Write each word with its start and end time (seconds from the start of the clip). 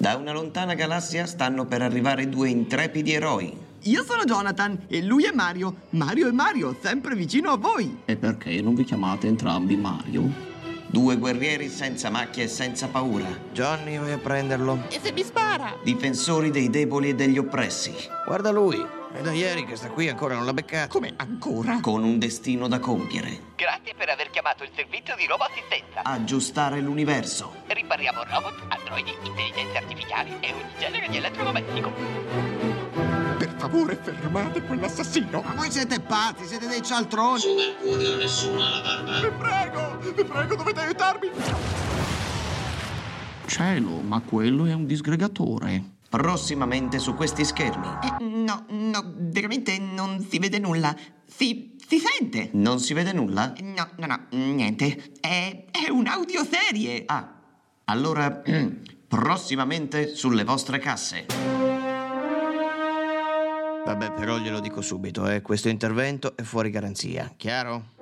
Da 0.00 0.16
una 0.16 0.32
lontana 0.32 0.72
galassia 0.72 1.26
stanno 1.26 1.66
per 1.66 1.82
arrivare 1.82 2.26
due 2.26 2.48
intrepidi 2.48 3.12
eroi. 3.12 3.54
Io 3.82 4.02
sono 4.02 4.24
Jonathan 4.24 4.86
e 4.88 5.02
lui 5.02 5.24
è 5.24 5.30
Mario. 5.30 5.74
Mario 5.90 6.26
e 6.28 6.32
Mario, 6.32 6.74
sempre 6.80 7.14
vicino 7.14 7.50
a 7.50 7.58
voi. 7.58 7.98
E 8.06 8.16
perché 8.16 8.62
non 8.62 8.74
vi 8.74 8.84
chiamate 8.84 9.26
entrambi 9.26 9.76
Mario? 9.76 10.22
Due 10.86 11.18
guerrieri 11.18 11.68
senza 11.68 12.08
macchie 12.08 12.44
e 12.44 12.48
senza 12.48 12.88
paura. 12.88 13.26
Johnny, 13.52 13.98
vai 13.98 14.12
a 14.12 14.18
prenderlo. 14.18 14.84
E 14.88 14.98
se 15.02 15.12
mi 15.12 15.22
spara? 15.22 15.76
Difensori 15.84 16.50
dei 16.50 16.70
deboli 16.70 17.10
e 17.10 17.14
degli 17.14 17.36
oppressi. 17.36 17.92
Guarda 18.24 18.50
lui. 18.50 18.82
È 19.12 19.20
da 19.22 19.32
ieri 19.32 19.64
che 19.64 19.74
sta 19.74 19.88
qui 19.88 20.08
ancora 20.08 20.36
non 20.36 20.44
l'ha 20.44 20.52
beccato. 20.52 20.88
Come 20.88 21.12
ancora? 21.16 21.80
Con 21.80 22.04
un 22.04 22.20
destino 22.20 22.68
da 22.68 22.78
compiere. 22.78 23.54
Grazie 23.56 23.92
per 23.96 24.08
aver 24.08 24.30
chiamato 24.30 24.62
il 24.62 24.70
servizio 24.72 25.16
di 25.16 25.26
roboassistenza. 25.26 26.04
Aggiustare 26.04 26.80
l'universo. 26.80 27.52
Ripariamo 27.66 28.22
robot, 28.22 28.54
androidi, 28.68 29.12
intelligenze 29.24 29.76
artificiali 29.78 30.30
e 30.38 30.52
ogni 30.52 30.72
genere 30.78 31.08
di 31.08 31.16
elettrodomestico. 31.16 31.92
Per 33.36 33.54
favore, 33.56 33.96
fermate 33.96 34.62
quell'assassino. 34.62 35.42
Ma 35.42 35.54
voi 35.54 35.72
siete 35.72 35.98
pazzi, 35.98 36.46
siete 36.46 36.68
dei 36.68 36.80
cialtroni. 36.80 37.40
Su 37.40 37.54
Mercurio 37.54 38.16
nessuno 38.16 38.62
ha 38.64 38.68
la 38.70 38.80
barba. 38.80 39.20
Vi 39.20 39.30
prego, 39.36 39.98
vi 39.98 40.24
prego, 40.24 40.54
dovete 40.54 40.80
aiutarmi. 40.80 41.30
Cielo, 43.46 44.00
ma 44.02 44.20
quello 44.20 44.66
è 44.66 44.72
un 44.72 44.86
disgregatore. 44.86 45.98
Prossimamente 46.10 46.98
su 46.98 47.14
questi 47.14 47.44
schermi. 47.44 47.86
Eh, 47.86 48.24
no, 48.24 48.66
no, 48.68 49.14
veramente 49.16 49.78
non 49.78 50.26
si 50.28 50.40
vede 50.40 50.58
nulla. 50.58 50.92
Si, 51.24 51.76
si 51.86 52.00
sente. 52.00 52.50
Non 52.54 52.80
si 52.80 52.94
vede 52.94 53.12
nulla? 53.12 53.52
No, 53.60 53.88
no, 53.96 54.06
no, 54.06 54.26
niente. 54.30 55.12
È, 55.20 55.66
è 55.70 55.88
un'audioserie. 55.88 57.04
Ah, 57.06 57.32
allora 57.84 58.42
prossimamente 59.06 60.12
sulle 60.16 60.42
vostre 60.42 60.80
casse. 60.80 61.26
Vabbè, 63.84 64.12
però 64.12 64.38
glielo 64.38 64.58
dico 64.58 64.82
subito, 64.82 65.28
eh. 65.28 65.42
Questo 65.42 65.68
intervento 65.68 66.36
è 66.36 66.42
fuori 66.42 66.70
garanzia, 66.70 67.32
chiaro? 67.36 67.98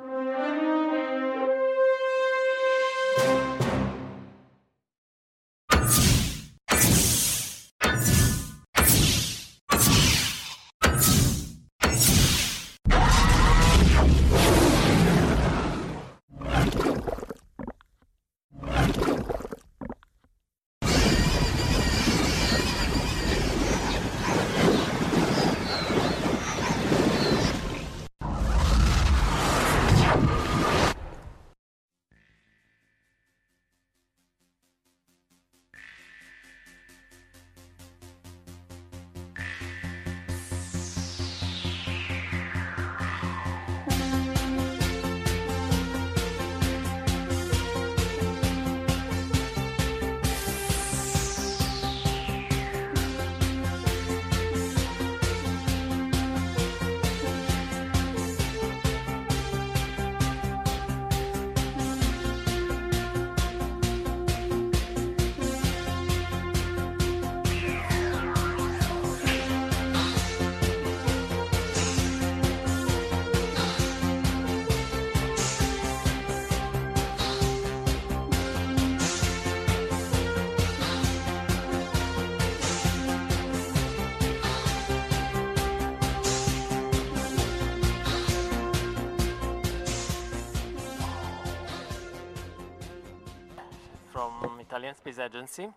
From 94.19 94.59
Italian 94.59 94.97
Space 94.97 95.21
Agency, 95.21 95.69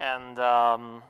and 0.00 0.36
um, 0.40 1.00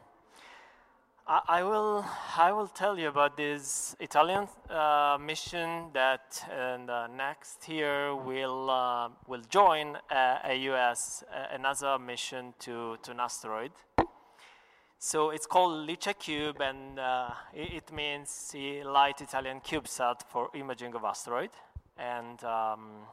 I, 1.27 1.41
I 1.49 1.63
will 1.63 2.05
I 2.37 2.53
will 2.53 2.67
tell 2.67 2.99
you 2.99 3.09
about 3.09 3.39
this 3.39 3.97
Italian 3.99 4.47
uh, 4.69 5.17
mission 5.19 5.87
that 5.95 6.45
the 6.47 7.07
next 7.07 7.67
year 7.71 8.15
will 8.15 8.69
uh, 8.69 9.09
will 9.27 9.41
join 9.49 9.97
a, 10.11 10.55
US 10.69 11.25
a 11.55 11.57
NASA 11.59 11.99
mission 11.99 12.53
to 12.59 12.99
to 13.01 13.13
an 13.13 13.21
asteroid. 13.21 13.73
So 14.99 15.31
it's 15.31 15.47
called 15.47 15.89
LICIACube, 15.89 16.61
and 16.61 16.99
uh, 16.99 17.31
it, 17.55 17.73
it 17.73 17.93
means 17.95 18.55
Light 18.85 19.23
Italian 19.23 19.63
CubeSat 19.63 20.21
for 20.29 20.51
imaging 20.55 20.95
of 20.95 21.03
asteroid. 21.03 21.51
And 21.97 22.45
um, 22.45 23.07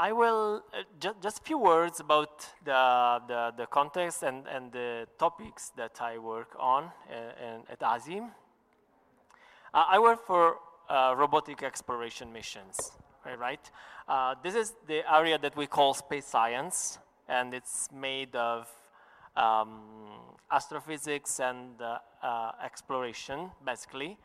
I 0.00 0.12
will 0.12 0.64
uh, 0.72 0.84
ju- 0.98 1.14
just 1.22 1.40
a 1.40 1.42
few 1.42 1.58
words 1.58 2.00
about 2.00 2.48
the, 2.64 3.20
the, 3.28 3.52
the 3.54 3.66
context 3.66 4.22
and, 4.22 4.46
and 4.48 4.72
the 4.72 5.06
topics 5.18 5.72
that 5.76 6.00
I 6.00 6.16
work 6.16 6.56
on 6.58 6.84
uh, 6.84 7.44
in, 7.44 7.60
at 7.70 7.82
ASI. 7.82 8.20
Uh, 8.20 8.24
I 9.74 9.98
work 9.98 10.26
for 10.26 10.56
uh, 10.88 11.14
robotic 11.18 11.62
exploration 11.62 12.32
missions, 12.32 12.92
right? 13.38 13.70
Uh, 14.08 14.36
this 14.42 14.54
is 14.54 14.72
the 14.86 15.02
area 15.14 15.36
that 15.36 15.54
we 15.54 15.66
call 15.66 15.92
space 15.92 16.24
science, 16.24 16.98
and 17.28 17.52
it's 17.52 17.90
made 17.92 18.34
of 18.34 18.68
um, 19.36 19.82
astrophysics 20.50 21.40
and 21.40 21.78
uh, 21.82 21.98
uh, 22.22 22.52
exploration, 22.64 23.50
basically. 23.66 24.16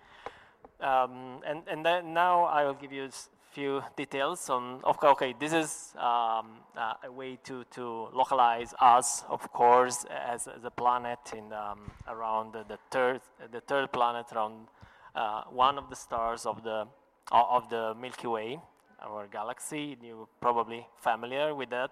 Um, 0.79 1.41
and 1.45 1.63
and 1.67 1.83
now 2.13 2.45
I 2.45 2.63
will 2.63 2.73
give 2.73 2.93
you 2.93 3.09
few 3.55 3.81
details 3.95 4.49
on. 4.49 4.81
Okay, 4.83 5.07
okay 5.07 5.35
this 5.39 5.53
is 5.53 5.93
um, 5.95 6.47
uh, 6.75 7.07
a 7.09 7.11
way 7.19 7.37
to 7.47 7.63
to 7.77 8.09
localize 8.13 8.73
us, 8.81 9.23
of 9.29 9.41
course, 9.53 10.05
as, 10.33 10.47
as 10.47 10.63
a 10.65 10.69
planet 10.71 11.19
in 11.33 11.53
um, 11.53 11.79
around 12.07 12.53
the, 12.53 12.63
the, 12.67 12.77
third 12.91 13.21
the 13.51 13.61
third 13.61 13.91
planet 13.93 14.25
around 14.33 14.67
uh, 15.15 15.43
one 15.49 15.77
of 15.77 15.89
the 15.89 15.95
stars 15.95 16.45
of 16.45 16.63
the 16.63 16.85
of 17.31 17.69
the 17.69 17.95
Milky 17.95 18.27
Way, 18.27 18.59
our 19.01 19.27
galaxy. 19.27 19.97
You're 20.03 20.27
probably 20.41 20.85
familiar 20.97 21.55
with 21.55 21.69
that. 21.69 21.91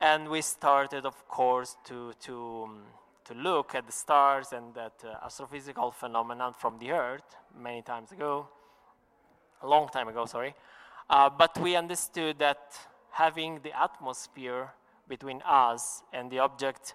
And 0.00 0.28
we 0.28 0.42
started, 0.42 1.06
of 1.06 1.16
course, 1.28 1.76
to 1.88 2.12
to 2.26 2.34
um, 2.64 2.82
to 3.24 3.34
look 3.34 3.74
at 3.74 3.86
the 3.86 3.92
stars 4.04 4.52
and 4.52 4.74
that 4.74 4.96
uh, 5.02 5.26
astrophysical 5.26 5.94
phenomenon 5.94 6.52
from 6.52 6.78
the 6.78 6.90
Earth 6.92 7.36
many 7.58 7.82
times 7.82 8.12
ago, 8.12 8.48
a 9.62 9.66
long 9.66 9.88
time 9.88 10.08
ago, 10.08 10.26
sorry. 10.26 10.54
Uh, 11.10 11.30
but 11.30 11.58
we 11.58 11.76
understood 11.76 12.38
that 12.38 12.78
having 13.10 13.60
the 13.62 13.72
atmosphere 13.80 14.70
between 15.08 15.42
us 15.42 16.02
and 16.12 16.30
the 16.30 16.38
object, 16.38 16.94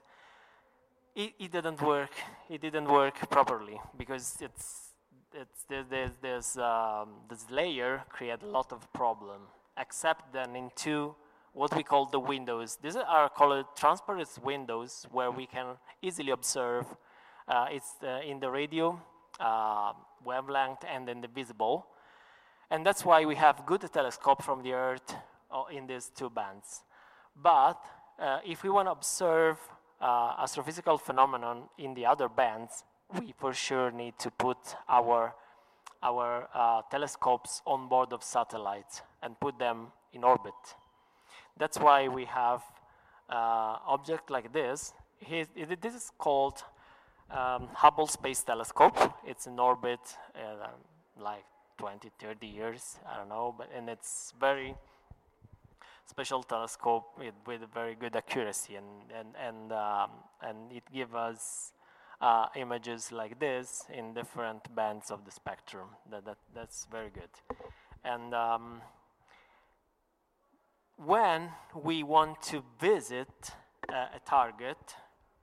it, 1.15 1.33
it 1.39 1.51
didn't 1.51 1.81
work. 1.81 2.11
It 2.49 2.61
didn't 2.61 2.87
work 2.87 3.29
properly 3.29 3.79
because 3.97 4.37
it's, 4.39 4.93
it's 5.33 5.65
there's, 5.67 6.11
there's, 6.21 6.57
um, 6.57 7.09
this 7.29 7.45
layer 7.49 8.03
create 8.09 8.43
a 8.43 8.47
lot 8.47 8.71
of 8.71 8.91
problem, 8.93 9.41
except 9.77 10.31
then 10.31 10.55
into 10.55 11.15
what 11.53 11.75
we 11.75 11.83
call 11.83 12.05
the 12.05 12.19
windows. 12.19 12.77
These 12.81 12.95
are 12.95 13.29
called 13.29 13.65
transparent 13.75 14.29
windows 14.43 15.05
where 15.11 15.31
we 15.31 15.45
can 15.45 15.77
easily 16.01 16.31
observe. 16.31 16.85
Uh, 17.47 17.67
it's 17.71 17.95
uh, 18.03 18.21
in 18.25 18.39
the 18.39 18.49
radio 18.49 18.99
uh, 19.39 19.93
wavelength 20.23 20.83
and 20.87 21.07
then 21.07 21.21
the 21.21 21.27
visible. 21.27 21.87
And 22.73 22.83
that's 22.83 23.05
why 23.05 23.23
we 23.23 23.35
have 23.35 23.67
good 23.67 23.87
telescope 23.93 24.41
from 24.41 24.63
the 24.63 24.73
Earth 24.73 25.15
uh, 25.51 25.65
in 25.71 25.85
these 25.85 26.09
two 26.09 26.31
bands. 26.31 26.81
But 27.39 27.79
uh, 28.19 28.39
if 28.43 28.63
we 28.63 28.71
want 28.71 28.87
to 28.87 28.93
observe 28.93 29.59
uh, 30.01 30.43
astrophysical 30.43 30.99
phenomenon 30.99 31.69
in 31.77 31.93
the 31.93 32.07
other 32.07 32.27
bands, 32.27 32.83
we 33.19 33.31
for 33.37 33.53
sure 33.53 33.91
need 33.91 34.17
to 34.17 34.31
put 34.31 34.57
our 34.89 35.35
our 36.01 36.83
telescopes 36.89 37.61
on 37.67 37.87
board 37.87 38.11
of 38.11 38.23
satellites 38.23 39.03
and 39.21 39.39
put 39.39 39.59
them 39.59 39.91
in 40.11 40.23
orbit. 40.23 40.61
That's 41.59 41.77
why 41.77 42.07
we 42.07 42.25
have 42.25 42.63
uh, 43.29 43.77
object 43.85 44.31
like 44.31 44.51
this. 44.51 44.93
this 45.29 45.93
is 45.93 46.11
called 46.17 46.63
um, 47.29 47.67
Hubble 47.75 48.07
Space 48.07 48.41
Telescope. 48.41 48.97
It's 49.27 49.45
in 49.45 49.59
orbit 49.59 50.01
uh, 50.35 50.69
like 51.21 51.45
20, 51.77 52.11
30 52.19 52.47
years, 52.47 52.97
I 53.09 53.17
don't 53.17 53.29
know, 53.29 53.53
but 53.57 53.69
and 53.75 53.89
it's 53.89 54.33
very 54.39 54.75
special 56.05 56.43
telescope 56.43 57.05
with, 57.17 57.33
with 57.45 57.61
very 57.73 57.95
good 57.95 58.15
accuracy 58.15 58.75
and 58.75 59.11
and 59.17 59.29
and 59.37 59.71
um, 59.71 60.09
and 60.41 60.71
it 60.71 60.83
gives 60.93 61.13
us 61.13 61.73
uh, 62.21 62.47
images 62.55 63.11
like 63.11 63.39
this 63.39 63.85
in 63.93 64.13
different 64.13 64.73
bands 64.75 65.11
of 65.11 65.25
the 65.25 65.31
spectrum. 65.31 65.87
That, 66.11 66.25
that 66.25 66.37
that's 66.55 66.87
very 66.91 67.09
good, 67.09 67.57
and. 68.03 68.33
Um, 68.33 68.81
when 70.97 71.49
we 71.75 72.03
want 72.03 72.41
to 72.41 72.63
visit 72.79 73.51
uh, 73.89 74.07
a 74.15 74.19
target, 74.25 74.95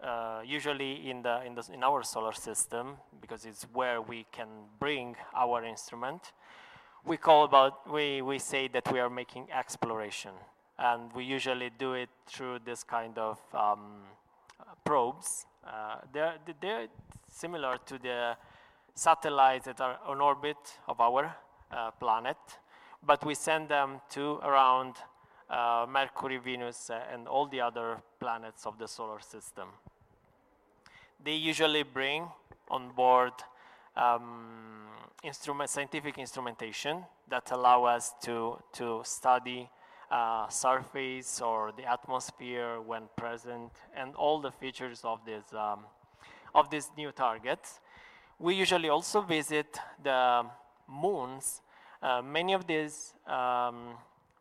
uh, 0.02 0.40
usually 0.44 1.10
in, 1.10 1.22
the, 1.22 1.44
in, 1.44 1.54
the, 1.54 1.68
in 1.72 1.82
our 1.82 2.02
solar 2.02 2.32
system, 2.32 2.96
because 3.20 3.44
it's 3.44 3.64
where 3.72 4.00
we 4.00 4.26
can 4.32 4.48
bring 4.78 5.16
our 5.34 5.64
instrument, 5.64 6.32
we 7.04 7.16
call 7.16 7.44
about, 7.44 7.90
we, 7.90 8.22
we 8.22 8.38
say 8.38 8.68
that 8.68 8.92
we 8.92 9.00
are 9.00 9.10
making 9.10 9.48
exploration. 9.52 10.32
And 10.78 11.12
we 11.12 11.24
usually 11.24 11.70
do 11.78 11.94
it 11.94 12.08
through 12.26 12.60
this 12.64 12.82
kind 12.82 13.18
of 13.18 13.38
um, 13.54 14.00
probes. 14.84 15.46
Uh, 15.66 15.96
they're, 16.12 16.36
they're 16.60 16.88
similar 17.28 17.78
to 17.86 17.98
the 17.98 18.36
satellites 18.94 19.66
that 19.66 19.80
are 19.80 19.98
on 20.06 20.20
orbit 20.20 20.56
of 20.88 21.00
our 21.00 21.34
uh, 21.70 21.90
planet, 21.92 22.36
but 23.06 23.24
we 23.24 23.34
send 23.34 23.68
them 23.68 24.00
to 24.10 24.38
around 24.42 24.94
uh, 25.48 25.86
Mercury, 25.88 26.38
Venus, 26.38 26.90
uh, 26.90 27.00
and 27.12 27.28
all 27.28 27.46
the 27.46 27.60
other 27.60 27.98
planets 28.18 28.66
of 28.66 28.78
the 28.78 28.86
solar 28.86 29.20
system. 29.20 29.68
They 31.22 31.34
usually 31.34 31.82
bring 31.82 32.28
on 32.68 32.92
board 32.92 33.32
um, 33.96 34.86
instrument, 35.22 35.68
scientific 35.68 36.16
instrumentation 36.18 37.04
that 37.28 37.50
allow 37.50 37.84
us 37.84 38.14
to, 38.22 38.58
to 38.72 39.02
study 39.04 39.68
uh, 40.10 40.48
surface 40.48 41.40
or 41.40 41.72
the 41.76 41.84
atmosphere 41.84 42.80
when 42.80 43.02
present 43.16 43.70
and 43.94 44.14
all 44.14 44.40
the 44.40 44.50
features 44.50 45.02
of 45.04 45.20
this, 45.24 45.44
um, 45.52 45.80
of 46.54 46.70
this 46.70 46.90
new 46.96 47.12
targets. 47.12 47.80
We 48.38 48.54
usually 48.54 48.88
also 48.88 49.20
visit 49.20 49.78
the 50.02 50.46
moons. 50.88 51.60
Uh, 52.02 52.22
many 52.22 52.54
of 52.54 52.66
these 52.66 53.12
um, 53.26 53.96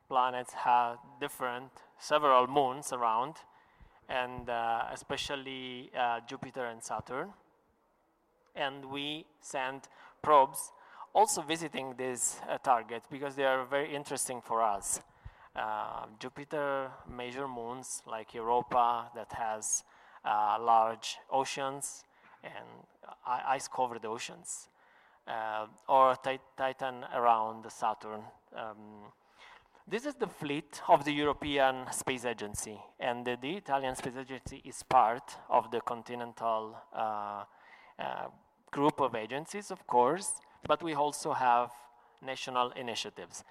planets 0.07 0.53
have 0.53 0.97
different, 1.19 1.71
several 1.99 2.47
moons 2.47 2.93
around, 2.93 3.35
and 4.09 4.49
uh, 4.49 4.85
especially 4.91 5.91
uh, 5.97 6.19
Jupiter 6.27 6.65
and 6.65 6.83
Saturn. 6.83 7.29
And 8.55 8.85
we 8.85 9.25
send 9.41 9.87
probes 10.21 10.71
also 11.13 11.41
visiting 11.41 11.95
these 11.97 12.41
uh, 12.49 12.57
targets 12.57 13.07
because 13.09 13.35
they 13.35 13.45
are 13.45 13.63
very 13.65 13.95
interesting 13.95 14.41
for 14.41 14.61
us. 14.61 15.01
Uh, 15.55 16.05
Jupiter 16.19 16.91
major 17.07 17.47
moons 17.47 18.01
like 18.05 18.33
Europa 18.33 19.09
that 19.15 19.31
has 19.33 19.83
uh, 20.25 20.57
large 20.59 21.17
oceans 21.31 22.03
and 22.43 22.85
ice-covered 23.25 24.05
oceans, 24.05 24.69
uh, 25.27 25.65
or 25.87 26.15
Titan 26.57 27.05
around 27.13 27.65
Saturn. 27.69 28.21
Um, 28.55 29.11
this 29.89 30.05
is 30.05 30.15
the 30.15 30.27
fleet 30.27 30.81
of 30.87 31.03
the 31.03 31.11
European 31.11 31.91
Space 31.91 32.25
Agency, 32.25 32.79
and 32.99 33.25
the, 33.25 33.37
the 33.41 33.57
Italian 33.57 33.95
Space 33.95 34.17
Agency 34.19 34.61
is 34.63 34.83
part 34.83 35.35
of 35.49 35.71
the 35.71 35.81
continental 35.81 36.77
uh, 36.93 37.43
uh, 37.97 38.27
group 38.71 39.01
of 39.01 39.15
agencies, 39.15 39.71
of 39.71 39.85
course, 39.87 40.33
but 40.67 40.83
we 40.83 40.93
also 40.93 41.33
have 41.33 41.71
national 42.21 42.71
initiatives. 42.71 43.43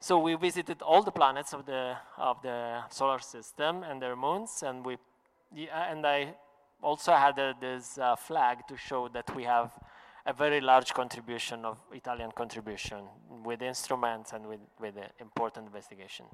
So 0.00 0.18
we 0.18 0.34
visited 0.34 0.82
all 0.82 1.02
the 1.02 1.10
planets 1.10 1.54
of 1.54 1.64
the 1.64 1.96
of 2.18 2.40
the 2.42 2.82
solar 2.90 3.18
system 3.18 3.82
and 3.82 4.00
their 4.00 4.14
moons, 4.14 4.62
and 4.62 4.84
we 4.84 4.98
and 5.72 6.06
I 6.06 6.34
also 6.82 7.12
had 7.12 7.38
a, 7.38 7.54
this 7.60 7.98
uh, 7.98 8.14
flag 8.14 8.58
to 8.68 8.76
show 8.76 9.08
that 9.08 9.34
we 9.34 9.44
have 9.44 9.72
a 10.28 10.32
very 10.34 10.60
large 10.60 10.92
contribution 10.92 11.64
of 11.64 11.78
Italian 11.92 12.30
contribution 12.32 12.98
with 13.42 13.62
instruments 13.62 14.34
and 14.34 14.46
with, 14.46 14.60
with 14.78 14.94
important 15.20 15.66
investigation. 15.66 16.26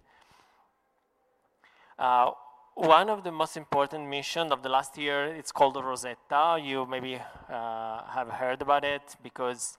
Uh, 1.96 2.32
one 2.74 3.08
of 3.08 3.22
the 3.22 3.30
most 3.30 3.56
important 3.56 4.08
missions 4.08 4.50
of 4.50 4.64
the 4.64 4.68
last 4.68 4.98
year, 4.98 5.26
it's 5.26 5.52
called 5.52 5.76
Rosetta. 5.76 6.58
You 6.60 6.86
maybe 6.86 7.14
uh, 7.14 8.02
have 8.08 8.28
heard 8.30 8.60
about 8.62 8.84
it 8.84 9.14
because 9.22 9.78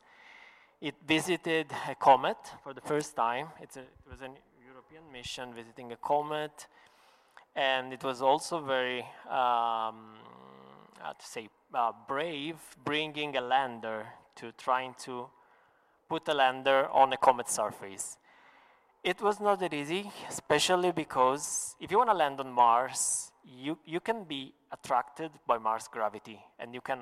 it 0.79 0.95
visited 1.05 1.67
a 1.89 1.95
comet 1.95 2.37
for 2.63 2.73
the 2.73 2.79
first 2.79 3.17
time. 3.17 3.47
A, 3.59 3.63
it 3.63 3.89
was 4.09 4.21
a 4.21 4.29
European 4.65 5.11
mission 5.11 5.53
visiting 5.53 5.91
a 5.91 5.97
comet, 5.97 6.67
and 7.53 7.91
it 7.91 8.01
was 8.01 8.21
also 8.21 8.61
very, 8.61 9.01
um, 9.29 10.15
how 10.99 11.13
to 11.13 11.25
say, 11.25 11.49
uh, 11.73 11.91
brave 12.07 12.57
bringing 12.83 13.35
a 13.37 13.41
lander 13.41 14.07
to 14.35 14.51
trying 14.53 14.93
to 14.99 15.27
put 16.09 16.27
a 16.27 16.33
lander 16.33 16.87
on 16.89 17.13
a 17.13 17.17
comet 17.17 17.49
surface. 17.49 18.17
It 19.03 19.21
was 19.21 19.39
not 19.39 19.59
that 19.59 19.73
easy, 19.73 20.11
especially 20.29 20.91
because 20.91 21.75
if 21.79 21.91
you 21.91 21.97
want 21.97 22.09
to 22.09 22.15
land 22.15 22.39
on 22.39 22.51
Mars, 22.51 23.31
you, 23.43 23.77
you 23.85 23.99
can 23.99 24.23
be 24.23 24.53
attracted 24.71 25.31
by 25.45 25.57
Mars 25.57 25.87
gravity 25.91 26.39
and 26.59 26.73
you 26.73 26.81
can 26.81 26.99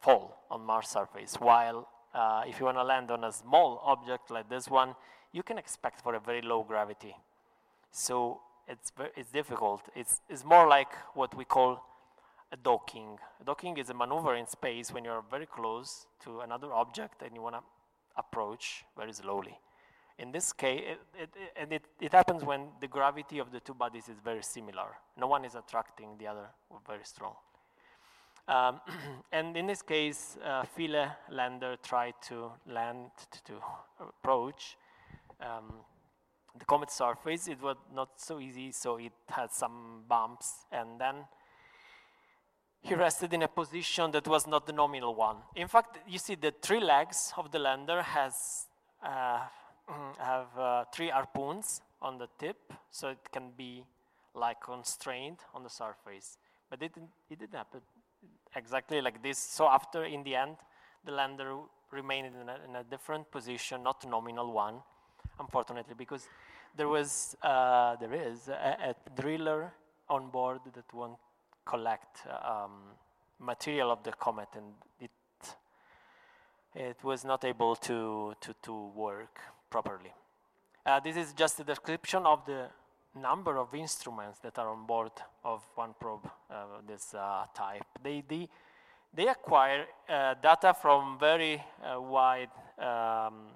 fall 0.00 0.44
on 0.50 0.62
Mars 0.64 0.88
surface. 0.88 1.36
While 1.40 1.88
uh, 2.14 2.42
if 2.46 2.60
you 2.60 2.66
want 2.66 2.76
to 2.76 2.84
land 2.84 3.10
on 3.10 3.24
a 3.24 3.32
small 3.32 3.80
object 3.84 4.30
like 4.30 4.48
this 4.48 4.68
one, 4.68 4.94
you 5.32 5.42
can 5.42 5.58
expect 5.58 6.02
for 6.02 6.14
a 6.14 6.20
very 6.20 6.42
low 6.42 6.62
gravity. 6.62 7.16
So 7.90 8.40
it's, 8.68 8.92
it's 9.16 9.30
difficult. 9.30 9.82
It's, 9.94 10.20
it's 10.28 10.44
more 10.44 10.68
like 10.68 10.92
what 11.14 11.34
we 11.34 11.44
call 11.44 11.82
a 12.54 12.56
docking. 12.56 13.18
A 13.40 13.44
docking 13.44 13.76
is 13.78 13.90
a 13.90 13.94
maneuver 13.94 14.36
in 14.36 14.46
space 14.46 14.92
when 14.94 15.04
you're 15.04 15.24
very 15.28 15.46
close 15.46 16.06
to 16.24 16.40
another 16.40 16.72
object 16.72 17.22
and 17.22 17.34
you 17.34 17.42
want 17.42 17.56
to 17.56 17.62
approach 18.16 18.84
very 18.96 19.12
slowly. 19.12 19.58
In 20.18 20.30
this 20.30 20.52
case, 20.52 20.82
it, 20.92 21.00
it, 21.22 21.30
and 21.56 21.72
it, 21.72 21.82
it 22.00 22.12
happens 22.12 22.44
when 22.44 22.68
the 22.80 22.86
gravity 22.86 23.40
of 23.40 23.50
the 23.50 23.58
two 23.58 23.74
bodies 23.74 24.08
is 24.08 24.18
very 24.24 24.44
similar. 24.44 24.88
No 25.18 25.26
one 25.26 25.44
is 25.44 25.56
attracting 25.56 26.10
the 26.18 26.28
other 26.28 26.46
very 26.86 27.04
strong. 27.04 27.34
Um, 28.46 28.80
and 29.32 29.56
in 29.56 29.66
this 29.66 29.82
case, 29.82 30.38
uh, 30.44 30.62
Philae 30.76 31.08
lander 31.30 31.76
tried 31.82 32.14
to 32.28 32.52
land 32.68 33.10
to, 33.32 33.44
to 33.44 33.54
approach 34.00 34.76
um, 35.40 35.72
the 36.56 36.64
comet 36.64 36.92
surface. 36.92 37.48
It 37.48 37.60
was 37.60 37.76
not 37.92 38.10
so 38.16 38.38
easy, 38.38 38.70
so 38.70 38.98
it 38.98 39.12
had 39.28 39.50
some 39.50 40.04
bumps, 40.08 40.66
and 40.70 41.00
then 41.00 41.16
he 42.84 42.94
rested 42.94 43.32
in 43.32 43.42
a 43.42 43.48
position 43.48 44.10
that 44.10 44.28
was 44.28 44.46
not 44.46 44.66
the 44.66 44.72
nominal 44.72 45.14
one. 45.14 45.36
In 45.56 45.68
fact, 45.68 45.98
you 46.06 46.18
see 46.18 46.34
the 46.34 46.52
three 46.60 46.80
legs 46.80 47.32
of 47.36 47.50
the 47.50 47.58
lander 47.58 48.02
has 48.02 48.66
uh, 49.02 49.40
have 50.18 50.58
uh, 50.58 50.84
three 50.92 51.08
harpoons 51.08 51.80
on 52.00 52.18
the 52.18 52.28
tip, 52.38 52.72
so 52.90 53.08
it 53.08 53.18
can 53.32 53.50
be 53.56 53.84
like 54.34 54.60
constrained 54.60 55.38
on 55.54 55.62
the 55.62 55.70
surface. 55.70 56.38
But 56.70 56.82
it 56.82 56.94
didn't, 56.94 57.10
it 57.30 57.38
didn't 57.38 57.54
happen 57.54 57.80
exactly 58.54 59.00
like 59.00 59.22
this. 59.22 59.38
So 59.38 59.66
after, 59.68 60.04
in 60.04 60.22
the 60.22 60.34
end, 60.36 60.56
the 61.04 61.12
lander 61.12 61.56
remained 61.90 62.26
in 62.26 62.48
a, 62.48 62.58
in 62.68 62.76
a 62.76 62.84
different 62.84 63.30
position, 63.30 63.82
not 63.82 64.06
nominal 64.08 64.52
one, 64.52 64.76
unfortunately, 65.38 65.94
because 65.96 66.28
there 66.76 66.88
was, 66.88 67.36
uh, 67.42 67.96
there 67.96 68.14
is 68.14 68.48
a, 68.48 68.94
a, 69.06 69.20
driller 69.20 69.72
on 70.08 70.30
board 70.30 70.60
that 70.74 70.92
won't 70.92 71.18
collect 71.64 72.26
um, 72.26 72.96
material 73.38 73.90
of 73.90 74.02
the 74.02 74.12
comet, 74.12 74.48
and 74.54 74.74
it 75.00 75.10
it 76.74 77.04
was 77.04 77.24
not 77.24 77.44
able 77.44 77.76
to 77.76 78.34
to, 78.40 78.54
to 78.62 78.86
work 78.94 79.40
properly. 79.70 80.12
Uh, 80.86 81.00
this 81.00 81.16
is 81.16 81.32
just 81.32 81.58
a 81.60 81.64
description 81.64 82.26
of 82.26 82.44
the 82.44 82.68
number 83.14 83.56
of 83.58 83.74
instruments 83.74 84.38
that 84.40 84.58
are 84.58 84.68
on 84.68 84.86
board 84.86 85.12
of 85.44 85.62
one 85.76 85.94
probe 86.00 86.28
uh, 86.50 86.64
this 86.86 87.14
uh, 87.14 87.44
type. 87.54 87.86
They, 88.02 88.22
they, 88.28 88.48
they 89.14 89.28
acquire 89.28 89.86
uh, 90.08 90.34
data 90.42 90.74
from 90.74 91.18
very 91.18 91.62
uh, 91.82 92.00
wide 92.00 92.50
um, 92.78 93.46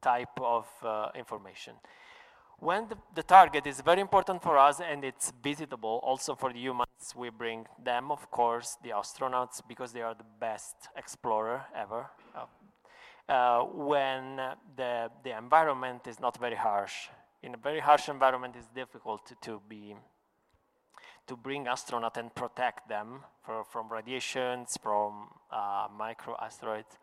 type 0.00 0.40
of 0.40 0.66
uh, 0.82 1.08
information. 1.14 1.74
When 2.60 2.88
the, 2.88 2.96
the, 3.14 3.22
target 3.22 3.66
is 3.68 3.80
very 3.80 4.00
important 4.00 4.42
for 4.42 4.58
us 4.58 4.80
and 4.80 5.04
it's 5.04 5.32
visitable 5.42 6.00
also 6.02 6.34
for 6.34 6.52
the 6.52 6.58
humans, 6.58 7.14
we 7.14 7.30
bring 7.30 7.66
them, 7.82 8.10
of 8.10 8.28
course, 8.32 8.76
the 8.82 8.90
astronauts, 8.90 9.62
because 9.68 9.92
they 9.92 10.02
are 10.02 10.14
the 10.14 10.26
best 10.40 10.74
explorer 10.96 11.64
ever. 11.74 12.10
Uh, 13.28 13.60
when 13.62 14.40
the, 14.76 15.08
the 15.22 15.36
environment 15.38 16.08
is 16.08 16.18
not 16.18 16.36
very 16.38 16.56
harsh 16.56 17.08
in 17.42 17.54
a 17.54 17.56
very 17.56 17.80
harsh 17.80 18.08
environment, 18.08 18.54
it's 18.56 18.68
difficult 18.74 19.24
to, 19.26 19.36
to 19.40 19.62
be 19.68 19.94
to 21.28 21.36
bring 21.36 21.66
astronauts 21.66 22.16
and 22.16 22.34
protect 22.34 22.88
them 22.88 23.20
for, 23.44 23.62
from 23.62 23.88
radiations, 23.90 24.78
from 24.82 25.28
uh, 25.52 25.86
micro 25.96 26.34
asteroids. 26.40 26.96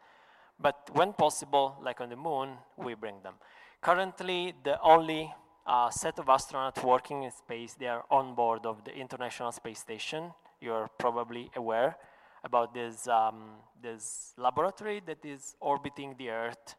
But 0.60 0.90
when 0.94 1.14
possible, 1.14 1.78
like 1.82 2.02
on 2.02 2.10
the 2.10 2.16
moon, 2.16 2.58
we 2.76 2.96
bring 2.96 3.22
them. 3.22 3.36
Currently, 3.82 4.56
the 4.64 4.82
only 4.82 5.32
uh, 5.66 5.90
set 5.90 6.20
of 6.20 6.26
astronauts 6.26 6.84
working 6.84 7.24
in 7.24 7.32
space, 7.32 7.74
they 7.74 7.88
are 7.88 8.04
on 8.12 8.36
board 8.36 8.66
of 8.66 8.84
the 8.84 8.96
International 8.96 9.52
Space 9.52 9.80
Station. 9.80 10.32
You're 10.62 10.90
probably 10.98 11.50
aware 11.56 11.98
about 12.44 12.74
this, 12.74 13.08
um, 13.08 13.58
this 13.82 14.34
laboratory 14.38 15.02
that 15.08 15.26
is 15.26 15.56
orbiting 15.60 16.16
the 16.18 16.30
Earth 16.30 16.76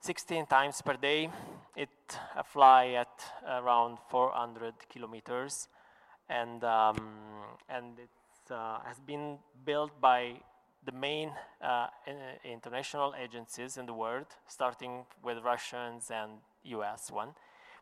16 0.00 0.46
times 0.46 0.80
per 0.80 0.94
day. 0.94 1.28
It 1.76 1.88
uh, 2.36 2.42
fly 2.42 2.90
at 2.90 3.08
around 3.46 3.98
400 4.08 4.74
kilometers, 4.88 5.68
and 6.28 6.62
um, 6.62 6.96
and 7.68 7.98
it 7.98 8.52
uh, 8.52 8.78
has 8.84 9.00
been 9.00 9.38
built 9.64 10.00
by 10.00 10.34
the 10.84 10.92
main 10.92 11.32
uh, 11.60 11.88
international 12.44 13.14
agencies 13.20 13.76
in 13.76 13.86
the 13.86 13.92
world, 13.92 14.26
starting 14.46 15.04
with 15.22 15.38
Russians 15.44 16.10
and 16.10 16.38
U.S. 16.64 17.10
one. 17.10 17.34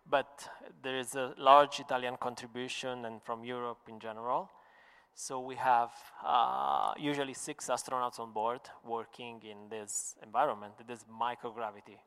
But 0.08 0.48
there 0.82 0.98
is 0.98 1.14
a 1.14 1.34
large 1.36 1.80
Italian 1.80 2.16
contribution, 2.16 3.04
and 3.04 3.22
from 3.22 3.44
Europe 3.44 3.80
in 3.88 3.98
general. 3.98 4.50
So 5.14 5.40
we 5.40 5.56
have 5.56 5.90
uh, 6.24 6.92
usually 6.98 7.34
six 7.34 7.68
astronauts 7.68 8.20
on 8.20 8.32
board 8.32 8.60
working 8.84 9.42
in 9.42 9.68
this 9.70 10.14
environment, 10.22 10.74
this 10.86 11.04
microgravity. 11.10 11.98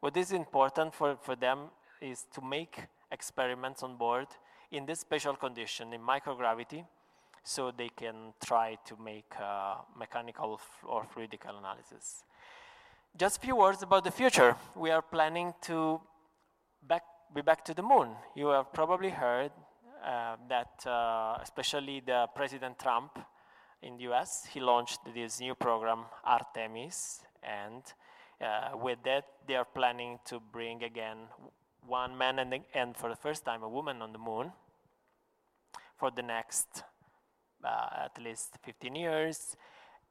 What 0.00 0.16
is 0.16 0.32
important 0.32 0.94
for, 0.94 1.16
for 1.16 1.36
them 1.36 1.70
is 2.00 2.26
to 2.34 2.40
make 2.42 2.86
experiments 3.10 3.82
on 3.82 3.96
board 3.96 4.28
in 4.70 4.86
this 4.86 5.00
special 5.00 5.34
condition, 5.34 5.92
in 5.92 6.00
microgravity, 6.00 6.84
so 7.42 7.70
they 7.70 7.88
can 7.88 8.34
try 8.44 8.76
to 8.84 8.96
make 9.02 9.32
uh, 9.40 9.76
mechanical 9.98 10.60
or 10.86 11.06
fluidical 11.14 11.58
analysis. 11.58 12.24
Just 13.16 13.38
a 13.38 13.40
few 13.40 13.56
words 13.56 13.82
about 13.82 14.04
the 14.04 14.10
future. 14.10 14.54
We 14.76 14.90
are 14.90 15.02
planning 15.02 15.54
to 15.62 16.00
back, 16.86 17.02
be 17.34 17.42
back 17.42 17.64
to 17.64 17.74
the 17.74 17.82
moon. 17.82 18.08
You 18.34 18.48
have 18.48 18.72
probably 18.72 19.10
heard 19.10 19.52
uh, 20.04 20.36
that 20.48 20.84
uh, 20.86 21.38
especially 21.40 22.02
the 22.04 22.26
President 22.34 22.78
Trump 22.78 23.18
in 23.82 23.96
the 23.96 24.12
US, 24.12 24.46
he 24.52 24.60
launched 24.60 25.00
this 25.14 25.38
new 25.38 25.54
program, 25.54 26.06
Artemis, 26.24 27.20
and 27.42 27.82
uh, 28.40 28.76
with 28.76 28.98
that, 29.04 29.24
they 29.46 29.54
are 29.54 29.64
planning 29.64 30.18
to 30.24 30.40
bring 30.40 30.82
again 30.82 31.18
one 31.86 32.16
man 32.16 32.40
and, 32.40 32.54
and 32.74 32.96
for 32.96 33.08
the 33.08 33.16
first 33.16 33.44
time 33.44 33.62
a 33.62 33.68
woman 33.68 34.02
on 34.02 34.12
the 34.12 34.18
moon 34.18 34.52
for 35.96 36.10
the 36.10 36.22
next 36.22 36.82
uh, 37.64 38.06
at 38.06 38.20
least 38.22 38.56
15 38.64 38.94
years. 38.96 39.56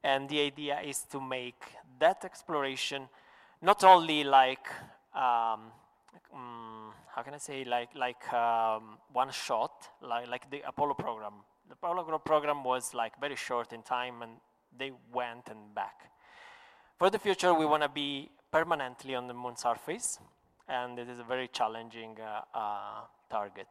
And 0.02 0.28
the 0.28 0.40
idea 0.40 0.80
is 0.80 1.02
to 1.10 1.20
make 1.20 1.62
that 1.98 2.24
exploration 2.24 3.08
not 3.60 3.84
only 3.84 4.24
like 4.24 4.66
um, 5.14 5.72
um, 6.32 6.89
how 7.14 7.22
can 7.22 7.34
I 7.34 7.38
say, 7.38 7.64
like, 7.64 7.90
like 7.94 8.32
um, 8.32 8.98
one 9.12 9.30
shot, 9.30 9.88
like, 10.00 10.28
like 10.28 10.50
the 10.50 10.62
Apollo 10.66 10.94
program. 10.94 11.34
The 11.68 11.74
Apollo 11.74 12.18
program 12.18 12.64
was 12.64 12.94
like 12.94 13.18
very 13.20 13.36
short 13.36 13.72
in 13.72 13.82
time 13.82 14.22
and 14.22 14.32
they 14.76 14.92
went 15.12 15.48
and 15.48 15.74
back. 15.74 16.10
For 16.98 17.10
the 17.10 17.18
future, 17.18 17.52
we 17.54 17.66
want 17.66 17.82
to 17.82 17.88
be 17.88 18.30
permanently 18.52 19.14
on 19.14 19.26
the 19.26 19.34
moon 19.34 19.56
surface, 19.56 20.18
and 20.68 20.98
it 20.98 21.08
is 21.08 21.18
a 21.18 21.24
very 21.24 21.48
challenging 21.48 22.16
uh, 22.20 22.42
uh, 22.56 23.00
target. 23.30 23.68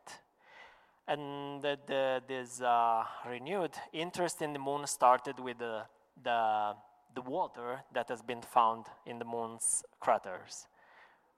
And 1.08 1.62
the, 1.62 1.78
the, 1.88 2.22
this 2.28 2.62
uh, 2.62 3.04
renewed 3.28 3.72
interest 3.94 4.42
in 4.42 4.54
the 4.54 4.60
moon 4.60 4.86
started 4.88 5.40
with 5.40 5.60
the, 5.60 5.84
the, 6.24 6.74
the 7.16 7.22
water 7.22 7.82
that 7.94 8.10
has 8.10 8.22
been 8.22 8.42
found 8.42 8.86
in 9.06 9.20
the 9.20 9.26
moon's 9.26 9.84
craters 10.00 10.68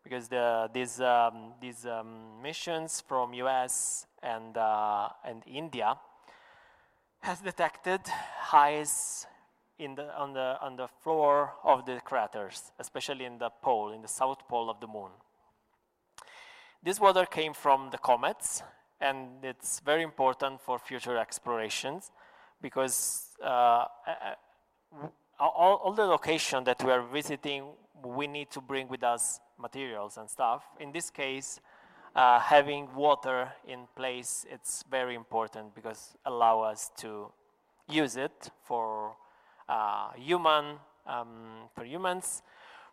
because 0.03 0.27
the, 0.27 0.69
these, 0.73 0.99
um, 0.99 1.53
these 1.61 1.85
um, 1.85 2.41
missions 2.41 3.01
from 3.07 3.33
US 3.33 4.05
and, 4.23 4.57
uh, 4.57 5.09
and 5.23 5.43
India 5.47 5.97
has 7.21 7.39
detected 7.39 8.01
highs 8.07 9.27
in 9.77 9.95
the, 9.95 10.15
on, 10.15 10.33
the, 10.33 10.57
on 10.61 10.75
the 10.75 10.87
floor 10.87 11.53
of 11.63 11.85
the 11.85 11.99
craters, 12.03 12.71
especially 12.79 13.25
in 13.25 13.37
the 13.37 13.49
pole, 13.61 13.91
in 13.91 14.01
the 14.01 14.07
south 14.07 14.47
pole 14.47 14.69
of 14.69 14.79
the 14.79 14.87
moon. 14.87 15.11
This 16.83 16.99
water 16.99 17.25
came 17.25 17.53
from 17.53 17.89
the 17.91 17.97
comets, 17.97 18.63
and 18.99 19.43
it's 19.43 19.79
very 19.81 20.03
important 20.03 20.61
for 20.61 20.79
future 20.79 21.17
explorations 21.17 22.11
because 22.61 23.27
uh, 23.43 23.85
all, 25.39 25.75
all 25.83 25.93
the 25.93 26.05
location 26.05 26.63
that 26.63 26.83
we 26.83 26.91
are 26.91 27.01
visiting, 27.01 27.65
we 28.05 28.27
need 28.27 28.49
to 28.51 28.61
bring 28.61 28.87
with 28.87 29.03
us 29.03 29.39
materials 29.59 30.17
and 30.17 30.29
stuff. 30.29 30.63
In 30.79 30.91
this 30.91 31.09
case, 31.09 31.59
uh, 32.15 32.39
having 32.39 32.93
water 32.93 33.51
in 33.67 33.87
place, 33.95 34.45
it's 34.49 34.83
very 34.89 35.15
important 35.15 35.73
because 35.75 36.17
allow 36.25 36.61
us 36.61 36.91
to 36.97 37.31
use 37.89 38.17
it 38.17 38.51
for 38.63 39.15
uh, 39.69 40.11
human, 40.15 40.77
um, 41.07 41.69
for 41.75 41.85
humans, 41.85 42.41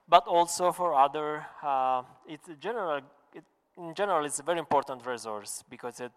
but 0.09 0.27
also 0.27 0.73
for 0.73 0.95
other, 0.95 1.47
uh, 1.62 2.03
it's 2.29 2.49
general, 2.61 3.00
it, 3.35 3.45
in 3.77 3.95
general, 3.95 4.25
it's 4.25 4.38
a 4.38 4.43
very 4.43 4.59
important 4.59 5.05
resource 5.05 5.65
because 5.69 6.00
it, 6.00 6.12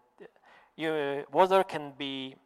you, 0.76 1.24
water 1.32 1.62
can 1.64 1.92
be 1.98 2.36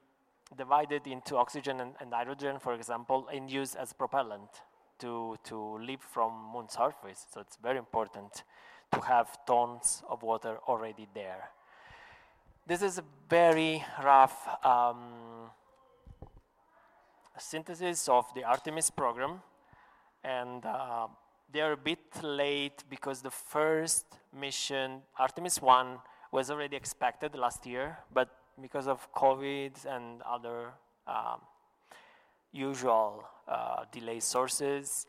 divided 0.57 1.07
into 1.07 1.37
oxygen 1.37 1.81
and, 1.81 1.93
and 2.00 2.12
hydrogen, 2.12 2.59
for 2.59 2.75
example, 2.75 3.29
and 3.33 3.50
used 3.50 3.76
as 3.76 3.93
propellant 3.93 4.62
to, 4.99 5.37
to 5.45 5.79
live 5.79 6.00
from 6.00 6.33
moon 6.53 6.69
surface. 6.69 7.26
So 7.33 7.41
it's 7.41 7.57
very 7.62 7.79
important 7.79 8.45
to 8.93 9.00
have 9.00 9.45
tons 9.47 10.03
of 10.09 10.23
water 10.23 10.59
already 10.69 11.07
there. 11.15 11.50
This 12.67 12.83
is 12.83 12.99
a 12.99 13.05
very 13.29 13.85
rough 14.03 14.49
um, 14.65 15.50
synthesis 17.38 18.09
of 18.09 18.26
the 18.35 18.45
Artemis 18.45 18.91
program. 18.91 19.41
And 20.25 20.65
uh, 20.65 21.07
they 21.53 21.61
are 21.61 21.73
a 21.73 21.76
bit 21.76 22.23
late 22.23 22.85
because 22.91 23.23
the 23.23 23.31
first 23.31 24.07
mission, 24.37 25.03
Artemis 25.19 25.62
1, 25.62 25.99
was 26.33 26.50
already 26.50 26.76
expected 26.76 27.35
last 27.35 27.65
year, 27.67 27.99
but 28.12 28.29
because 28.61 28.88
of 28.88 29.12
COVID 29.12 29.87
and 29.87 30.23
other 30.23 30.73
um, 31.07 31.41
usual 32.53 33.25
uh, 33.49 33.85
delay 33.93 34.21
sources, 34.21 35.07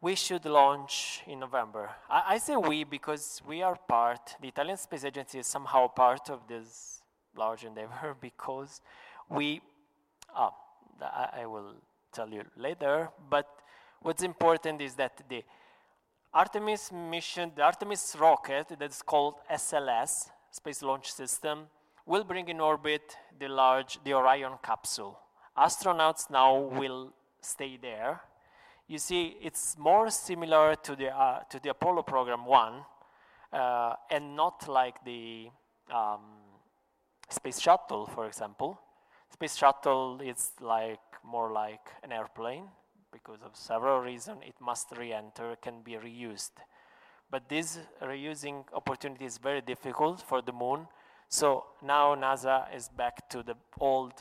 we 0.00 0.14
should 0.14 0.44
launch 0.44 1.22
in 1.26 1.40
November. 1.40 1.90
I, 2.08 2.22
I, 2.34 2.38
say 2.38 2.56
we 2.56 2.84
because 2.84 3.42
we 3.46 3.62
are 3.62 3.76
part, 3.76 4.36
the 4.40 4.48
Italian 4.48 4.76
Space 4.76 5.04
Agency 5.04 5.40
is 5.40 5.46
somehow 5.46 5.88
part 5.88 6.30
of 6.30 6.46
this 6.46 7.02
large 7.36 7.64
endeavor 7.64 8.16
because 8.20 8.80
we, 9.28 9.60
oh, 10.36 10.54
I, 11.02 11.40
I 11.42 11.46
will 11.46 11.74
tell 12.12 12.28
you 12.28 12.44
later, 12.56 13.10
but 13.28 13.46
what's 14.02 14.22
important 14.22 14.80
is 14.80 14.94
that 14.94 15.22
the 15.28 15.42
Artemis 16.32 16.92
mission, 16.92 17.50
the 17.56 17.62
Artemis 17.62 18.14
rocket 18.18 18.76
that's 18.78 19.02
called 19.02 19.34
SLS, 19.50 20.28
Space 20.50 20.82
Launch 20.82 21.10
System, 21.10 21.66
will 22.06 22.24
bring 22.24 22.48
in 22.48 22.60
orbit 22.60 23.16
the 23.38 23.48
large, 23.48 23.98
the 24.04 24.14
Orion 24.14 24.52
capsule. 24.62 25.18
Astronauts 25.56 26.30
now 26.30 26.56
will 26.56 27.12
stay 27.40 27.76
there. 27.76 28.20
You 28.86 28.98
see, 28.98 29.36
it's 29.42 29.76
more 29.78 30.10
similar 30.10 30.74
to 30.76 30.96
the, 30.96 31.08
uh, 31.08 31.40
to 31.50 31.60
the 31.60 31.70
Apollo 31.70 32.02
program 32.04 32.46
one, 32.46 32.84
uh, 33.52 33.94
and 34.10 34.34
not 34.34 34.66
like 34.68 35.04
the 35.04 35.50
um, 35.94 36.20
space 37.28 37.60
shuttle, 37.60 38.06
for 38.06 38.26
example. 38.26 38.80
Space 39.30 39.56
shuttle 39.56 40.20
is 40.22 40.52
like 40.60 41.00
more 41.22 41.52
like 41.52 41.90
an 42.02 42.12
airplane 42.12 42.64
because 43.12 43.42
of 43.42 43.54
several 43.54 44.00
reasons. 44.00 44.40
It 44.46 44.54
must 44.60 44.88
re-enter, 44.96 45.56
can 45.60 45.82
be 45.82 45.92
reused. 45.92 46.52
But 47.30 47.48
this 47.48 47.78
reusing 48.02 48.64
opportunity 48.72 49.26
is 49.26 49.36
very 49.36 49.60
difficult 49.60 50.22
for 50.22 50.40
the 50.40 50.52
moon. 50.52 50.86
So 51.28 51.66
now 51.82 52.14
NASA 52.14 52.74
is 52.74 52.88
back 52.88 53.28
to 53.30 53.42
the 53.42 53.54
old 53.78 54.14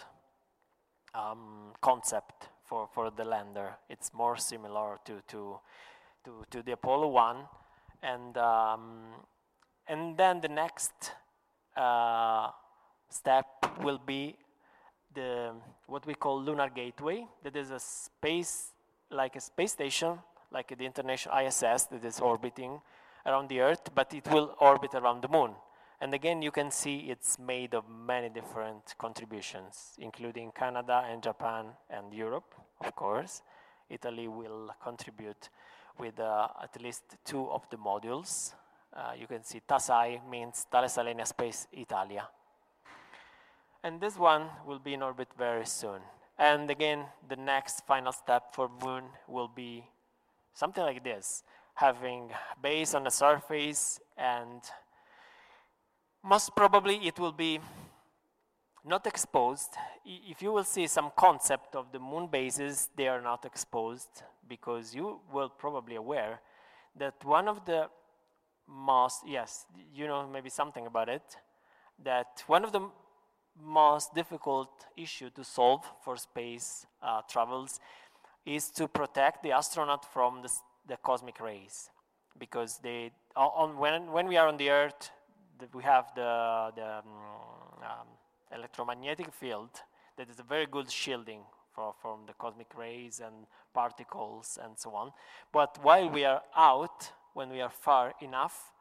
um, 1.16 1.72
concept 1.82 2.50
for, 2.68 2.88
for 2.94 3.10
the 3.10 3.24
lander. 3.24 3.78
It's 3.90 4.14
more 4.14 4.38
similar 4.38 5.00
to, 5.06 5.22
to, 5.30 5.60
to, 6.26 6.46
to 6.52 6.62
the 6.62 6.74
Apollo 6.74 7.08
1. 7.08 7.38
And, 8.04 8.38
um, 8.38 8.82
and 9.88 10.18
then 10.18 10.42
the 10.42 10.50
next 10.50 10.94
uh, 11.76 12.50
step 13.10 13.48
will 13.82 14.00
be 14.06 14.36
the, 15.14 15.54
what 15.88 16.06
we 16.06 16.14
call 16.14 16.42
Lunar 16.42 16.70
Gateway. 16.70 17.26
That 17.44 17.56
is 17.56 17.72
a 17.72 17.80
space, 17.80 18.74
like 19.10 19.36
a 19.36 19.42
space 19.42 19.72
station, 19.72 20.20
like 20.52 20.78
the 20.78 20.86
International 20.86 21.38
ISS 21.40 21.86
that 21.86 22.04
is 22.04 22.20
orbiting 22.20 22.82
around 23.26 23.50
the 23.50 23.62
Earth, 23.62 23.90
but 23.96 24.14
it 24.14 24.28
will 24.32 24.56
orbit 24.60 24.94
around 24.94 25.22
the 25.22 25.28
moon. 25.28 25.52
And 26.00 26.14
again, 26.14 26.42
you 26.44 26.52
can 26.52 26.70
see 26.70 27.10
it's 27.10 27.40
made 27.40 27.74
of 27.74 27.86
many 27.90 28.30
different 28.30 28.96
contributions, 29.00 29.94
including 29.98 30.52
Canada 30.52 31.04
and 31.10 31.24
Japan 31.24 31.66
and 31.90 32.14
Europe, 32.14 32.54
of 32.82 32.96
course. 32.96 33.42
Italy 33.90 34.28
will 34.28 34.70
contribute 34.84 35.50
with 35.98 36.20
uh, 36.20 36.50
at 36.62 36.80
least 36.82 37.04
two 37.26 37.50
of 37.50 37.68
the 37.72 37.78
modules. 37.78 38.54
Uh, 38.96 39.14
you 39.20 39.26
can 39.26 39.44
see 39.44 39.62
TAS-I 39.68 40.22
means 40.30 40.68
Thales 40.72 40.98
Alenia 40.98 41.26
Space 41.26 41.68
Italia. 41.72 42.28
And 43.84 44.00
this 44.00 44.18
one 44.18 44.48
will 44.66 44.80
be 44.80 44.94
in 44.94 45.02
orbit 45.02 45.30
very 45.38 45.66
soon. 45.66 46.02
And 46.38 46.70
again, 46.70 47.06
the 47.28 47.36
next 47.36 47.86
final 47.88 48.12
step 48.12 48.54
for 48.54 48.70
Moon 48.84 49.06
will 49.28 49.48
be 49.48 49.84
something 50.54 50.84
like 50.84 51.04
this 51.04 51.44
having 51.74 52.32
base 52.62 52.96
on 52.96 53.04
the 53.04 53.12
surface 53.12 54.00
and 54.18 54.62
most 56.28 56.56
probably 56.56 56.96
it 57.08 57.20
will 57.20 57.32
be 57.32 57.60
not 58.86 59.08
exposed. 59.08 59.70
If 60.06 60.42
you 60.42 60.52
will 60.52 60.64
see 60.64 60.88
some 60.88 61.12
concept 61.16 61.76
of 61.76 61.92
the 61.92 62.00
moon 62.00 62.28
bases, 62.28 62.90
they 62.96 63.08
are 63.08 63.22
not 63.22 63.46
exposed 63.46 64.24
because 64.48 64.96
you 64.96 65.20
will 65.32 65.50
probably 65.50 65.96
aware 65.96 66.40
that 66.98 67.14
one 67.24 67.48
of 67.48 67.66
the 67.66 67.90
most, 68.68 69.24
yes, 69.26 69.66
you 69.94 70.08
know 70.08 70.28
maybe 70.28 70.50
something 70.50 70.86
about 70.86 71.10
it, 71.10 71.38
that 72.04 72.44
one 72.48 72.64
of 72.64 72.72
the 72.72 72.90
most 73.62 74.14
difficult 74.14 74.86
issue 74.96 75.30
to 75.32 75.44
solve 75.44 75.84
for 76.04 76.16
space 76.18 76.86
uh, 77.02 77.22
travels 77.30 77.80
is 78.46 78.70
to 78.72 78.88
protect 78.88 79.44
the 79.44 79.52
astronaut 79.52 80.06
from 80.14 80.42
the 80.42 80.52
the 80.88 80.98
cosmic 80.98 81.40
rays 81.42 81.90
because 82.40 82.80
they 82.80 83.12
on 83.36 83.78
when 83.78 84.12
when 84.12 84.28
we 84.28 84.38
are 84.38 84.48
on 84.48 84.58
the 84.58 84.70
earth 84.70 85.12
we 85.74 85.84
have 85.84 86.06
the 86.16 86.72
the 86.76 86.98
um, 87.00 87.14
um, 87.82 88.08
electromagnetic 88.54 89.34
field 89.34 89.70
that 90.18 90.30
is 90.30 90.40
a 90.40 90.44
very 90.44 90.66
good 90.66 90.90
shielding 90.90 91.42
for, 91.74 91.94
from 92.02 92.26
the 92.26 92.34
cosmic 92.34 92.76
rays 92.78 93.22
and 93.24 93.46
particles 93.74 94.58
and 94.64 94.78
so 94.78 94.92
on. 94.96 95.12
But 95.52 95.78
while 95.84 96.10
we 96.10 96.26
are 96.26 96.42
out 96.56 97.12
when 97.34 97.50
we 97.50 97.62
are 97.62 97.70
far 97.70 98.14
enough 98.22 98.74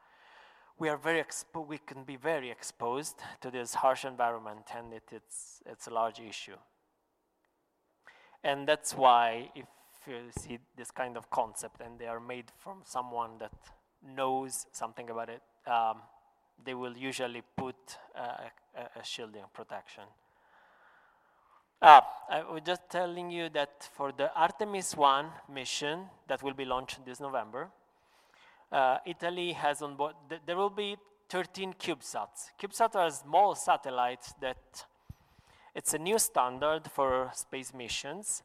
we 0.78 0.88
are 0.88 0.96
very 0.96 1.24
we 1.54 1.78
can 1.78 2.04
be 2.04 2.16
very 2.16 2.50
exposed 2.50 3.16
to 3.40 3.50
this 3.50 3.74
harsh 3.74 4.04
environment 4.04 4.66
and 4.76 4.92
it, 4.92 5.04
it's 5.10 5.62
it's 5.66 5.86
a 5.86 5.90
large 5.90 6.20
issue. 6.20 6.56
And 8.44 8.68
that's 8.68 8.94
why 8.94 9.50
if 9.54 9.66
you 10.06 10.18
see 10.38 10.58
this 10.76 10.90
kind 10.90 11.16
of 11.16 11.30
concept 11.30 11.80
and 11.80 11.98
they 11.98 12.06
are 12.06 12.20
made 12.20 12.52
from 12.58 12.82
someone 12.84 13.38
that 13.38 13.52
knows 14.06 14.66
something 14.72 15.10
about 15.10 15.30
it, 15.30 15.42
um, 15.66 16.02
they 16.64 16.74
will 16.74 16.96
usually 16.96 17.42
put 17.56 17.76
a, 18.14 18.50
a, 19.00 19.04
shielding 19.04 19.44
protection. 19.52 20.04
Ah, 21.80 22.06
I 22.30 22.42
was 22.42 22.62
just 22.64 22.82
telling 22.90 23.30
you 23.30 23.48
that 23.50 23.88
for 23.94 24.12
the 24.12 24.34
Artemis 24.34 24.96
1 24.96 25.26
mission 25.52 26.06
that 26.26 26.42
will 26.42 26.54
be 26.54 26.64
launched 26.64 27.04
this 27.04 27.20
November, 27.20 27.68
uh, 28.72 28.98
Italy 29.06 29.52
has 29.52 29.82
on 29.82 29.94
board, 29.96 30.14
th 30.28 30.40
there 30.46 30.56
will 30.56 30.70
be 30.70 30.96
13 31.28 31.74
CubeSats. 31.74 32.50
CubeSats 32.58 32.96
are 32.96 33.10
small 33.10 33.54
satellites 33.54 34.34
that 34.40 34.86
it's 35.74 35.92
a 35.92 35.98
new 35.98 36.18
standard 36.18 36.90
for 36.90 37.30
space 37.34 37.74
missions 37.74 38.42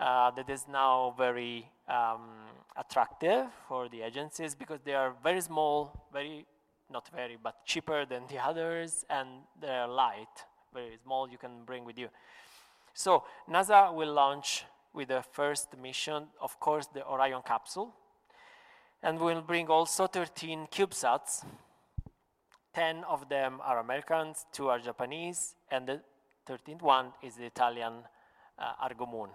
uh, 0.00 0.30
that 0.30 0.48
is 0.48 0.66
now 0.66 1.14
very 1.18 1.70
um, 1.88 2.48
attractive 2.76 3.46
for 3.68 3.88
the 3.88 4.00
agencies 4.02 4.54
because 4.54 4.80
they 4.84 4.94
are 4.94 5.12
very 5.22 5.40
small, 5.40 6.06
very, 6.12 6.46
not 6.90 7.08
very, 7.14 7.36
but 7.42 7.64
cheaper 7.64 8.04
than 8.04 8.26
the 8.28 8.38
others, 8.48 9.04
and 9.08 9.28
they're 9.60 9.86
light, 9.86 10.44
very 10.74 10.98
small, 11.02 11.28
you 11.28 11.38
can 11.38 11.64
bring 11.64 11.84
with 11.84 11.98
you. 11.98 12.08
So 12.94 13.24
NASA 13.48 13.94
will 13.94 14.12
launch 14.12 14.64
with 14.92 15.08
the 15.08 15.22
first 15.32 15.76
mission, 15.80 16.26
of 16.40 16.58
course, 16.58 16.86
the 16.86 17.06
Orion 17.06 17.42
capsule, 17.46 17.94
and 19.02 19.18
we'll 19.18 19.42
bring 19.42 19.68
also 19.68 20.06
13 20.06 20.66
CubeSats. 20.70 21.44
10 22.72 23.02
of 23.04 23.28
them 23.28 23.60
are 23.62 23.78
Americans, 23.80 24.46
two 24.52 24.68
are 24.68 24.78
Japanese, 24.78 25.54
and 25.70 25.88
the 25.88 26.00
13th 26.48 26.82
one 26.82 27.06
is 27.22 27.34
the 27.34 27.44
Italian 27.46 27.94
uh, 28.58 28.72
Argo 28.80 29.06
Moon 29.06 29.30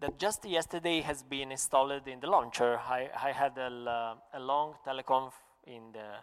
that 0.00 0.18
just 0.18 0.44
yesterday 0.44 1.00
has 1.00 1.22
been 1.22 1.50
installed 1.50 2.06
in 2.06 2.20
the 2.20 2.26
launcher. 2.26 2.78
I, 2.78 3.08
I 3.22 3.32
had 3.32 3.56
a, 3.56 4.16
a 4.34 4.40
long 4.40 4.74
teleconf 4.86 5.32
in 5.66 5.92
the 5.92 6.16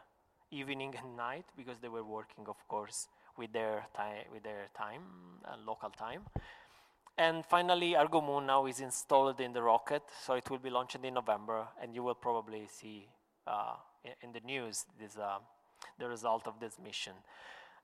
evening 0.54 0.94
and 0.98 1.18
night 1.18 1.46
because 1.58 1.80
they 1.80 1.90
were 1.90 2.04
working, 2.04 2.46
of 2.48 2.68
course, 2.68 3.08
with 3.38 3.52
their 3.54 3.86
time, 3.96 4.26
with 4.32 4.44
their 4.44 4.68
time, 4.78 5.02
uh, 5.46 5.56
local 5.66 5.90
time. 5.90 6.22
And 7.18 7.46
finally, 7.46 7.96
Argo 7.96 8.22
Moon 8.22 8.48
now 8.48 8.66
is 8.66 8.80
installed 8.80 9.40
in 9.40 9.54
the 9.54 9.62
rocket, 9.62 10.04
so 10.26 10.34
it 10.34 10.50
will 10.50 10.58
be 10.58 10.70
launched 10.70 10.98
in 11.04 11.14
November, 11.14 11.68
and 11.82 11.94
you 11.94 12.02
will 12.04 12.16
probably 12.16 12.68
see 12.68 13.08
uh, 13.46 13.76
in, 14.22 14.32
the 14.32 14.40
news 14.40 14.86
this, 15.00 15.18
uh, 15.18 15.38
the 16.00 16.08
result 16.08 16.48
of 16.48 16.60
this 16.60 16.80
mission. 16.84 17.14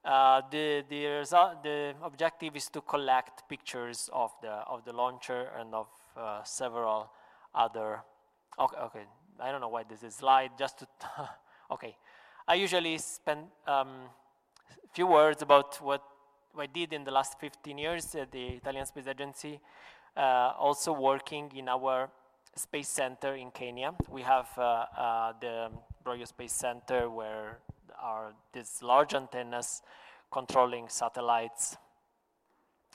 Uh, 0.04 0.42
the, 0.50 0.84
the, 0.90 1.06
result, 1.06 1.62
the 1.62 1.94
objective 2.02 2.56
is 2.56 2.70
to 2.70 2.82
collect 2.82 3.48
pictures 3.50 4.10
of 4.14 4.32
the, 4.42 4.50
of 4.50 4.84
the 4.86 4.94
launcher 4.94 5.50
and 5.60 5.76
of 5.76 5.88
uh, 6.18 6.42
several 6.44 7.12
other, 7.54 8.00
okay, 8.58 8.78
okay, 8.78 9.04
I 9.40 9.52
don't 9.52 9.62
know 9.62 9.70
why 9.70 9.84
this 9.84 10.02
is 10.02 10.16
slide, 10.16 10.52
just 10.58 10.80
to, 10.80 10.88
okay. 11.72 11.96
I 12.52 12.56
usually 12.56 12.98
spend 12.98 13.42
a 13.68 13.74
um, 13.74 13.90
few 14.92 15.06
words 15.06 15.44
about 15.44 15.80
what, 15.84 16.02
what 16.52 16.64
I 16.64 16.66
did 16.66 16.94
in 16.94 17.04
the 17.04 17.12
last 17.12 17.40
15 17.40 17.78
years 17.78 18.16
at 18.16 18.32
the 18.32 18.44
Italian 18.56 18.88
Space 18.88 19.06
Agency, 19.06 19.60
uh, 20.18 20.54
also 20.58 20.92
working 20.92 21.52
in 21.56 21.70
our 21.70 22.10
space 22.56 22.88
center 22.88 23.36
in 23.36 23.52
Kenya. 23.52 23.94
We 24.10 24.24
have 24.24 24.48
uh, 24.58 24.62
uh, 24.98 25.34
the 25.40 25.70
Broglio 26.04 26.28
Space 26.28 26.54
Center 26.54 27.08
where 27.08 27.60
are 28.02 28.34
these 28.52 28.80
large 28.82 29.14
antennas 29.14 29.84
controlling 30.32 30.90
satellites. 30.90 31.78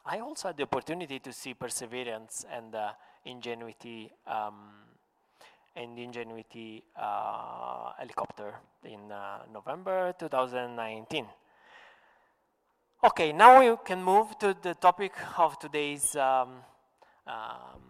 I 0.04 0.18
also 0.18 0.48
had 0.48 0.56
the 0.56 0.64
opportunity 0.64 1.20
to 1.20 1.32
see 1.32 1.54
Perseverance 1.54 2.44
and 2.52 2.74
uh, 2.74 2.90
Ingenuity 3.24 4.10
um, 4.26 4.72
and 5.76 5.98
Ingenuity 5.98 6.84
uh, 6.96 7.92
helicopter 7.98 8.54
in 8.84 9.10
uh, 9.10 9.38
November 9.52 10.14
2019. 10.18 11.26
Okay, 13.02 13.32
now 13.32 13.60
we 13.60 13.76
can 13.84 14.02
move 14.02 14.38
to 14.38 14.56
the 14.62 14.74
topic 14.74 15.12
of 15.36 15.58
today's 15.58 16.16
um, 16.16 16.60
um, 17.26 17.80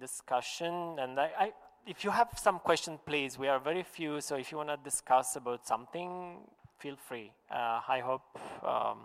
discussion. 0.00 0.96
And 0.98 1.18
I, 1.18 1.30
I, 1.38 1.52
if 1.86 2.04
you 2.04 2.10
have 2.10 2.28
some 2.36 2.60
questions, 2.60 2.98
please, 3.04 3.38
we 3.38 3.48
are 3.48 3.58
very 3.58 3.82
few, 3.82 4.20
so 4.20 4.36
if 4.36 4.50
you 4.50 4.58
want 4.58 4.70
to 4.70 4.78
discuss 4.82 5.36
about 5.36 5.66
something, 5.66 6.38
feel 6.78 6.96
free. 6.96 7.32
Uh, 7.50 7.80
I 7.88 8.00
hope 8.02 8.38
um, 8.64 8.98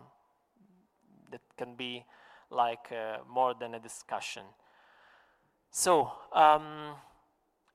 that 1.31 1.41
can 1.57 1.75
be 1.75 2.05
like 2.49 2.91
uh, 2.91 3.17
more 3.29 3.53
than 3.53 3.75
a 3.75 3.79
discussion. 3.79 4.43
So, 5.73 6.11
um, 6.33 6.95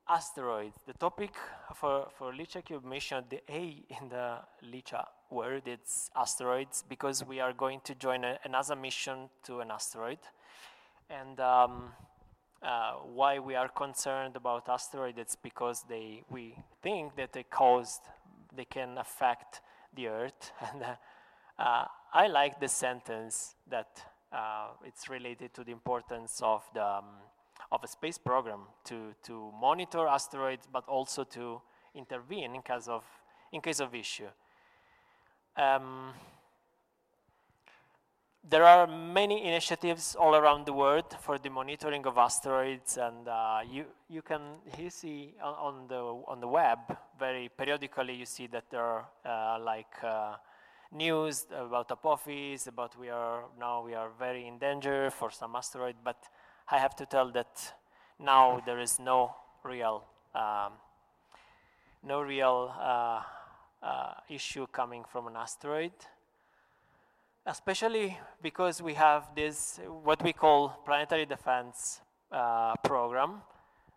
asteroids. 0.07 0.77
The 0.85 0.93
topic 0.93 1.31
for, 1.73 2.07
for 2.15 2.31
LICIA 2.31 2.61
mission, 2.85 3.23
the 3.27 3.41
A 3.49 3.83
in 3.89 4.09
the 4.09 4.37
LICIA 4.61 5.03
word, 5.31 5.63
it's 5.65 6.11
asteroids 6.15 6.83
because 6.87 7.25
we 7.25 7.39
are 7.39 7.53
going 7.53 7.81
to 7.85 7.95
join 7.95 8.23
a, 8.23 8.37
a 8.45 8.49
NASA 8.49 8.79
mission 8.79 9.29
to 9.45 9.61
an 9.61 9.71
asteroid. 9.71 10.19
And 11.09 11.39
um, 11.39 11.85
uh, 12.61 12.97
why 13.03 13.39
we 13.39 13.55
are 13.55 13.67
concerned 13.67 14.35
about 14.35 14.69
asteroids, 14.69 15.17
it's 15.17 15.35
because 15.35 15.83
they, 15.89 16.21
we 16.29 16.55
think 16.83 17.15
that 17.15 17.33
they 17.33 17.43
caused, 17.49 18.01
they 18.55 18.65
can 18.65 18.99
affect 18.99 19.61
the 19.95 20.07
Earth. 20.09 20.51
And 20.71 20.83
uh, 21.57 21.85
I 22.13 22.27
like 22.27 22.59
the 22.59 22.67
sentence 22.67 23.55
that 23.71 24.03
uh, 24.31 24.67
it's 24.85 25.09
related 25.09 25.55
to 25.55 25.63
the 25.63 25.71
importance 25.71 26.39
of 26.43 26.63
the 26.75 26.85
um, 26.85 27.05
of 27.71 27.83
a 27.83 27.87
space 27.87 28.17
program 28.17 28.61
to, 28.85 29.13
to 29.23 29.51
monitor 29.59 30.07
asteroids, 30.07 30.67
but 30.71 30.87
also 30.87 31.23
to 31.23 31.61
intervene 31.95 32.55
in 32.55 32.61
case 32.61 32.87
of, 32.87 33.03
in 33.51 33.61
case 33.61 33.79
of 33.79 33.93
issue. 33.93 34.27
Um, 35.55 36.13
there 38.49 38.63
are 38.63 38.87
many 38.87 39.45
initiatives 39.45 40.15
all 40.15 40.35
around 40.35 40.65
the 40.65 40.71
world 40.71 41.05
for 41.21 41.37
the 41.37 41.49
monitoring 41.49 42.05
of 42.05 42.17
asteroids, 42.17 42.97
and 42.97 43.27
uh, 43.27 43.59
you 43.69 43.85
you 44.09 44.21
can 44.21 44.41
you 44.79 44.89
see 44.89 45.33
on, 45.43 45.53
on, 45.53 45.87
the 45.87 46.01
on 46.31 46.39
the 46.39 46.47
web 46.47 46.79
very 47.19 47.49
periodically 47.57 48.13
you 48.13 48.25
see 48.25 48.47
that 48.47 48.63
there 48.69 48.81
are 48.81 49.05
uh, 49.25 49.59
like 49.61 50.01
uh, 50.01 50.35
news 50.93 51.45
about 51.51 51.91
Apophis, 51.91 52.67
about 52.67 52.97
we 52.97 53.09
are 53.09 53.43
now 53.59 53.83
we 53.83 53.93
are 53.93 54.09
very 54.17 54.47
in 54.47 54.57
danger 54.57 55.09
for 55.11 55.29
some 55.29 55.55
asteroid, 55.55 55.95
but 56.03 56.29
I 56.69 56.79
have 56.79 56.95
to 56.97 57.05
tell 57.05 57.31
that 57.31 57.73
now 58.19 58.61
there 58.65 58.79
is 58.79 58.99
no 58.99 59.35
real 59.63 60.03
um, 60.35 60.73
no 62.03 62.21
real 62.21 62.73
uh, 62.79 63.21
uh, 63.81 64.13
issue 64.29 64.67
coming 64.67 65.03
from 65.11 65.27
an 65.27 65.35
asteroid 65.35 65.93
especially 67.47 68.17
because 68.41 68.81
we 68.81 68.93
have 68.93 69.33
this 69.33 69.79
what 70.03 70.21
we 70.21 70.33
call 70.33 70.69
planetary 70.85 71.25
defense 71.25 72.01
uh, 72.31 72.73
program. 72.83 73.41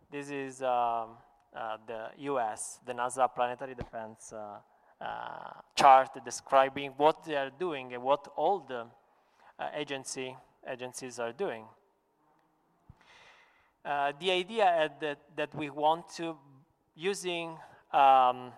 This 0.09 0.29
is 0.29 0.61
um, 0.61 1.17
uh, 1.53 1.77
the 1.85 2.09
US 2.31 2.79
the 2.85 2.93
NASA 2.93 3.27
planetary 3.35 3.75
defense 3.75 4.33
uh, 4.33 4.59
uh, 5.03 5.51
chart 5.75 6.09
describing 6.23 6.91
what 6.95 7.25
they 7.25 7.35
are 7.35 7.51
doing 7.59 7.93
and 7.93 8.01
what 8.01 8.27
all 8.37 8.59
the 8.59 8.85
agency 9.75 10.35
agencies 10.67 11.19
are 11.19 11.31
doing 11.31 11.65
uh, 13.83 14.13
the 14.19 14.31
idea 14.31 14.91
that, 14.99 15.19
that 15.35 15.53
we 15.55 15.69
want 15.69 16.07
to, 16.17 16.35
using 16.95 17.57
um, 17.91 18.51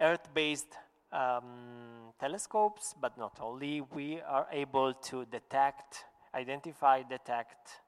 Earth-based 0.00 0.74
um, 1.12 2.12
telescopes, 2.20 2.94
but 3.00 3.16
not 3.16 3.38
only, 3.40 3.80
we 3.80 4.20
are 4.20 4.46
able 4.52 4.92
to 4.92 5.24
detect, 5.26 6.04
identify, 6.34 7.02
detect, 7.02 7.80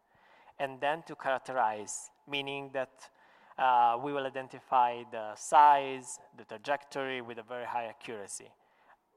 and 0.59 0.81
then 0.81 1.03
to 1.03 1.15
characterize, 1.15 2.11
meaning 2.29 2.71
that 2.73 3.11
uh, 3.59 3.99
we 4.03 4.13
will 4.13 4.27
identify 4.27 5.03
the 5.11 5.35
size, 5.35 6.19
the 6.37 6.45
trajectory 6.45 7.21
with 7.21 7.39
a 7.39 7.43
very 7.43 7.65
high 7.67 7.87
accuracy. 7.87 8.51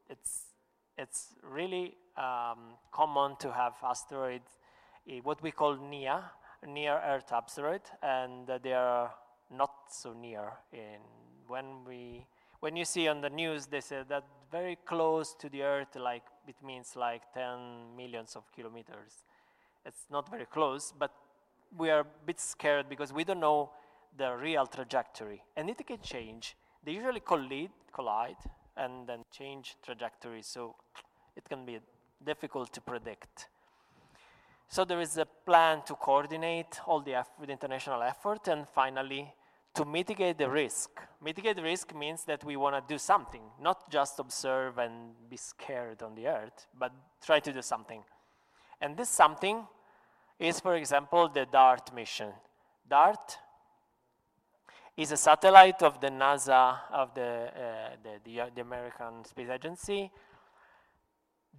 It's, 0.10 0.54
it's 0.97 1.36
really 1.43 1.95
um, 2.17 2.75
common 2.91 3.36
to 3.38 3.52
have 3.52 3.73
asteroids, 3.84 4.52
eh, 5.10 5.19
what 5.23 5.41
we 5.41 5.52
call 5.52 5.78
NEA, 5.78 6.23
near 6.67 7.02
Earth 7.06 7.32
asteroid, 7.32 7.82
and 8.02 8.50
uh, 8.50 8.58
they 8.62 8.74
are 8.74 9.12
not 9.50 9.72
so 9.89 10.13
near. 10.13 10.52
In 10.74 11.00
when 11.48 11.84
we 11.88 12.26
when 12.60 12.76
you 12.76 12.86
see 12.86 13.08
on 13.08 13.22
the 13.22 13.30
news, 13.30 13.67
they 13.67 13.82
say 13.82 14.02
that 14.08 14.24
very 14.52 14.78
close 14.86 15.34
to 15.36 15.50
the 15.50 15.63
Earth, 15.63 15.95
like 15.95 16.24
it 16.48 16.56
means 16.63 16.95
like 16.95 17.22
10 17.34 17.95
millions 17.95 18.36
of 18.36 18.52
kilometers. 18.52 19.24
It's 19.86 20.06
not 20.12 20.30
very 20.30 20.45
close, 20.45 20.93
but 20.98 21.12
we 21.78 21.89
are 21.89 22.02
a 22.02 22.06
bit 22.26 22.39
scared 22.39 22.89
because 22.89 23.13
we 23.13 23.24
don't 23.24 23.39
know 23.39 23.72
the 24.17 24.34
real 24.36 24.65
trajectory, 24.65 25.43
and 25.56 25.69
it 25.69 25.86
can 25.86 26.02
change. 26.02 26.58
They 26.84 26.91
usually 26.91 27.22
collide, 27.22 27.72
collide, 27.93 28.38
and 28.76 29.08
then 29.08 29.24
change 29.32 29.76
trajectory, 29.84 30.41
so 30.41 30.76
it 31.36 31.48
can 31.48 31.65
be 31.65 31.80
difficult 32.26 32.74
to 32.74 32.82
predict. 32.82 33.48
So 34.72 34.86
there 34.86 35.02
is 35.02 35.18
a 35.18 35.26
plan 35.26 35.82
to 35.88 35.96
coordinate 35.96 36.80
all 36.86 37.02
the, 37.02 37.26
the 37.44 37.52
international 37.52 38.04
effort 38.04 38.48
and 38.48 38.68
finally 38.68 39.34
to 39.74 39.84
mitigate 39.84 40.38
the 40.38 40.48
risk. 40.48 40.92
Mitigate 41.24 41.56
the 41.56 41.64
risk 41.64 41.96
means 41.96 42.24
that 42.26 42.44
we 42.44 42.56
want 42.56 42.76
to 42.76 42.94
do 42.94 43.00
something, 43.00 43.42
not 43.60 43.90
just 43.90 44.20
observe 44.20 44.78
and 44.78 45.14
be 45.28 45.38
scared 45.38 46.04
on 46.04 46.14
the 46.14 46.28
earth, 46.28 46.68
but 46.78 46.92
try 47.26 47.40
to 47.40 47.52
do 47.52 47.64
something. 47.64 48.04
And 48.80 48.96
this 48.96 49.10
something 49.10 49.66
is, 50.38 50.60
for 50.60 50.76
example, 50.76 51.30
the 51.30 51.48
DART 51.52 51.92
mission. 51.96 52.30
DART 52.88 53.40
is 54.96 55.12
a 55.12 55.18
satellite 55.18 55.82
of 55.82 56.00
the 56.00 56.10
NASA, 56.10 56.78
of 56.92 57.16
the, 57.16 57.22
uh, 57.22 57.96
the, 58.04 58.20
the, 58.24 58.52
the 58.54 58.62
American 58.62 59.26
Space 59.26 59.50
Agency, 59.50 60.12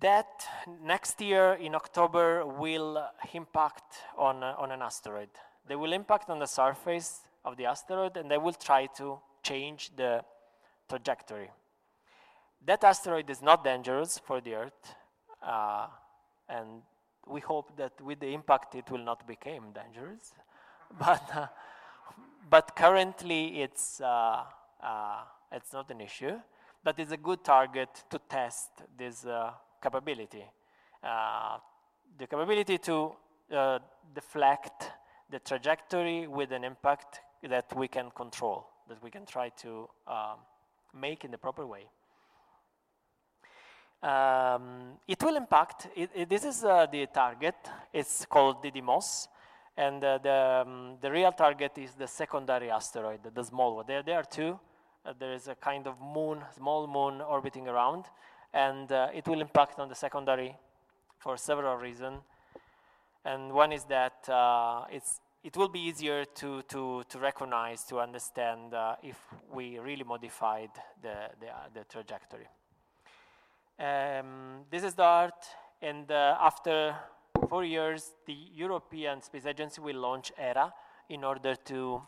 that 0.01 0.47
next 0.83 1.21
year 1.21 1.55
in 1.55 1.75
October 1.75 2.47
will 2.47 3.07
impact 3.35 3.99
on, 4.17 4.43
uh, 4.43 4.55
on 4.59 4.73
an 4.73 4.83
asteroid. 4.83 5.29
They 5.67 5.77
will 5.77 5.93
impact 5.93 6.31
on 6.31 6.39
the 6.39 6.47
surface 6.47 7.21
of 7.45 7.57
the 7.57 7.67
asteroid 7.67 8.17
and 8.17 8.31
they 8.31 8.39
will 8.39 8.55
try 8.55 8.87
to 8.97 9.19
change 9.43 9.91
the 9.97 10.25
trajectory. 10.89 11.51
That 12.65 12.85
asteroid 12.85 13.31
is 13.31 13.43
not 13.43 13.65
dangerous 13.65 14.19
for 14.19 14.41
the 14.41 14.55
Earth, 14.55 14.95
uh, 15.43 15.87
and 16.49 16.83
we 17.27 17.41
hope 17.41 17.77
that 17.77 17.99
with 18.01 18.21
the 18.21 18.35
impact 18.35 18.75
it 18.75 18.91
will 18.91 19.05
not 19.05 19.27
become 19.27 19.73
dangerous. 19.73 20.35
But, 20.99 21.23
uh, 21.33 21.47
but 22.51 22.75
currently 22.75 23.63
it's, 23.63 24.01
uh, 24.01 24.43
uh, 24.83 25.23
it's 25.53 25.73
not 25.73 25.89
an 25.93 26.01
issue, 26.01 26.37
but 26.83 26.99
it's 26.99 27.13
a 27.13 27.17
good 27.17 27.45
target 27.45 27.91
to 28.11 28.19
test 28.29 28.71
this 28.99 29.25
uh, 29.25 29.53
capability. 29.81 30.45
Uh, 31.03 31.59
the 32.19 32.27
capability 32.27 32.79
to 32.79 33.13
uh, 33.55 33.79
deflect 34.15 34.91
the 35.31 35.39
trajectory 35.39 36.27
with 36.27 36.53
an 36.53 36.65
impact 36.65 37.21
that 37.49 37.75
we 37.77 37.89
can 37.89 38.11
control, 38.11 38.67
that 38.89 39.03
we 39.03 39.11
can 39.11 39.25
try 39.25 39.49
to 39.49 39.89
um, 40.07 40.37
make 40.99 41.25
in 41.25 41.31
the 41.31 41.39
proper 41.39 41.67
way. 41.67 41.87
Um, 44.03 44.99
it 45.07 45.23
will 45.23 45.37
impact, 45.37 45.89
it, 45.95 46.11
it, 46.15 46.29
this 46.29 46.45
is 46.45 46.65
uh, 46.65 46.87
the 46.91 47.07
target, 47.07 47.55
it's 47.93 48.25
called 48.25 48.63
Didymos, 48.63 49.29
and 49.77 50.03
uh, 50.03 50.19
the, 50.19 50.65
um, 50.67 50.97
the 51.01 51.11
real 51.11 51.33
target 51.33 51.73
is 51.79 51.93
the 51.93 52.07
secondary 52.07 52.71
asteroid, 52.71 53.21
the 53.35 53.45
small 53.45 53.77
one. 53.77 53.85
There, 53.87 54.03
there 54.03 54.17
are 54.17 54.25
two. 54.25 54.59
Uh, 55.05 55.15
there 55.19 55.33
is 55.33 55.49
a 55.49 55.55
kind 55.55 55.87
of 55.87 55.95
moon, 56.01 56.43
small 56.55 56.87
moon 56.87 57.23
orbiting 57.23 57.69
around, 57.69 58.05
and 58.53 58.91
uh, 58.91 59.09
it 59.15 59.27
will 59.29 59.41
impact 59.41 59.79
on 59.79 59.89
the 59.89 59.95
secondary 59.95 60.57
for 61.19 61.37
several 61.37 61.77
reasons. 61.77 62.23
And 63.25 63.53
one 63.53 63.73
is 63.73 63.85
that 63.85 64.29
uh, 64.29 64.85
it's, 64.91 65.21
it 65.45 65.57
will 65.57 65.69
be 65.69 65.81
easier 65.81 66.25
to, 66.25 66.63
to, 66.63 67.03
to 67.09 67.19
recognize, 67.19 67.85
to 67.85 68.01
understand 68.01 68.75
uh, 68.75 68.97
if 69.03 69.19
we 69.53 69.79
really 69.79 70.05
modified 70.05 70.71
the, 71.03 71.31
the, 71.41 71.49
uh, 71.49 71.69
the 71.75 71.85
trajectory. 71.85 72.49
Um, 73.79 74.65
this 74.71 74.83
is 74.85 74.95
DART, 74.95 75.35
and 75.81 76.11
uh, 76.11 76.37
after 76.41 76.95
four 77.49 77.65
years, 77.65 78.13
the 78.27 78.37
European 78.55 79.23
Space 79.23 79.47
Agency 79.47 79.81
will 79.81 79.97
launch 79.97 80.33
Hera 80.37 80.73
in 81.09 81.25
order 81.25 81.55
to 81.55 82.03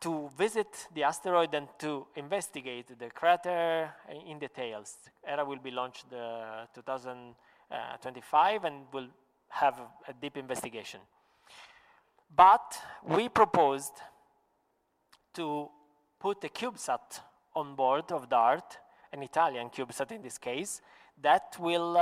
to 0.00 0.28
visit 0.36 0.88
the 0.94 1.04
asteroid 1.04 1.54
and 1.54 1.68
to 1.78 2.06
investigate 2.16 2.98
the 2.98 3.10
crater 3.10 3.92
in 4.26 4.38
details. 4.38 4.96
Hera 5.24 5.44
will 5.44 5.58
be 5.58 5.70
launched 5.70 6.12
uh, 6.12 6.66
2025 6.74 8.64
and 8.64 8.86
will 8.92 9.08
have 9.48 9.80
a 10.08 10.12
deep 10.12 10.36
investigation. 10.36 11.00
but 12.34 12.80
we 13.04 13.28
proposed 13.28 13.92
to 15.34 15.68
put 16.18 16.42
a 16.44 16.48
CubeSat 16.48 17.20
on 17.54 17.74
board 17.74 18.10
of 18.10 18.28
DART, 18.28 18.78
an 19.12 19.22
Italian 19.22 19.68
CubeSat 19.68 20.12
in 20.12 20.22
this 20.22 20.38
case, 20.38 20.80
that 21.20 21.56
will, 21.58 21.96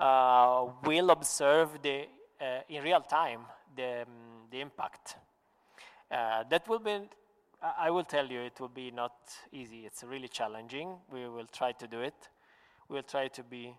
uh, 0.00 0.66
will 0.84 1.10
observe 1.10 1.80
the, 1.82 2.06
uh, 2.40 2.60
in 2.68 2.82
real 2.82 3.00
time 3.02 3.46
the, 3.76 4.02
um, 4.02 4.48
the 4.50 4.60
impact. 4.60 5.16
Uh, 6.14 6.44
that 6.48 6.68
will 6.68 6.78
be, 6.78 6.96
I 7.76 7.90
will 7.90 8.04
tell 8.04 8.24
you, 8.24 8.42
it 8.42 8.60
will 8.60 8.68
be 8.68 8.92
not 8.92 9.14
easy. 9.50 9.84
It's 9.84 10.04
really 10.04 10.28
challenging. 10.28 10.94
We 11.12 11.28
will 11.28 11.48
try 11.50 11.72
to 11.72 11.88
do 11.88 12.02
it. 12.02 12.14
We'll 12.88 13.02
try 13.02 13.26
to 13.26 13.42
be 13.42 13.74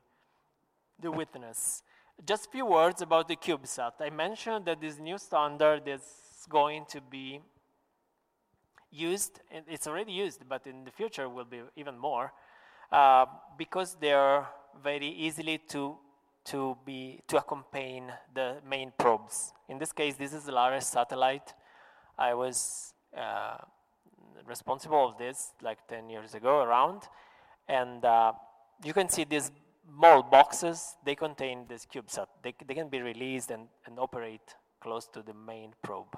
the 1.00 1.12
witness. 1.12 1.82
Just 2.26 2.48
a 2.48 2.50
few 2.50 2.65
words 2.65 3.02
about 3.02 3.30
the 3.30 3.38
CubeSat. 3.38 3.93
I 4.02 4.10
mentioned 4.10 4.65
that 4.65 4.82
this 4.82 5.00
new 5.00 5.17
standard 5.17 5.88
is 5.88 6.02
going 6.50 6.86
to 6.89 7.00
be 7.00 7.39
used, 8.91 9.39
and 9.50 9.63
it's 9.69 9.88
already 9.88 10.12
used, 10.12 10.41
but 10.50 10.67
in 10.67 10.84
the 10.84 10.91
future 10.91 11.30
will 11.30 11.45
be 11.45 11.62
even 11.78 11.98
more, 11.98 12.34
uh, 12.91 13.26
because 13.58 13.95
they're 14.02 14.45
very 14.84 15.08
easily 15.08 15.58
to, 15.69 15.98
to, 16.45 16.78
be, 16.86 17.21
to 17.30 17.38
accompany 17.38 18.04
the 18.34 18.58
main 18.69 18.91
probes. 18.98 19.54
In 19.69 19.78
this 19.78 19.93
case, 19.93 20.15
this 20.15 20.34
is 20.34 20.43
the 20.43 20.52
largest 20.52 20.91
satellite. 20.91 21.54
I 22.17 22.34
was 22.34 22.93
uh, 23.17 23.58
responsible 24.45 25.10
of 25.10 25.17
this 25.17 25.51
like 25.62 25.88
10 25.88 26.10
years 26.10 26.34
ago 26.34 26.62
around, 26.62 27.04
and 27.67 28.04
uh, 28.06 28.34
you 28.84 28.93
can 28.93 29.10
see 29.10 29.23
these 29.23 29.51
small 29.88 30.23
boxes, 30.23 30.95
they 31.06 31.15
contain 31.15 31.65
this 31.67 31.86
CubeSat. 31.86 32.28
They, 32.43 32.54
they 32.65 32.73
can 32.73 32.89
be 32.89 33.01
released 33.01 33.51
and, 33.51 33.67
and 33.86 33.99
operate 33.99 34.56
close 34.82 35.08
to 35.08 35.21
the 35.21 35.34
main 35.34 35.73
probe. 35.82 36.17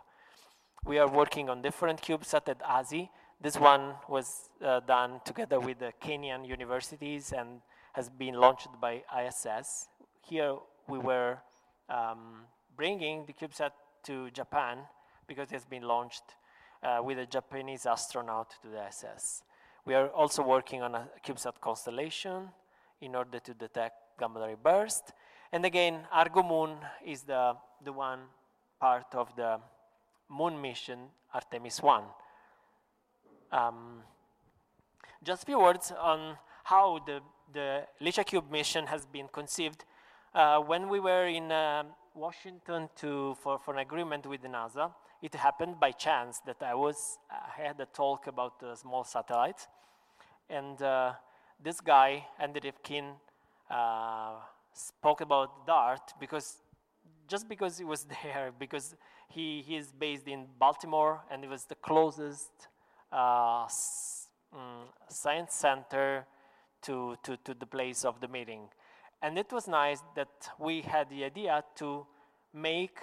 We 0.86 1.00
are 1.00 1.10
working 1.10 1.50
on 1.50 1.62
different 1.62 2.02
CubeSat 2.02 2.48
at 2.50 2.62
ASI. 2.64 3.10
This 3.42 3.58
one 3.58 3.96
was 4.08 4.50
uh, 4.64 4.80
done 4.82 5.20
together 5.26 5.60
with 5.60 5.80
the 5.80 5.92
Kenyan 6.02 6.48
universities 6.48 7.34
and 7.38 7.62
has 7.94 8.10
been 8.10 8.36
launched 8.36 8.70
by 8.82 9.04
ISS. 9.16 9.88
Here 10.22 10.56
we 10.88 10.98
were 10.98 11.38
um, 11.90 12.46
bringing 12.76 13.26
the 13.26 13.34
CubeSat 13.34 13.72
to 14.04 14.32
Japan 14.32 14.80
because 15.28 15.50
it 15.52 15.56
has 15.56 15.66
been 15.66 15.84
launched 15.84 16.24
uh, 16.84 17.02
with 17.04 17.20
a 17.20 17.26
Japanese 17.26 17.86
astronaut 17.86 18.54
to 18.62 18.68
the 18.70 18.88
ISS. 18.88 19.44
We 19.86 19.94
are 19.94 20.10
also 20.10 20.44
working 20.44 20.82
on 20.82 20.96
a 20.96 21.08
CubeSat 21.26 21.60
constellation 21.62 22.50
in 23.02 23.16
order 23.16 23.40
to 23.40 23.54
detect 23.54 23.96
gamma 24.20 24.40
ray 24.40 24.56
burst. 24.62 25.14
And 25.52 25.66
again, 25.66 26.08
Argo 26.12 26.44
Moon 26.44 26.78
is 27.06 27.24
the, 27.24 27.56
the 27.84 27.94
one 27.94 28.20
part 28.80 29.14
of 29.14 29.36
the 29.36 29.60
moon 30.30 30.62
mission 30.62 31.00
Artemis 31.34 31.82
1. 31.82 32.04
Um, 33.52 34.02
just 35.24 35.44
a 35.44 35.46
few 35.46 35.60
words 35.60 35.92
on 35.98 36.38
how 36.64 37.00
the, 37.06 37.22
the 37.54 37.84
LiCiaCube 38.02 38.50
mission 38.52 38.88
has 38.88 39.06
been 39.06 39.28
conceived. 39.32 39.86
Uh, 40.34 40.60
when 40.60 40.90
we 40.90 41.00
were 41.00 41.28
in 41.28 41.52
uh, 41.52 41.84
Washington 42.14 42.90
to, 42.98 43.36
for, 43.42 43.58
for 43.58 43.74
an 43.74 43.80
agreement 43.80 44.26
with 44.26 44.42
NASA, 44.44 44.92
it 45.22 45.36
happened 45.36 45.80
by 45.80 45.92
chance 45.92 46.40
that 46.46 46.62
I 46.62 46.74
was 46.76 47.18
I 47.30 47.62
had 47.64 47.80
a 47.80 47.86
talk 47.86 48.28
about 48.28 48.60
the 48.60 48.76
small 48.76 49.04
satellites, 49.04 49.68
and 50.50 50.82
uh, 50.82 51.14
this 51.64 51.82
guy, 51.82 52.26
Andy 52.40 52.60
Rivkin, 52.60 53.14
uh, 53.70 54.36
spoke 54.74 55.22
about 55.22 55.66
DART 55.66 56.14
because 56.20 56.58
just 57.28 57.50
because 57.50 57.78
he 57.78 57.84
was 57.84 58.06
there, 58.24 58.52
because 58.58 58.96
he, 59.30 59.64
he 59.66 59.76
is 59.76 59.92
based 59.92 60.28
in 60.28 60.46
Baltimore 60.60 61.22
and 61.30 61.44
it 61.44 61.50
was 61.50 61.66
the 61.66 61.76
closest 61.76 62.52
uh, 63.12 63.68
um, 64.54 64.88
science 65.10 65.54
center 65.54 66.26
to, 66.84 67.18
to, 67.24 67.38
to 67.44 67.54
the 67.54 67.66
place 67.66 68.06
of 68.06 68.22
the 68.22 68.28
meeting. 68.28 68.70
And 69.22 69.38
it 69.38 69.52
was 69.52 69.68
nice 69.68 70.02
that 70.16 70.50
we 70.60 70.82
had 70.82 71.10
the 71.10 71.24
idea 71.24 71.64
to 71.76 72.06
make 72.54 73.00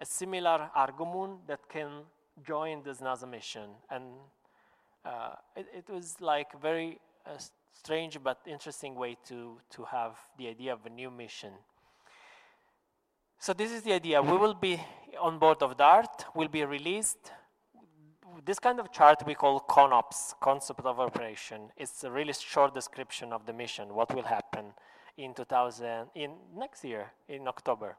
a 0.00 0.06
similar 0.06 0.70
argument 0.74 1.46
that 1.46 1.68
can 1.68 2.04
join 2.46 2.82
this 2.82 2.98
NASA 2.98 3.28
mission. 3.28 3.70
And 3.90 4.04
uh, 5.04 5.34
it, 5.56 5.66
it, 5.74 5.90
was 5.92 6.16
like 6.20 6.60
very 6.60 7.00
uh, 7.26 7.30
strange 7.72 8.18
but 8.22 8.38
interesting 8.46 8.94
way 8.94 9.16
to, 9.26 9.58
to 9.70 9.84
have 9.84 10.16
the 10.36 10.48
idea 10.48 10.72
of 10.72 10.86
a 10.86 10.90
new 10.90 11.10
mission. 11.10 11.52
So 13.38 13.52
this 13.52 13.72
is 13.72 13.82
the 13.82 13.92
idea. 13.92 14.20
We 14.20 14.36
will 14.36 14.54
be 14.54 14.80
on 15.20 15.38
board 15.38 15.62
of 15.62 15.76
DART, 15.76 16.26
will 16.34 16.48
be 16.48 16.64
released. 16.64 17.32
This 18.44 18.58
kind 18.58 18.78
of 18.80 18.92
chart 18.92 19.22
we 19.26 19.34
call 19.34 19.60
CONOPS, 19.60 20.34
concept 20.40 20.84
of 20.84 21.00
operation. 21.00 21.70
It's 21.76 22.04
a 22.04 22.10
really 22.10 22.32
short 22.32 22.74
description 22.74 23.32
of 23.32 23.46
the 23.46 23.52
mission, 23.52 23.94
what 23.94 24.14
will 24.14 24.24
happen 24.24 24.66
in 25.16 25.34
2000, 25.34 26.08
in 26.14 26.32
next 26.56 26.84
year, 26.84 27.12
in 27.28 27.48
October. 27.48 27.96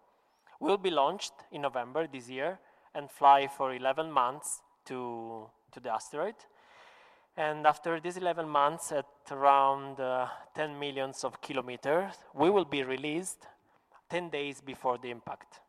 We'll 0.60 0.78
be 0.78 0.92
launched 0.92 1.34
in 1.52 1.62
November 1.62 2.08
this 2.08 2.30
year 2.30 2.60
and 2.94 3.10
fly 3.10 3.48
for 3.48 3.74
11 3.74 4.12
months 4.12 4.62
to, 4.86 5.48
to 5.72 5.80
the 5.80 5.90
asteroid. 5.94 6.36
And 7.38 7.66
after 7.66 8.00
these 8.02 8.18
11 8.18 8.50
months, 8.50 8.92
at 8.92 9.06
around 9.32 10.00
uh, 10.02 10.28
10 10.56 10.78
millions 10.78 11.24
of 11.24 11.40
kilometers, 11.42 12.14
we 12.34 12.50
will 12.50 12.66
be 12.66 12.84
released 12.84 13.48
10 14.10 14.30
days 14.30 14.60
before 14.60 14.98
the 14.98 15.10
impact. 15.10 15.62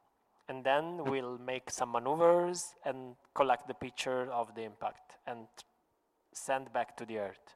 And 0.49 0.65
then 0.65 1.05
we'll 1.05 1.39
make 1.39 1.71
some 1.71 1.93
maneuvers 1.93 2.75
and 2.85 3.15
collect 3.35 3.69
the 3.69 3.75
picture 3.75 4.29
of 4.33 4.53
the 4.57 4.63
impact 4.63 5.13
and 5.29 5.47
send 6.33 6.73
back 6.73 6.97
to 6.97 7.05
the 7.05 7.19
Earth. 7.19 7.55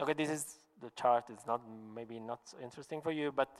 Okay, 0.00 0.14
this 0.14 0.30
is 0.30 0.56
the 0.80 0.90
chart. 0.96 1.24
It's 1.28 1.46
not 1.46 1.60
maybe 1.94 2.18
not 2.18 2.40
so 2.44 2.56
interesting 2.62 3.02
for 3.02 3.12
you, 3.12 3.32
but 3.32 3.50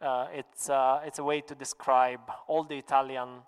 uh, 0.00 0.26
it's, 0.32 0.70
uh, 0.70 1.00
it's 1.04 1.18
a 1.18 1.24
way 1.24 1.40
to 1.40 1.54
describe 1.54 2.20
all 2.46 2.64
the 2.64 2.76
Italian 2.76 3.42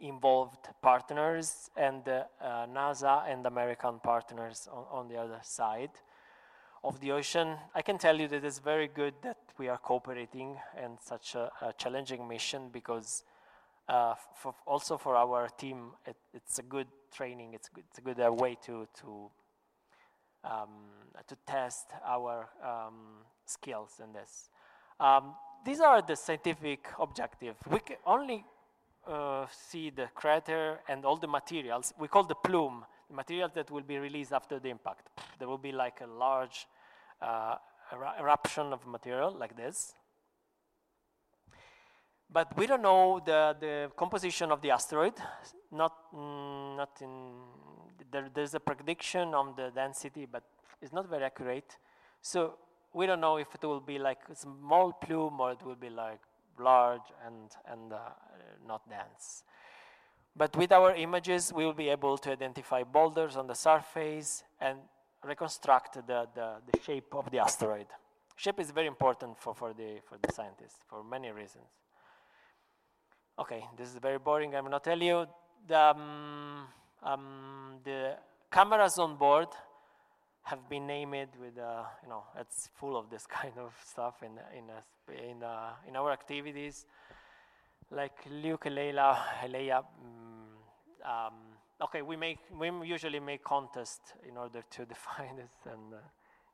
involved 0.00 0.68
partners 0.82 1.70
and 1.76 2.08
uh, 2.08 2.24
NASA 2.66 3.30
and 3.30 3.46
American 3.46 4.00
partners 4.00 4.68
on, 4.72 4.84
on, 4.90 5.08
the 5.08 5.16
other 5.16 5.38
side 5.42 5.90
of 6.82 7.00
the 7.00 7.12
ocean. 7.12 7.56
I 7.74 7.82
can 7.82 7.98
tell 7.98 8.18
you 8.18 8.28
that 8.28 8.44
it's 8.44 8.58
very 8.58 8.88
good 8.88 9.14
that 9.22 9.38
we 9.58 9.68
are 9.68 9.78
cooperating 9.78 10.56
in 10.82 10.98
such 11.00 11.34
a, 11.34 11.50
a 11.62 11.72
challenging 11.74 12.26
mission 12.26 12.70
because 12.72 13.24
uh, 13.88 14.14
for 14.34 14.54
also 14.66 14.96
for 14.96 15.16
our 15.16 15.48
team, 15.48 15.90
it, 16.06 16.16
it's 16.32 16.58
a 16.58 16.62
good 16.62 16.88
training. 17.12 17.52
It's, 17.54 17.68
good, 17.68 17.84
it's 17.90 17.98
a 17.98 18.02
good 18.02 18.20
uh, 18.20 18.32
way 18.32 18.56
to 18.64 18.88
to 19.00 19.30
um, 20.42 20.90
to 21.26 21.36
test 21.46 21.86
our 22.04 22.48
um, 22.62 23.24
skills 23.46 24.00
in 24.02 24.12
this. 24.12 24.48
Um, 25.00 25.34
these 25.64 25.80
are 25.80 26.02
the 26.02 26.16
scientific 26.16 26.88
objectives. 26.98 27.58
We 27.70 27.80
can 27.80 27.96
only 28.06 28.44
uh, 29.06 29.46
see 29.50 29.90
the 29.90 30.08
crater 30.14 30.80
and 30.88 31.04
all 31.04 31.16
the 31.16 31.26
materials. 31.26 31.92
We 31.98 32.08
call 32.08 32.24
the 32.24 32.34
plume, 32.34 32.84
the 33.08 33.14
material 33.14 33.50
that 33.54 33.70
will 33.70 33.82
be 33.82 33.98
released 33.98 34.32
after 34.32 34.58
the 34.58 34.68
impact. 34.68 35.08
There 35.38 35.48
will 35.48 35.58
be 35.58 35.72
like 35.72 36.00
a 36.00 36.06
large 36.06 36.66
uh, 37.20 37.56
eruption 38.20 38.72
of 38.72 38.86
material 38.86 39.34
like 39.38 39.56
this. 39.56 39.94
But 42.30 42.56
we 42.56 42.66
don't 42.66 42.82
know 42.82 43.20
the, 43.24 43.56
the 43.60 43.90
composition 43.96 44.50
of 44.50 44.60
the 44.60 44.70
asteroid. 44.70 45.14
Not, 45.70 45.92
mm, 46.12 46.76
not 46.76 46.90
in, 47.00 47.32
there, 48.10 48.28
there's 48.34 48.54
a 48.54 48.60
prediction 48.60 49.34
on 49.34 49.54
the 49.56 49.70
density, 49.74 50.26
but 50.26 50.42
it's 50.82 50.92
not 50.92 51.08
very 51.08 51.24
accurate. 51.24 51.78
So 52.20 52.58
we 52.94 53.06
don't 53.06 53.20
know 53.20 53.36
if 53.36 53.48
it 53.54 53.66
will 53.66 53.80
be 53.80 53.98
like 53.98 54.20
a 54.30 54.36
small 54.36 54.92
plume 54.92 55.40
or 55.40 55.52
it 55.52 55.62
will 55.64 55.74
be 55.74 55.90
like 55.90 56.20
large 56.58 57.02
and, 57.26 57.50
and 57.70 57.92
uh, 57.92 57.98
not 58.66 58.88
dense. 58.88 59.42
But 60.36 60.56
with 60.56 60.72
our 60.72 60.94
images, 60.94 61.52
we 61.52 61.64
will 61.64 61.74
be 61.74 61.88
able 61.88 62.16
to 62.18 62.30
identify 62.30 62.82
boulders 62.84 63.36
on 63.36 63.46
the 63.46 63.54
surface 63.54 64.44
and 64.60 64.78
reconstruct 65.24 65.94
the, 66.06 66.28
the, 66.34 66.56
the 66.72 66.80
shape 66.80 67.14
of 67.14 67.30
the 67.30 67.38
asteroid. 67.38 67.86
Shape 68.36 68.60
is 68.60 68.70
very 68.70 68.86
important 68.86 69.38
for, 69.38 69.54
for, 69.54 69.72
the, 69.72 70.00
for 70.08 70.16
the 70.20 70.32
scientists 70.32 70.78
for 70.88 71.04
many 71.04 71.30
reasons. 71.30 71.66
Okay, 73.38 73.64
this 73.76 73.88
is 73.88 73.98
very 73.98 74.18
boring, 74.18 74.54
I 74.54 74.60
will 74.60 74.70
not 74.70 74.84
tell 74.84 75.00
you. 75.00 75.26
The, 75.66 75.78
um, 75.78 76.66
um, 77.02 77.76
the 77.84 78.16
cameras 78.50 78.98
on 78.98 79.16
board 79.16 79.48
have 80.44 80.68
been 80.68 80.86
named 80.86 81.28
with, 81.40 81.58
uh, 81.58 81.84
you 82.02 82.08
know, 82.08 82.24
it's 82.38 82.68
full 82.74 82.96
of 82.96 83.08
this 83.08 83.26
kind 83.40 83.54
of 83.58 83.74
stuff 83.84 84.22
in, 84.22 84.32
in, 84.56 84.64
in, 85.30 85.42
uh, 85.42 85.70
in 85.88 85.96
our 85.96 86.12
activities. 86.12 86.86
Like 87.90 88.12
Luke, 88.30 88.66
Leila, 88.66 89.18
Leia, 89.46 89.82
mm, 89.82 91.08
um, 91.08 91.34
okay, 91.82 92.02
we 92.02 92.16
make, 92.16 92.38
we 92.58 92.70
usually 92.86 93.20
make 93.20 93.42
contests 93.42 94.12
in 94.28 94.36
order 94.36 94.62
to 94.70 94.84
define 94.94 95.36
this 95.36 95.52
and 95.64 95.94
uh, 95.94 95.98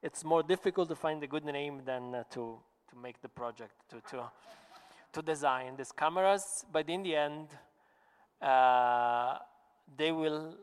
it's 0.03 0.25
more 0.25 0.43
difficult 0.43 0.89
to 0.89 0.97
find 0.97 1.23
a 1.23 1.27
good 1.27 1.45
name 1.45 1.83
than 1.85 2.15
uh, 2.15 2.25
to, 2.31 2.59
to 2.89 2.97
make 2.97 3.21
the 3.23 3.29
project, 3.29 3.73
to, 3.91 4.01
to, 4.11 4.23
to 5.13 5.23
design 5.23 5.75
these 5.77 5.93
cameras. 5.93 6.65
But 6.73 6.89
in 6.89 7.03
the 7.03 7.17
end, 7.17 7.49
they 9.99 10.13
will 10.13 10.55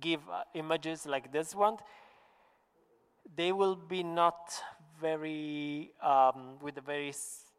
give 0.00 0.20
images 0.54 1.06
like 1.06 1.30
this 1.32 1.54
one. 1.54 1.76
They 3.34 3.52
will 3.52 3.76
be 3.76 4.02
not 4.02 4.52
very 5.00 5.92
um, 6.02 6.58
with 6.60 6.78
a 6.78 6.80
very 6.80 7.12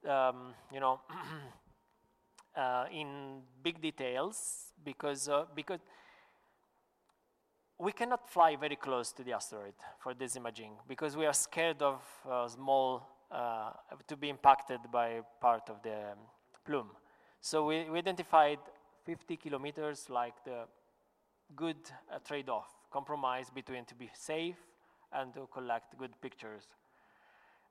um, 0.07 0.53
you 0.71 0.79
know 0.79 0.99
uh, 2.55 2.85
in 2.91 3.41
big 3.61 3.81
details 3.81 4.71
because 4.83 5.29
uh, 5.29 5.45
because 5.55 5.79
we 7.79 7.91
cannot 7.91 8.29
fly 8.29 8.55
very 8.55 8.75
close 8.75 9.11
to 9.11 9.23
the 9.23 9.33
asteroid 9.33 9.73
for 9.99 10.13
this 10.13 10.35
imaging 10.35 10.73
because 10.87 11.17
we 11.17 11.25
are 11.25 11.33
scared 11.33 11.81
of 11.81 12.01
uh, 12.29 12.47
small 12.47 13.03
uh, 13.31 13.71
to 14.07 14.15
be 14.15 14.29
impacted 14.29 14.79
by 14.91 15.21
part 15.41 15.69
of 15.69 15.81
the 15.83 16.11
um, 16.11 16.19
plume. 16.65 16.91
So 17.41 17.65
we, 17.65 17.89
we 17.89 17.97
identified 17.97 18.59
50 19.05 19.35
kilometers 19.37 20.09
like 20.09 20.35
the 20.45 20.65
good 21.55 21.77
uh, 22.11 22.19
trade-off, 22.19 22.69
compromise 22.91 23.49
between 23.53 23.85
to 23.85 23.95
be 23.95 24.09
safe 24.13 24.55
and 25.13 25.33
to 25.33 25.47
collect 25.53 25.97
good 25.97 26.11
pictures. 26.21 26.63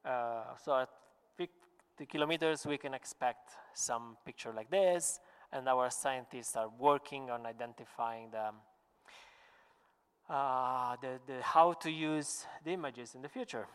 Uh, 0.05 0.45
so 0.65 0.77
at 0.77 0.89
50 1.37 2.07
kilometers, 2.07 2.67
we 2.67 2.79
can 2.79 2.95
expect 2.95 3.51
some 3.75 4.17
picture 4.25 4.53
like 4.53 4.71
this, 4.71 5.21
and 5.53 5.69
our 5.69 5.91
scientists 5.91 6.57
are 6.57 6.71
working 6.79 7.31
on 7.31 7.47
identifying 7.47 8.31
the, 8.31 8.51
uh, 10.33 10.97
the, 11.01 11.21
the 11.27 11.43
how 11.43 11.73
to 11.75 11.91
use 11.91 12.47
the 12.65 12.73
images 12.73 13.15
in 13.15 13.23
the 13.23 13.29
future. 13.29 13.67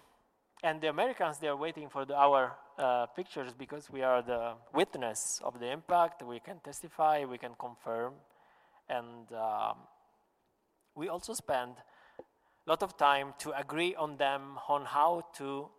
And 0.64 0.82
the 0.82 0.90
Americans, 0.90 1.38
they 1.38 1.48
are 1.48 1.56
waiting 1.56 1.88
for 1.88 2.04
the, 2.04 2.16
our 2.16 2.56
uh, 2.80 3.06
pictures 3.08 3.54
because 3.54 3.92
we 3.92 4.02
are 4.02 4.24
the 4.24 4.54
witness 4.74 5.40
of 5.44 5.60
the 5.60 5.72
impact. 5.72 6.24
We 6.24 6.40
can 6.40 6.60
testify, 6.64 7.26
we 7.26 7.38
can 7.38 7.52
confirm, 7.60 8.14
and 8.90 9.32
um, 9.34 9.78
we 10.96 11.10
also 11.10 11.34
spend 11.34 11.76
lot 12.68 12.84
of 12.84 12.98
time 12.98 13.34
to 13.40 13.58
agree 13.58 13.96
on 13.96 14.18
them 14.18 14.60
on 14.68 14.86
how 14.86 15.24
to 15.38 15.70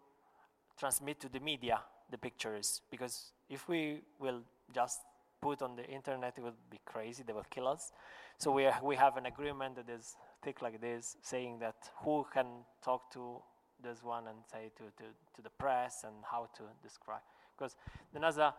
transmit 0.79 1.21
to 1.21 1.29
the 1.29 1.41
media 1.41 1.81
the 2.11 2.19
pictures. 2.19 2.81
Because 2.91 3.33
if 3.51 3.69
we 3.69 4.01
will 4.19 4.41
just 4.75 5.01
put 5.41 5.63
on 5.63 5.77
the 5.77 5.85
internet 5.85 6.35
it 6.37 6.43
will 6.43 6.57
be 6.71 6.81
crazy. 6.85 7.23
They 7.27 7.33
will 7.33 7.47
kill 7.51 7.69
us. 7.69 7.93
So 8.39 8.53
we, 8.53 8.67
are, 8.67 8.79
we 8.83 8.97
have 8.97 9.17
an 9.17 9.27
agreement 9.27 9.77
that 9.77 9.89
is 9.89 10.17
thick 10.43 10.63
like 10.63 10.81
this 10.81 11.17
saying 11.23 11.59
that 11.61 11.91
who 12.05 12.27
can 12.33 12.47
talk 12.83 13.13
to 13.13 13.43
this 13.83 14.03
one 14.03 14.27
and 14.29 14.39
say 14.51 14.71
to, 14.77 14.85
to, 15.03 15.09
to 15.37 15.43
the 15.43 15.51
press 15.51 16.05
and 16.05 16.15
how 16.31 16.49
to 16.57 16.63
describe. 16.83 17.21
Because 17.57 17.77
the 18.13 18.21
nasa 18.21 18.55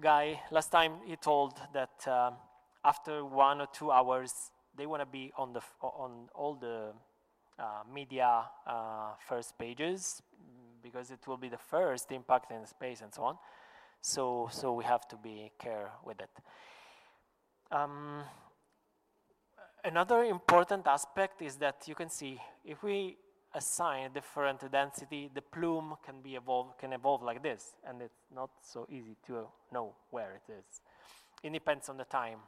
guy 0.00 0.40
last 0.50 0.70
time 0.70 0.94
he 1.06 1.16
told 1.16 1.54
that 1.72 2.06
um, 2.08 2.34
after 2.84 3.24
one 3.24 3.60
or 3.60 3.68
two 3.72 3.90
hours 3.90 4.50
they 4.76 4.86
want 4.86 5.00
to 5.00 5.06
be 5.06 5.32
on 5.36 5.52
the 5.52 5.60
on 5.80 6.28
all 6.34 6.54
the 6.54 6.92
media 7.92 8.44
uh, 8.66 9.12
first 9.28 9.58
pages 9.58 10.22
because 10.82 11.10
it 11.10 11.26
will 11.26 11.36
be 11.36 11.48
the 11.48 11.58
first 11.58 12.12
impact 12.12 12.50
in 12.50 12.66
space 12.66 13.00
and 13.00 13.12
so 13.12 13.22
on. 13.22 13.38
So 14.00 14.48
so 14.52 14.72
we 14.72 14.84
have 14.84 15.08
to 15.08 15.16
be 15.16 15.50
care 15.58 15.90
with 16.04 16.20
it. 16.20 16.30
Um, 17.70 18.22
another 19.84 20.24
important 20.24 20.86
aspect 20.86 21.42
is 21.42 21.56
that 21.56 21.86
you 21.86 21.94
can 21.94 22.10
see 22.10 22.40
if 22.64 22.82
we 22.82 23.16
assign 23.54 24.06
a 24.06 24.08
different 24.08 24.70
density, 24.70 25.30
the 25.32 25.40
plume 25.40 25.94
can 26.04 26.20
be 26.20 26.34
evolve 26.34 26.76
can 26.78 26.92
evolve 26.92 27.22
like 27.22 27.42
this, 27.42 27.76
and 27.88 28.02
it's 28.02 28.24
not 28.34 28.50
so 28.60 28.86
easy 28.90 29.16
to 29.26 29.46
know 29.72 29.94
where 30.10 30.32
it 30.32 30.52
is. 30.52 30.82
It 31.42 31.52
depends 31.52 31.88
on 31.88 31.96
the 31.96 32.04
time 32.04 32.40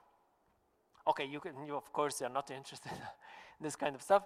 okay, 1.06 1.24
you 1.24 1.40
can, 1.40 1.52
you 1.66 1.76
of 1.76 1.92
course 1.92 2.20
are 2.22 2.28
not 2.28 2.50
interested 2.56 2.92
in 2.92 3.62
this 3.62 3.76
kind 3.76 3.94
of 3.94 4.02
stuff, 4.02 4.24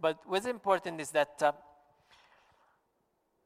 but 0.00 0.18
what's 0.26 0.46
important 0.46 1.00
is 1.00 1.10
that 1.10 1.42
uh, 1.42 1.52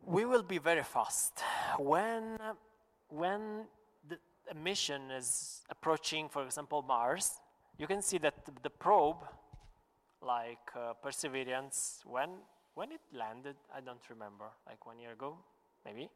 we 0.05 0.25
will 0.25 0.43
be 0.43 0.59
very 0.59 0.83
fast 0.83 1.41
when 1.79 2.37
uh, 2.41 2.53
when 3.09 3.67
the 4.09 4.19
mission 4.55 5.11
is 5.11 5.63
approaching, 5.71 6.29
for 6.29 6.45
example, 6.45 6.83
Mars. 6.83 7.41
You 7.79 7.87
can 7.87 8.03
see 8.03 8.19
that 8.19 8.35
the 8.63 8.71
probe, 8.71 9.25
like 10.23 10.71
uh, 10.77 10.93
Perseverance, 11.03 12.03
when 12.05 12.31
when 12.75 12.93
it 12.93 13.01
landed, 13.13 13.57
I 13.75 13.81
don't 13.81 14.03
remember, 14.11 14.47
like 14.67 14.85
one 14.87 14.99
year 14.99 15.13
ago, 15.13 15.39
maybe. 15.85 16.09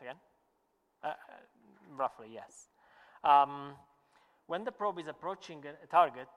Again, 0.00 0.16
uh, 1.02 1.08
uh, 1.08 1.12
roughly 1.96 2.28
yes. 2.32 2.68
Um, 3.24 3.72
when 4.46 4.64
the 4.64 4.72
probe 4.72 4.98
is 4.98 5.08
approaching 5.08 5.64
a 5.82 5.86
target, 5.86 6.28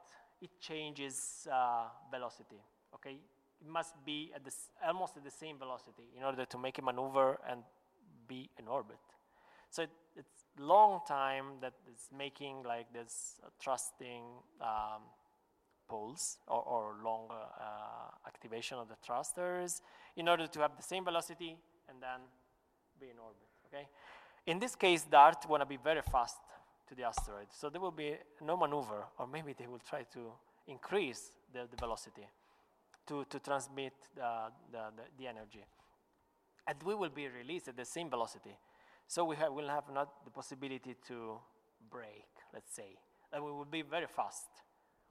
it 0.42 0.52
changes 0.60 1.48
uh, 1.52 1.88
velocity. 2.12 2.62
Okay, 2.94 3.18
it 3.62 3.68
must 3.68 3.94
be 4.06 4.32
at 4.36 4.44
this, 4.44 4.70
almost 4.86 5.18
at 5.18 5.24
the 5.24 5.32
same 5.32 5.58
velocity 5.58 6.08
in 6.18 6.24
order 6.24 6.46
to 6.46 6.58
make 6.58 6.78
a 6.78 6.82
maneuver 6.82 7.40
and 7.50 7.62
be 8.28 8.50
in 8.58 8.68
orbit. 8.68 8.98
So 9.70 9.84
it, 9.84 9.90
it's 10.16 10.46
long 10.58 11.02
time 11.08 11.46
that 11.62 11.74
it's 11.92 12.10
making 12.16 12.64
like 12.64 12.92
this 12.94 13.40
uh, 13.44 13.50
thrusting 13.60 14.24
um, 14.62 15.04
pulse 15.88 16.38
or, 16.48 16.62
or 16.62 16.96
long 17.04 17.28
uh, 17.32 18.28
activation 18.28 18.78
of 18.78 18.88
the 18.88 18.96
thrusters 19.04 19.82
in 20.16 20.28
order 20.28 20.48
to 20.48 20.60
have 20.60 20.76
the 20.76 20.84
same 20.84 21.04
velocity 21.04 21.58
and 21.88 22.02
then 22.02 22.22
be 23.00 23.08
in 23.08 23.20
orbit. 23.20 23.48
Okay, 23.68 23.88
in 24.48 24.60
this 24.60 24.76
case, 24.76 25.04
DART 25.04 25.48
want 25.48 25.62
to 25.62 25.66
be 25.66 25.78
very 25.78 26.02
fast 26.02 26.38
to 26.90 26.96
the 26.96 27.04
asteroid. 27.04 27.48
So 27.52 27.70
there 27.70 27.80
will 27.80 27.92
be 27.92 28.16
no 28.42 28.58
maneuver, 28.58 29.06
or 29.18 29.28
maybe 29.28 29.54
they 29.58 29.68
will 29.68 29.82
try 29.88 30.04
to 30.14 30.32
increase 30.68 31.32
the, 31.54 31.68
the 31.70 31.78
velocity 31.78 32.28
to, 33.08 33.26
to 33.30 33.40
transmit 33.40 33.94
the, 34.16 34.52
the, 34.72 34.80
the, 35.18 35.28
energy. 35.28 35.64
And 36.68 36.78
we 36.84 36.96
will 36.96 37.10
be 37.10 37.28
released 37.28 37.68
at 37.68 37.78
the 37.78 37.86
same 37.86 38.10
velocity. 38.10 38.56
So 39.08 39.26
we 39.26 39.36
have, 39.38 39.54
will 39.54 39.68
have 39.68 39.86
not 39.94 40.24
the 40.26 40.32
possibility 40.32 40.96
to 41.08 41.38
break, 41.90 42.28
let's 42.54 42.76
say. 42.76 42.98
And 43.32 43.44
we 43.44 43.52
will 43.52 43.66
be 43.66 43.82
very 43.82 44.08
fast. 44.08 44.48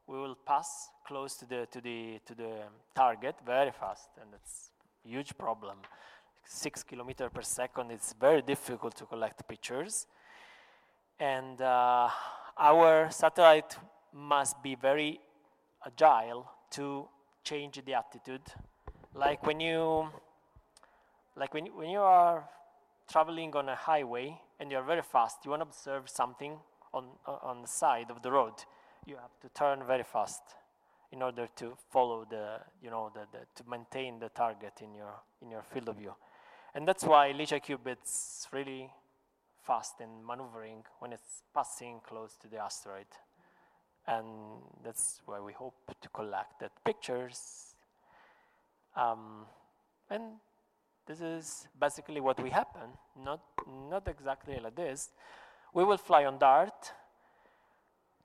We 0.07 0.17
will 0.19 0.37
pass 0.47 0.91
close 1.07 1.37
to 1.37 1.47
the, 1.47 1.67
to 1.71 1.81
the, 1.81 2.21
to 2.27 2.35
the 2.35 2.53
target 2.95 3.37
very 3.45 3.73
fast, 3.73 4.09
and 4.21 4.33
that's 4.33 4.71
a 5.05 5.09
huge 5.09 5.37
problem. 5.37 5.79
Six 6.45 6.83
kilometers 6.83 7.31
per 7.33 7.43
second, 7.43 7.91
it's 7.91 8.15
very 8.19 8.43
difficult 8.43 8.97
to 8.97 9.05
collect 9.05 9.47
pictures 9.47 10.07
and 11.21 11.61
uh, 11.61 12.09
our 12.59 13.11
satellite 13.11 13.77
must 14.13 14.63
be 14.63 14.75
very 14.75 15.21
agile 15.87 16.51
to 16.71 17.09
change 17.45 17.81
the 17.85 17.95
attitude. 17.95 18.43
Like 19.15 19.45
when 19.47 19.61
you 19.61 20.09
like 21.37 21.55
when, 21.55 21.67
when 21.67 21.91
you 21.91 22.01
are 22.01 22.49
traveling 23.11 23.55
on 23.55 23.69
a 23.69 23.75
highway 23.75 24.39
and 24.61 24.71
you're 24.71 24.83
very 24.83 25.03
fast 25.03 25.39
you 25.45 25.51
want 25.51 25.63
to 25.63 25.69
observe 25.69 26.09
something 26.09 26.59
on, 26.93 27.05
on 27.27 27.63
the 27.63 27.69
side 27.69 28.11
of 28.11 28.23
the 28.23 28.31
road 28.31 28.53
you 29.07 29.17
have 29.17 29.39
to 29.41 29.49
turn 29.59 29.83
very 29.87 30.03
fast 30.03 30.43
in 31.13 31.23
order 31.23 31.47
to 31.57 31.77
follow 31.91 32.27
the 32.29 32.59
you 32.83 32.91
know 32.91 33.11
the, 33.15 33.21
the 33.33 33.45
to 33.55 33.69
maintain 33.69 34.19
the 34.19 34.29
target 34.29 34.75
in 34.83 34.95
your 34.95 35.15
in 35.43 35.51
your 35.51 35.63
field 35.63 35.89
of 35.89 35.97
view. 35.97 36.15
And 36.75 36.87
that's 36.87 37.05
why 37.05 37.33
LICIACube 37.33 37.87
it's 37.87 38.47
really 38.53 38.91
fast 39.69 40.01
in 40.01 40.09
maneuvering 40.27 40.83
when 40.99 41.13
it's 41.13 41.43
passing 41.55 42.01
close 42.09 42.37
to 42.43 42.49
the 42.49 42.57
asteroid. 42.57 43.13
And 44.07 44.27
that's 44.83 45.21
why 45.27 45.39
we 45.41 45.53
hope 45.53 45.77
to 46.01 46.09
collect 46.09 46.59
that 46.61 46.73
pictures. 46.85 47.75
Um, 48.97 49.45
and 50.11 50.23
this 51.07 51.21
is 51.21 51.69
basically 51.79 52.21
what 52.21 52.43
will 52.43 52.51
happen, 52.51 52.89
not, 53.23 53.41
not 53.91 54.09
exactly 54.09 54.59
like 54.59 54.75
this. 54.75 55.11
We 55.75 55.85
will 55.85 55.99
fly 55.99 56.25
on 56.25 56.39
DART. 56.39 56.93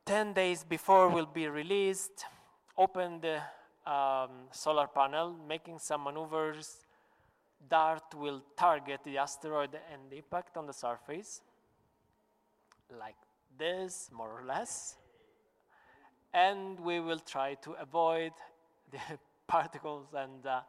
10 0.06 0.34
days 0.34 0.63
before 0.63 1.10
we'll 1.10 1.34
be 1.41 1.47
released, 1.47 2.25
open 2.77 3.21
the 3.21 3.38
um, 3.89 4.47
solar 4.51 4.88
panel, 4.88 5.36
making 5.47 5.80
some 5.80 6.03
maneuvers, 6.05 6.78
DART 7.70 8.16
will 8.16 8.41
target 8.57 9.01
the 9.03 9.18
asteroid 9.18 9.78
and 9.91 10.09
the 10.09 10.18
impact 10.18 10.57
on 10.57 10.66
the 10.66 10.74
surface, 10.74 11.41
like 12.99 13.16
this, 13.57 14.09
more 14.11 14.30
or 14.30 14.45
less. 14.45 14.97
And 16.34 16.80
we 16.80 16.99
will 16.99 17.20
try 17.20 17.55
to 17.55 17.72
avoid 17.74 18.32
the 18.91 18.99
particles 19.47 20.07
and 20.14 20.45
uh, 20.45 20.61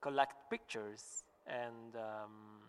collect 0.00 0.50
pictures 0.50 1.24
and, 1.46 1.96
um, 1.96 2.60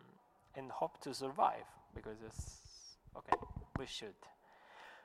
and 0.55 0.71
hope 0.71 1.01
to 1.01 1.13
survive 1.13 1.65
because 1.95 2.17
it's 2.25 2.97
okay, 3.15 3.37
we 3.79 3.85
should. 3.85 4.15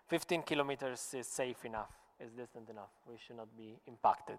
15 0.09 0.43
kilometers 0.43 1.15
is 1.15 1.27
safe 1.27 1.65
enough, 1.65 1.91
is 2.19 2.33
distant 2.33 2.69
enough. 2.71 2.91
We 3.07 3.17
should 3.19 3.37
not 3.37 3.57
be 3.57 3.79
impacted. 3.87 4.39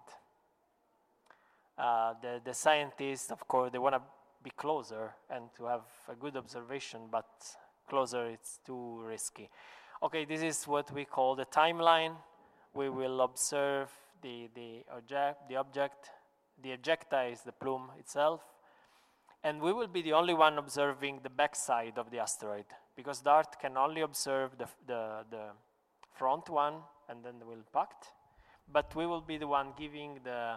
Uh, 1.78 2.14
the, 2.20 2.40
the 2.44 2.52
scientists, 2.52 3.30
of 3.30 3.46
course, 3.46 3.70
they 3.72 3.78
want 3.78 3.94
to 3.94 4.02
be 4.42 4.50
closer 4.50 5.14
and 5.28 5.44
to 5.56 5.64
have 5.64 5.82
a 6.08 6.14
good 6.14 6.36
observation, 6.36 7.02
but 7.10 7.26
closer 7.88 8.26
it's 8.26 8.58
too 8.64 9.02
risky. 9.02 9.50
Okay, 10.02 10.24
this 10.24 10.42
is 10.42 10.64
what 10.64 10.90
we 10.92 11.04
call 11.04 11.34
the 11.36 11.44
timeline. 11.44 12.14
We 12.72 12.88
will 12.88 13.20
observe 13.20 13.90
the, 14.22 14.48
the, 14.54 14.84
object, 14.94 15.48
the 15.48 15.56
object, 15.56 16.10
the 16.62 16.70
ejecta 16.70 17.32
is 17.32 17.42
the 17.42 17.52
plume 17.52 17.90
itself, 17.98 18.40
and 19.42 19.60
we 19.60 19.72
will 19.72 19.88
be 19.88 20.02
the 20.02 20.12
only 20.12 20.34
one 20.34 20.58
observing 20.58 21.20
the 21.22 21.30
backside 21.30 21.98
of 21.98 22.10
the 22.10 22.18
asteroid 22.18 22.66
because 22.96 23.20
DART 23.20 23.58
can 23.60 23.76
only 23.76 24.02
observe 24.02 24.56
the, 24.58 24.66
the, 24.86 25.24
the 25.30 25.46
front 26.14 26.48
one 26.48 26.74
and 27.08 27.24
then 27.24 27.34
the 27.38 27.50
impact, 27.50 28.08
but 28.72 28.94
we 28.94 29.06
will 29.06 29.22
be 29.22 29.38
the 29.38 29.46
one 29.46 29.68
giving 29.78 30.20
the 30.22 30.56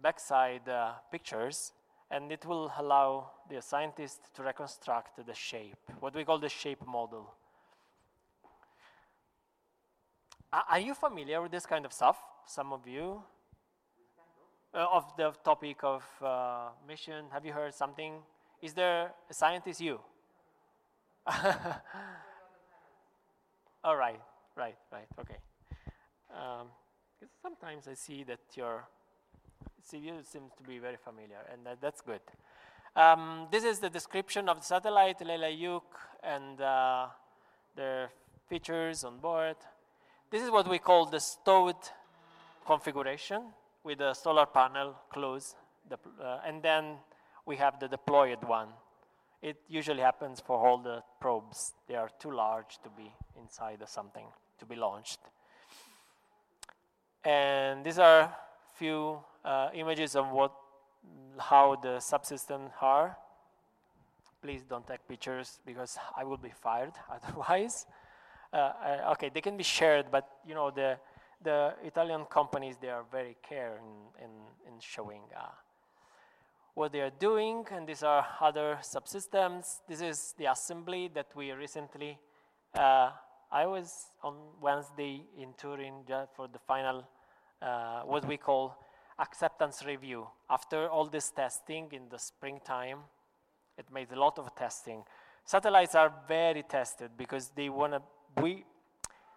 backside 0.00 0.68
uh, 0.68 0.92
pictures 1.10 1.72
and 2.10 2.30
it 2.30 2.44
will 2.44 2.72
allow 2.78 3.30
the 3.50 3.60
scientist 3.60 4.20
to 4.34 4.42
reconstruct 4.42 5.26
the 5.26 5.34
shape, 5.34 5.78
what 6.00 6.14
we 6.14 6.24
call 6.24 6.38
the 6.38 6.48
shape 6.48 6.86
model. 6.86 7.34
Are 10.52 10.78
you 10.78 10.94
familiar 10.94 11.42
with 11.42 11.50
this 11.50 11.66
kind 11.66 11.84
of 11.84 11.92
stuff? 11.92 12.16
Some 12.46 12.72
of 12.72 12.86
you? 12.86 13.22
Uh, 14.72 14.86
of 14.92 15.04
the 15.16 15.32
topic 15.44 15.78
of 15.82 16.04
uh, 16.22 16.68
mission, 16.86 17.24
have 17.32 17.44
you 17.44 17.52
heard 17.52 17.74
something? 17.74 18.22
Is 18.62 18.72
there 18.74 19.12
a 19.28 19.34
scientist 19.34 19.80
you? 19.80 20.00
All 23.84 23.96
right, 23.96 24.20
right, 24.54 24.76
right, 24.92 25.08
okay. 25.18 25.38
Um, 26.30 26.68
sometimes 27.42 27.88
I 27.88 27.94
see 27.94 28.22
that 28.24 28.40
your 28.54 28.86
CV 29.86 30.24
seems 30.24 30.52
to 30.56 30.64
be 30.64 30.78
very 30.78 30.96
familiar, 30.96 31.38
and 31.52 31.64
that, 31.64 31.80
that's 31.80 32.00
good. 32.00 32.20
Um, 32.96 33.46
this 33.52 33.62
is 33.62 33.78
the 33.78 33.90
description 33.90 34.48
of 34.48 34.58
the 34.58 34.64
satellite, 34.64 35.24
Leila 35.24 35.50
Yuk, 35.50 35.84
and 36.24 36.60
uh, 36.60 37.06
the 37.76 38.08
features 38.48 39.04
on 39.04 39.18
board. 39.18 39.56
This 40.30 40.42
is 40.42 40.50
what 40.50 40.68
we 40.68 40.78
call 40.78 41.06
the 41.06 41.20
stowed 41.20 41.76
configuration 42.66 43.42
with 43.84 43.98
the 43.98 44.12
solar 44.14 44.46
panel 44.46 44.96
close, 45.08 45.54
the, 45.88 45.98
uh, 46.20 46.40
and 46.44 46.62
then 46.62 46.96
we 47.44 47.56
have 47.56 47.78
the 47.78 47.86
deployed 47.86 48.42
one. 48.42 48.68
It 49.40 49.58
usually 49.68 50.00
happens 50.00 50.40
for 50.40 50.58
all 50.58 50.78
the 50.78 51.02
probes. 51.20 51.74
They 51.86 51.94
are 51.94 52.10
too 52.18 52.32
large 52.32 52.78
to 52.82 52.90
be 52.90 53.12
inside 53.38 53.82
of 53.82 53.88
something, 53.88 54.26
to 54.58 54.66
be 54.66 54.74
launched. 54.74 55.20
And 57.24 57.84
these 57.84 58.00
are 58.00 58.34
few 58.78 59.18
uh, 59.44 59.68
images 59.74 60.16
of 60.16 60.30
what, 60.30 60.52
how 61.38 61.76
the 61.76 61.98
subsystems 61.98 62.70
are. 62.80 63.16
Please 64.42 64.62
don't 64.68 64.86
take 64.86 65.06
pictures 65.08 65.60
because 65.64 65.98
I 66.16 66.24
will 66.24 66.36
be 66.36 66.52
fired 66.62 66.92
otherwise. 67.10 67.86
Uh, 68.52 68.72
okay, 69.12 69.30
they 69.32 69.40
can 69.40 69.56
be 69.56 69.64
shared, 69.64 70.06
but 70.10 70.28
you 70.46 70.54
know 70.54 70.70
the 70.70 70.98
the 71.42 71.74
Italian 71.84 72.24
companies 72.26 72.76
they 72.80 72.88
are 72.88 73.04
very 73.10 73.36
care 73.46 73.78
in 73.78 74.24
in, 74.24 74.30
in 74.66 74.80
showing 74.80 75.22
uh, 75.36 75.48
what 76.74 76.92
they 76.92 77.00
are 77.00 77.10
doing, 77.18 77.64
and 77.72 77.88
these 77.88 78.02
are 78.02 78.24
other 78.40 78.78
subsystems. 78.82 79.80
This 79.88 80.00
is 80.00 80.34
the 80.38 80.44
assembly 80.44 81.10
that 81.14 81.26
we 81.34 81.50
recently. 81.52 82.18
Uh, 82.74 83.10
I 83.50 83.64
was 83.64 84.08
on 84.22 84.34
Wednesday 84.60 85.22
in 85.38 85.54
Turin 85.54 86.04
for 86.34 86.48
the 86.48 86.58
final, 86.58 87.08
uh, 87.62 88.02
what 88.02 88.26
we 88.26 88.36
call 88.36 88.76
acceptance 89.18 89.84
review. 89.84 90.26
After 90.50 90.88
all 90.88 91.06
this 91.06 91.30
testing 91.30 91.88
in 91.92 92.08
the 92.10 92.18
springtime, 92.18 92.98
it 93.78 93.86
made 93.92 94.12
a 94.12 94.18
lot 94.18 94.38
of 94.38 94.54
testing. 94.54 95.04
Satellites 95.44 95.94
are 95.94 96.12
very 96.26 96.62
tested 96.62 97.10
because 97.16 97.50
they 97.54 97.68
want 97.68 97.92
to, 97.92 98.02
we, 98.42 98.64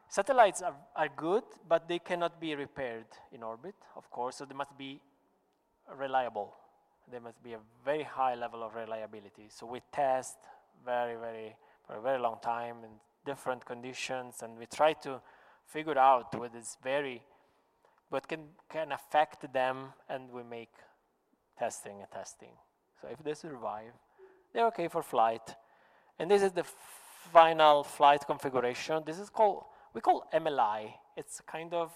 satellites 0.07 0.61
are, 0.61 0.75
are 0.95 1.09
good, 1.15 1.43
but 1.67 1.87
they 1.87 1.99
cannot 1.99 2.39
be 2.41 2.55
repaired 2.55 3.05
in 3.31 3.43
orbit, 3.43 3.75
of 3.95 4.09
course, 4.09 4.37
so 4.37 4.45
they 4.45 4.55
must 4.55 4.77
be 4.77 4.99
reliable. 5.97 6.53
There 7.11 7.21
must 7.21 7.41
be 7.43 7.53
a 7.53 7.59
very 7.83 8.03
high 8.03 8.35
level 8.35 8.63
of 8.63 8.75
reliability. 8.75 9.47
So 9.49 9.65
we 9.65 9.81
test 9.91 10.37
very, 10.85 11.15
very, 11.15 11.55
for 11.85 11.95
a 11.95 12.01
very 12.01 12.19
long 12.19 12.37
time 12.41 12.77
in 12.83 12.89
different 13.25 13.65
conditions, 13.65 14.41
and 14.41 14.57
we 14.57 14.65
try 14.65 14.93
to 14.93 15.21
figure 15.65 15.97
out 15.97 16.37
what 16.37 16.55
is 16.55 16.77
very 16.83 17.21
but 18.11 18.27
can, 18.27 18.45
can 18.69 18.91
affect 18.91 19.51
them 19.53 19.93
and 20.09 20.31
we 20.31 20.43
make 20.43 20.73
testing 21.57 21.99
and 21.99 22.11
testing. 22.11 22.51
So 23.01 23.07
if 23.11 23.23
they 23.23 23.33
survive, 23.33 23.93
they're 24.53 24.67
okay 24.67 24.87
for 24.87 25.03
flight. 25.03 25.55
And 26.17 26.29
this 26.29 26.41
is 26.41 26.51
the 26.51 26.65
final 27.31 27.83
flight 27.83 28.25
configuration. 28.25 29.03
This 29.05 29.19
is 29.19 29.29
called, 29.29 29.63
we 29.93 30.01
call 30.01 30.27
MLI. 30.33 30.93
It's 31.15 31.41
kind 31.41 31.73
of, 31.73 31.91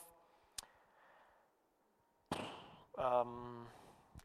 um, 2.98 3.66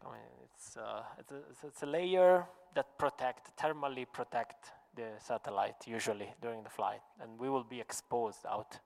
I 0.03 0.12
mean, 0.12 0.28
it's, 0.45 0.76
uh, 0.76 1.03
it's, 1.18 1.32
a, 1.32 1.66
it's 1.66 1.82
a 1.82 1.86
layer 1.86 2.47
that 2.74 2.99
protect, 2.99 3.57
thermally 3.57 4.07
protect 4.12 4.72
the 4.95 5.09
satellite 5.18 5.86
usually 5.86 6.28
during 6.43 6.62
the 6.62 6.70
flight. 6.70 7.01
And 7.20 7.39
we 7.39 7.49
will 7.49 7.64
be 7.64 7.80
exposed 7.80 8.45
out. 8.49 8.78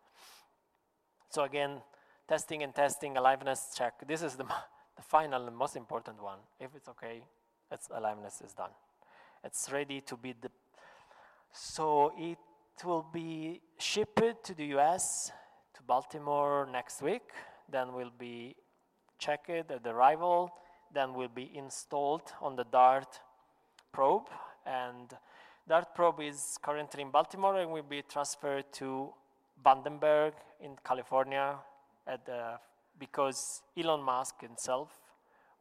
So 1.30 1.44
again, 1.44 1.80
testing 2.32 2.62
and 2.62 2.74
testing, 2.74 3.18
aliveness 3.18 3.74
check. 3.76 3.92
This 4.08 4.22
is 4.22 4.36
the, 4.36 4.44
the 4.96 5.02
final 5.02 5.46
and 5.46 5.54
most 5.54 5.76
important 5.76 6.22
one. 6.22 6.38
If 6.58 6.70
it's 6.74 6.88
okay, 6.88 7.20
its 7.70 7.88
aliveness 7.94 8.40
is 8.40 8.54
done. 8.54 8.70
It's 9.44 9.70
ready 9.70 10.00
to 10.00 10.16
be 10.16 10.32
the. 10.40 10.48
So 11.52 12.14
it 12.16 12.38
will 12.86 13.04
be 13.12 13.60
shipped 13.78 14.44
to 14.44 14.54
the 14.54 14.64
US, 14.78 15.30
to 15.74 15.82
Baltimore 15.82 16.66
next 16.72 17.02
week. 17.02 17.28
Then 17.70 17.92
will 17.92 18.12
be 18.18 18.56
checked 19.18 19.50
at 19.50 19.84
the 19.84 19.90
arrival. 19.90 20.52
Then 20.94 21.12
will 21.12 21.34
be 21.42 21.50
installed 21.54 22.32
on 22.40 22.56
the 22.56 22.64
DART 22.64 23.20
probe. 23.92 24.30
And 24.64 25.12
DART 25.68 25.94
probe 25.94 26.20
is 26.20 26.56
currently 26.62 27.02
in 27.02 27.10
Baltimore 27.10 27.58
and 27.58 27.70
will 27.70 27.82
be 27.82 28.00
transferred 28.00 28.72
to 28.80 29.12
Vandenberg 29.62 30.32
in 30.62 30.78
California 30.82 31.58
at 32.06 32.26
the, 32.26 32.58
because 32.98 33.62
Elon 33.76 34.02
Musk 34.02 34.40
himself 34.40 34.90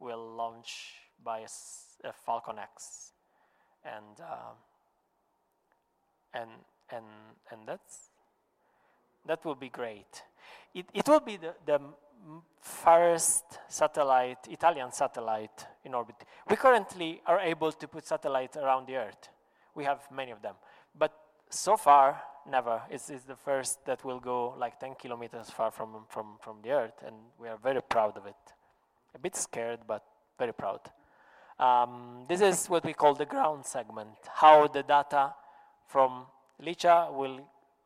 will 0.00 0.34
launch 0.36 0.94
by 1.24 1.40
a, 1.40 2.08
a 2.08 2.12
Falcon 2.12 2.58
X, 2.58 3.12
and 3.84 4.20
uh, 4.20 4.54
and 6.34 6.50
and 6.90 7.04
and 7.50 7.60
that's 7.66 8.10
that 9.26 9.44
will 9.44 9.54
be 9.54 9.68
great. 9.68 10.22
It 10.74 10.86
it 10.92 11.08
will 11.08 11.20
be 11.20 11.36
the 11.36 11.54
the 11.64 11.80
first 12.60 13.44
satellite, 13.68 14.46
Italian 14.48 14.92
satellite 14.92 15.66
in 15.84 15.94
orbit. 15.94 16.16
We 16.48 16.56
currently 16.56 17.20
are 17.26 17.40
able 17.40 17.72
to 17.72 17.88
put 17.88 18.06
satellites 18.06 18.56
around 18.56 18.86
the 18.86 18.96
Earth. 18.96 19.28
We 19.74 19.84
have 19.84 20.00
many 20.10 20.30
of 20.30 20.42
them, 20.42 20.54
but 20.96 21.12
so 21.50 21.76
far 21.76 22.22
never. 22.48 22.82
It's, 22.90 23.10
it's 23.10 23.24
the 23.24 23.36
first 23.36 23.84
that 23.86 24.04
will 24.04 24.20
go 24.20 24.54
like 24.58 24.78
10 24.80 24.94
kilometers 25.00 25.50
far 25.50 25.70
from, 25.70 26.04
from, 26.08 26.38
from 26.40 26.58
the 26.62 26.70
Earth, 26.70 27.02
and 27.06 27.16
we 27.38 27.48
are 27.48 27.58
very 27.62 27.82
proud 27.82 28.16
of 28.16 28.26
it. 28.26 28.34
A 29.14 29.18
bit 29.18 29.36
scared, 29.36 29.80
but 29.86 30.04
very 30.38 30.52
proud. 30.52 30.80
Um, 31.58 32.24
this 32.28 32.40
is 32.40 32.66
what 32.66 32.84
we 32.84 32.92
call 32.92 33.14
the 33.14 33.26
ground 33.26 33.64
segment, 33.64 34.16
how 34.34 34.66
the 34.66 34.82
data 34.82 35.34
from 35.86 36.26
LICIA 36.60 37.08
will 37.12 37.40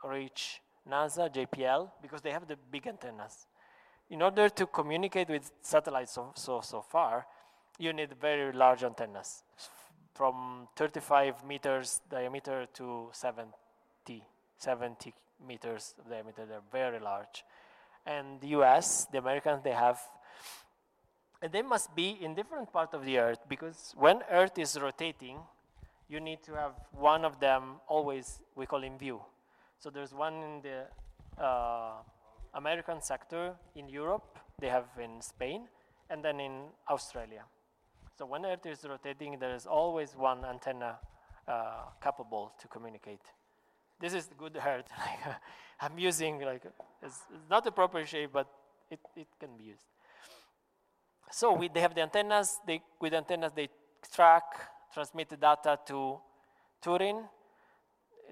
reach 0.05 0.61
NASA, 0.89 1.33
JPL, 1.33 1.91
because 2.01 2.23
they 2.23 2.31
have 2.31 2.47
the 2.47 2.57
big 2.71 2.87
antennas. 2.87 3.47
In 4.09 4.23
order 4.23 4.49
to 4.49 4.67
communicate 4.67 5.29
with 5.29 5.51
satellites 5.61 6.13
so, 6.13 6.33
so, 6.37 6.61
so 6.61 6.81
far, 6.81 7.27
you 7.79 7.93
need 7.93 8.15
very 8.21 8.53
large 8.53 8.85
antennas, 8.85 9.43
from 10.15 10.69
35 10.77 11.45
meters 11.45 12.01
diameter 12.09 12.67
to 12.75 13.11
70 13.13 13.53
70 14.59 15.15
meters 15.47 15.95
diameter. 16.09 16.47
They're 16.47 16.61
very 16.73 17.01
large. 17.01 17.45
And 18.07 18.41
the 18.41 18.49
US, 18.59 19.07
the 19.11 19.19
Americans, 19.19 19.63
they 19.63 19.73
have, 19.73 19.99
and 21.43 21.53
they 21.53 21.63
must 21.63 21.95
be 21.95 22.17
in 22.21 22.35
different 22.35 22.73
part 22.73 22.95
of 22.95 23.05
the 23.05 23.19
Earth 23.19 23.41
because 23.49 23.95
when 23.97 24.23
Earth 24.31 24.59
is 24.59 24.79
rotating, 24.81 25.39
you 26.09 26.21
need 26.21 26.43
to 26.45 26.55
have 26.55 26.73
one 26.93 27.25
of 27.25 27.41
them 27.41 27.81
always, 27.89 28.43
we 28.55 28.65
call 28.65 28.85
in 28.85 28.97
view. 28.97 29.21
So 29.79 29.91
there's 29.91 30.15
one 30.15 30.35
in 30.35 30.63
the 30.63 31.43
uh, 31.43 31.97
American 32.55 33.03
sector, 33.03 33.55
in 33.75 33.89
Europe, 33.89 34.39
they 34.59 34.69
have 34.69 34.87
in 35.03 35.21
Spain, 35.21 35.69
and 36.09 36.25
then 36.25 36.41
in 36.41 36.69
Australia. 36.89 37.43
So 38.17 38.25
when 38.25 38.47
Earth 38.47 38.65
is 38.65 38.85
rotating, 38.89 39.39
there 39.39 39.55
is 39.55 39.67
always 39.67 40.17
one 40.17 40.45
antenna 40.45 40.99
uh, 41.49 41.91
capable 42.03 42.53
to 42.61 42.69
communicate 42.69 43.21
this 44.01 44.15
is 44.15 44.29
good 44.39 44.57
heart. 44.57 44.87
I'm 45.81 45.99
using 45.99 46.41
like 46.41 46.63
it's, 47.03 47.21
it's, 47.35 47.51
not 47.51 47.65
the 47.65 47.73
proper 47.73 48.05
shape, 48.05 48.31
but 48.33 48.47
it, 48.91 49.01
it 49.17 49.29
can 49.39 49.57
be 49.57 49.65
used. 49.65 49.85
So 51.31 51.53
we, 51.53 51.69
they 51.69 51.81
have 51.81 51.95
the 51.95 52.03
antennas. 52.03 52.59
They, 52.67 52.81
with 53.01 53.15
antennas, 53.15 53.53
they 53.55 53.69
track, 54.15 54.45
transmit 54.93 55.29
the 55.29 55.37
data 55.37 55.79
to 55.87 56.19
Turin. 56.81 57.25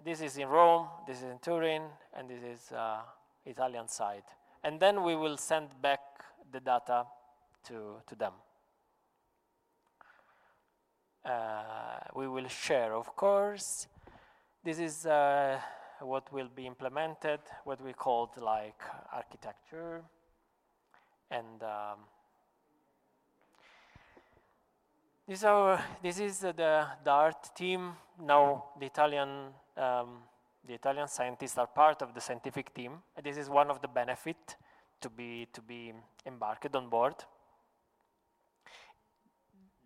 this 0.05 0.21
is 0.21 0.37
in 0.37 0.49
Rome, 0.49 0.87
this 1.07 1.19
is 1.19 1.25
in 1.25 1.39
Turin, 1.39 1.83
and 2.17 2.29
this 2.29 2.43
is 2.43 2.73
uh, 2.73 3.01
Italian 3.45 3.89
side. 3.89 4.25
And 4.63 4.81
then 4.81 5.03
we 5.03 5.17
will 5.17 5.37
send 5.37 5.69
back 5.83 6.01
the 6.51 6.61
data 6.61 7.05
to, 7.65 7.97
to 8.07 8.15
them. 8.15 8.33
Uh, 11.25 12.01
we 12.15 12.29
will 12.29 12.49
share, 12.49 12.95
of 12.95 13.17
course. 13.17 13.89
This 14.65 14.79
is 14.79 15.05
uh, 15.05 15.61
what 16.01 16.33
will 16.33 16.49
be 16.49 16.67
implemented, 16.67 17.41
what 17.65 17.85
we 17.85 17.93
called 17.93 18.31
like 18.39 18.81
architecture. 19.13 20.03
And 21.31 21.63
um, 21.63 21.99
this, 25.29 25.41
is 25.41 25.45
our, 25.45 25.85
this 26.03 26.19
is 26.19 26.39
the, 26.39 26.55
the 26.55 26.87
DART 27.05 27.55
team. 27.55 27.93
Now 28.19 28.65
the 28.81 28.87
Italian, 28.87 29.49
um, 29.77 30.23
the 30.67 30.73
Italian 30.73 31.09
scientists 31.09 31.59
are 31.59 31.67
part 31.67 32.01
of 32.01 32.15
the 32.15 32.21
scientific 32.23 32.73
team. 32.73 33.03
This 33.23 33.37
is 33.37 33.51
one 33.51 33.71
of 33.71 33.83
the 33.83 33.89
benefit 33.89 34.57
to 35.03 35.11
be, 35.11 35.47
to 35.53 35.61
be 35.61 35.93
embarked 36.25 36.75
on 36.75 36.89
board. 36.89 37.17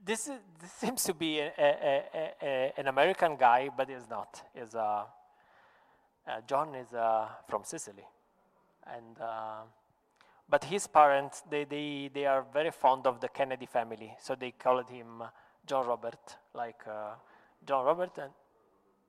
This, 0.08 0.26
is, 0.26 0.38
this 0.58 0.72
seems 0.80 1.04
to 1.04 1.12
be 1.12 1.38
a, 1.38 1.52
a, 1.58 2.30
a, 2.42 2.72
an 2.78 2.88
American 2.88 3.36
guy, 3.36 3.68
but 3.76 3.90
it's 3.90 4.08
not. 4.08 4.42
It's 4.54 4.74
uh, 4.74 5.04
uh, 6.26 6.40
John 6.46 6.74
is 6.74 6.94
uh, 6.94 7.28
from 7.46 7.62
Sicily, 7.62 8.06
and 8.86 9.20
uh, 9.20 9.60
but 10.48 10.64
his 10.64 10.86
parents 10.86 11.42
they, 11.50 11.64
they 11.64 12.10
they 12.14 12.24
are 12.24 12.42
very 12.54 12.70
fond 12.70 13.06
of 13.06 13.20
the 13.20 13.28
Kennedy 13.28 13.66
family, 13.66 14.14
so 14.18 14.34
they 14.34 14.52
called 14.52 14.88
him 14.88 15.22
John 15.66 15.86
Robert, 15.86 16.36
like 16.54 16.80
uh, 16.86 17.16
John 17.66 17.84
Robert. 17.84 18.16
And 18.16 18.32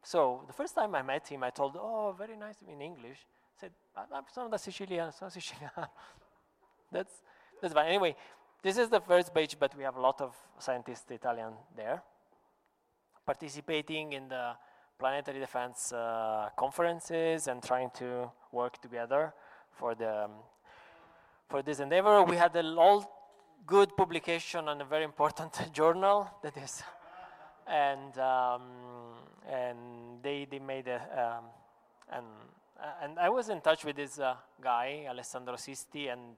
so 0.04 0.44
the 0.48 0.54
first 0.54 0.76
time 0.76 0.96
I 0.96 1.02
met 1.02 1.26
him, 1.30 1.44
I 1.46 1.50
told, 1.50 1.78
"Oh, 1.80 2.14
very 2.18 2.36
nice 2.36 2.58
in 2.68 2.82
English." 2.82 3.20
I 3.56 3.62
said, 3.62 3.72
"I'm 3.96 4.26
from 4.34 4.52
the 4.52 4.58
Sicilian, 4.58 5.14
so 5.14 5.30
Sicilian." 5.30 5.72
that's 6.92 7.22
that's 7.62 7.74
fine. 7.74 7.88
Anyway, 7.88 8.18
this 8.62 8.78
is 8.78 8.90
the 8.90 9.00
first 9.00 9.34
page, 9.34 9.56
but 9.60 9.76
we 9.76 9.84
have 9.84 9.96
a 9.96 10.02
lot 10.02 10.22
of 10.22 10.36
scientists 10.60 11.10
Italian 11.12 11.54
there 11.76 12.04
participating 13.26 14.14
in 14.14 14.28
the 14.28 14.54
planetary 14.98 15.40
defense 15.40 15.94
uh, 15.94 16.50
conferences 16.58 17.48
and 17.48 17.62
trying 17.62 17.92
to 17.94 18.30
work 18.52 18.82
together 18.82 19.34
for 19.72 19.94
the 19.96 20.26
um, 20.26 20.32
for 21.48 21.62
this 21.62 21.80
endeavor. 21.80 22.24
We 22.24 22.36
had 22.36 22.56
a 22.56 22.64
all 22.76 23.00
good 23.66 23.96
publication 23.96 24.68
on 24.68 24.82
a 24.82 24.86
very 24.86 25.04
important 25.04 25.54
journal 25.80 26.28
that 26.44 26.58
is, 26.58 26.84
and 27.68 28.18
um, 28.18 28.64
and 29.48 29.78
they 30.24 30.48
they 30.52 30.60
made 30.60 30.88
a 30.88 31.00
um, 31.24 31.46
and 32.16 32.26
and 33.04 33.20
I 33.20 33.30
was 33.30 33.50
in 33.50 33.62
touch 33.62 33.86
with 33.86 33.96
this 33.96 34.20
uh, 34.20 34.36
guy 34.62 35.06
Alessandro 35.08 35.56
Sisti 35.56 36.12
and 36.12 36.36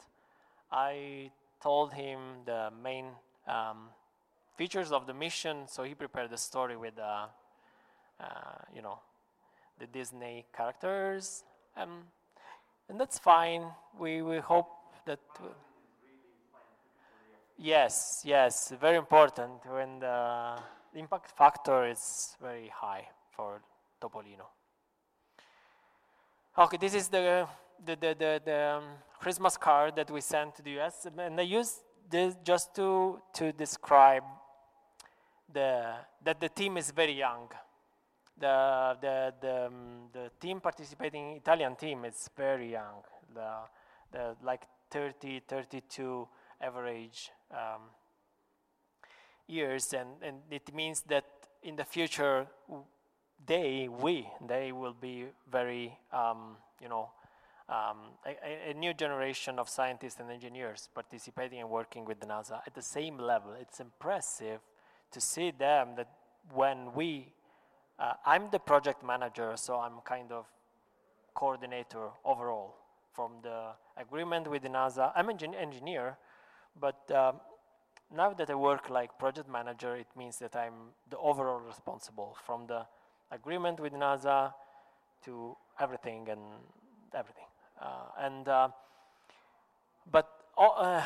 I 0.72 1.32
told 1.62 1.93
him 1.93 2.20
the 2.45 2.72
main 2.84 3.05
um, 3.47 3.89
features 4.57 4.91
of 4.91 5.07
the 5.07 5.14
mission, 5.14 5.68
so 5.68 5.84
he 5.84 5.93
prepared 5.93 6.30
the 6.30 6.38
story 6.38 6.76
with, 6.78 6.97
uh, 6.99 7.28
uh, 8.20 8.26
you 8.76 8.82
know, 8.82 8.99
the 9.80 9.88
Disney 9.88 10.45
characters, 10.55 11.43
um, 11.78 12.03
and 12.89 12.99
that's 12.99 13.18
fine. 13.18 13.64
We 13.97 14.22
we 14.22 14.38
hope 14.38 14.70
that. 15.05 15.20
yes, 17.57 18.22
yes, 18.26 18.74
very 18.80 18.97
important 18.97 19.66
when 19.66 19.99
the, 19.99 20.59
the 20.93 20.99
impact 20.99 21.32
factor 21.32 21.88
is 21.88 22.36
very 22.41 22.70
high 22.70 23.07
for 23.32 23.62
Topolino. 24.01 24.45
Okay, 26.57 26.78
this 26.78 26.93
is 26.93 27.07
the 27.07 27.47
the 27.86 27.96
the 27.96 28.16
the, 28.18 28.42
the 28.44 28.78
um, 28.78 28.84
Christmas 29.20 29.58
card 29.58 29.96
that 29.96 30.10
we 30.10 30.22
sent 30.22 30.56
to 30.56 30.64
the 30.64 30.80
US, 30.80 31.06
and 31.06 31.40
I 31.40 31.44
used 31.44 31.82
this 32.12 32.36
just 32.44 32.76
to, 32.76 33.20
to 33.34 33.52
describe 33.54 34.24
the, 35.52 35.94
that 36.24 36.40
the 36.40 36.50
team 36.50 36.78
is 36.78 36.92
very 36.92 37.14
young. 37.14 37.50
The, 38.38 38.98
the, 39.02 39.34
the, 39.42 39.66
um, 39.68 40.10
the 40.12 40.32
team 40.40 40.60
participating, 40.60 41.38
Italian 41.38 41.76
team, 41.76 42.06
is 42.06 42.30
very 42.36 42.72
young. 42.72 43.04
The, 43.34 43.50
the 44.12 44.36
like 44.44 44.64
30, 44.90 45.42
32 45.48 46.28
average 46.62 47.32
um, 47.52 47.82
years, 49.48 49.94
and, 49.94 50.10
and 50.22 50.38
it 50.50 50.74
means 50.74 51.02
that 51.08 51.26
in 51.64 51.76
the 51.76 51.86
future, 51.86 52.48
they, 53.46 53.88
we, 53.88 54.28
they 54.48 54.72
will 54.72 54.96
be 55.00 55.26
very, 55.50 55.98
um, 56.12 56.58
you 56.82 56.90
know, 56.90 57.10
um, 57.70 57.97
a, 58.26 58.72
a, 58.72 58.74
new 58.74 58.93
generation 58.93 59.57
of 59.59 59.70
scientists 59.70 60.20
and 60.20 60.30
engineers 60.30 60.89
participating 60.93 61.59
and 61.59 61.70
working 61.70 62.05
with 62.05 62.20
the 62.20 62.26
NASA 62.26 62.59
at 62.68 62.74
the 62.74 62.82
same 62.82 63.18
level. 63.18 63.53
It's 63.59 63.80
impressive 63.80 64.59
to 65.12 65.22
see 65.22 65.51
them 65.51 65.89
that 65.95 66.09
when 66.53 66.93
we, 66.93 67.34
uh, 67.99 68.14
I'm 68.26 68.49
the 68.51 68.59
project 68.59 69.03
manager, 69.05 69.53
so 69.55 69.76
I'm 69.76 70.01
kind 70.03 70.32
of 70.32 70.45
coordinator 71.34 72.09
overall 72.26 72.76
from 73.14 73.32
the 73.41 73.72
agreement 73.97 74.49
with 74.49 74.64
the 74.64 74.70
NASA. 74.70 75.12
I'm 75.16 75.30
an 75.30 75.39
engineer, 75.55 76.18
but 76.80 77.09
um, 77.12 77.39
now 78.14 78.34
that 78.34 78.49
I 78.49 78.55
work 78.55 78.89
like 78.89 79.18
project 79.18 79.49
manager, 79.49 79.95
it 79.95 80.07
means 80.18 80.38
that 80.39 80.55
I'm 80.55 80.93
the 81.09 81.18
overall 81.18 81.59
responsible 81.59 82.36
from 82.45 82.68
the 82.68 82.86
agreement 83.32 83.80
with 83.80 83.93
NASA 83.93 84.53
to 85.26 85.55
everything 85.80 86.28
and 86.30 86.41
everything. 87.14 87.45
Uh, 87.82 87.86
and 88.20 88.48
uh, 88.48 88.70
but 90.12 90.30
all, 90.56 90.76
uh, 90.78 91.04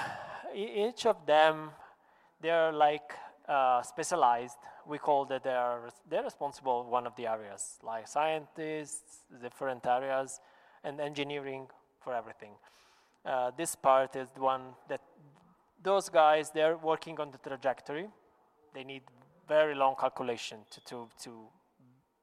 each 0.54 1.06
of 1.06 1.26
them, 1.26 1.72
they're 2.42 2.72
like 2.72 3.14
specialized. 3.84 4.58
We 4.86 4.98
call 4.98 5.26
that 5.26 5.44
they 5.44 5.52
are 5.52 5.90
they're 6.10 6.24
responsible 6.24 6.84
one 6.84 7.08
of 7.08 7.16
the 7.16 7.28
areas, 7.28 7.80
like 7.84 8.08
scientists, 8.08 9.24
different 9.42 9.86
areas, 9.86 10.40
and 10.84 11.00
engineering 11.00 11.68
for 12.04 12.14
everything. 12.14 12.52
This 13.58 13.76
part 13.76 14.16
is 14.16 14.28
the 14.36 14.42
one 14.42 14.76
that 14.90 15.02
those 15.82 16.10
guys 16.10 16.52
they're 16.52 16.78
working 16.78 17.20
on 17.20 17.32
the 17.32 17.38
trajectory. 17.38 18.08
They 18.74 18.84
need 18.84 19.04
very 19.48 19.76
long 19.76 19.96
calculation 20.00 20.60
to, 20.72 20.82
to, 20.86 21.08
to 21.24 21.32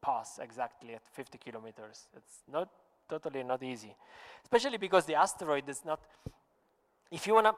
pass 0.03 0.39
exactly 0.39 0.95
at 0.95 1.03
50 1.13 1.39
kilometers. 1.39 2.09
It's 2.17 2.43
not 2.53 2.69
totally 3.13 3.43
not 3.43 3.63
easy. 3.63 3.95
Especially 4.43 4.79
because 4.79 5.05
the 5.05 5.15
asteroid 5.15 5.69
is 5.69 5.85
not, 5.85 6.01
if 7.11 7.27
you 7.27 7.35
want 7.35 7.47
to 7.47 7.55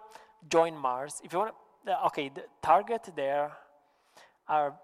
join 0.49 0.77
Mars, 0.77 1.21
if 1.25 1.33
you 1.33 1.39
want 1.39 1.55
to, 1.87 2.07
okay, 2.07 2.29
the 2.29 2.45
target 2.63 3.03
there 3.15 3.53
are 4.49 4.75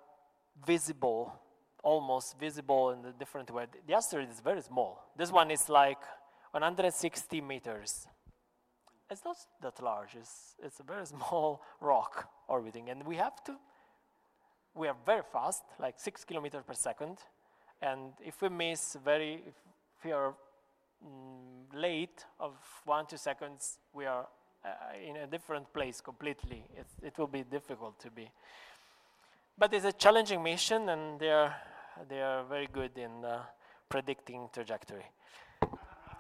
visible, 0.66 1.32
almost 1.82 2.38
visible 2.38 2.90
in 2.90 3.04
a 3.04 3.12
different 3.12 3.50
way. 3.50 3.66
The 3.86 3.94
asteroid 3.94 4.30
is 4.30 4.40
very 4.40 4.62
small. 4.62 5.02
This 5.16 5.32
one 5.32 5.50
is 5.50 5.68
like 5.68 6.02
160 6.52 7.40
meters. 7.40 8.06
It's 9.10 9.24
not 9.24 9.36
that 9.62 9.82
large, 9.82 10.14
it's, 10.14 10.54
it's 10.62 10.78
a 10.78 10.84
very 10.84 11.06
small 11.14 11.62
rock 11.80 12.28
orbiting. 12.48 12.90
And 12.90 13.04
we 13.04 13.16
have 13.16 13.42
to, 13.44 13.56
we 14.74 14.86
are 14.86 14.96
very 15.04 15.22
fast, 15.32 15.64
like 15.80 15.98
six 15.98 16.24
kilometers 16.24 16.62
per 16.64 16.74
second. 16.74 17.18
And 17.82 18.12
if 18.24 18.40
we 18.42 18.50
miss 18.50 18.96
very, 19.04 19.42
if 19.46 19.54
we 20.04 20.12
are 20.12 20.34
mm, 21.04 21.80
late 21.80 22.24
of 22.38 22.54
one, 22.84 23.06
two 23.06 23.16
seconds, 23.16 23.78
we 23.92 24.06
are 24.06 24.26
uh, 24.64 24.68
in 25.08 25.16
a 25.16 25.26
different 25.26 25.72
place 25.72 26.00
completely. 26.00 26.64
It, 26.76 26.86
it 27.02 27.18
will 27.18 27.26
be 27.26 27.42
difficult 27.42 27.98
to 28.00 28.10
be. 28.10 28.30
But 29.58 29.74
it's 29.74 29.84
a 29.84 29.92
challenging 29.92 30.42
mission, 30.42 30.88
and 30.88 31.18
they 31.20 31.30
are, 31.30 31.54
they 32.08 32.20
are 32.20 32.44
very 32.44 32.68
good 32.72 32.96
in 32.96 33.24
uh, 33.24 33.42
predicting 33.88 34.48
trajectory. 34.52 35.06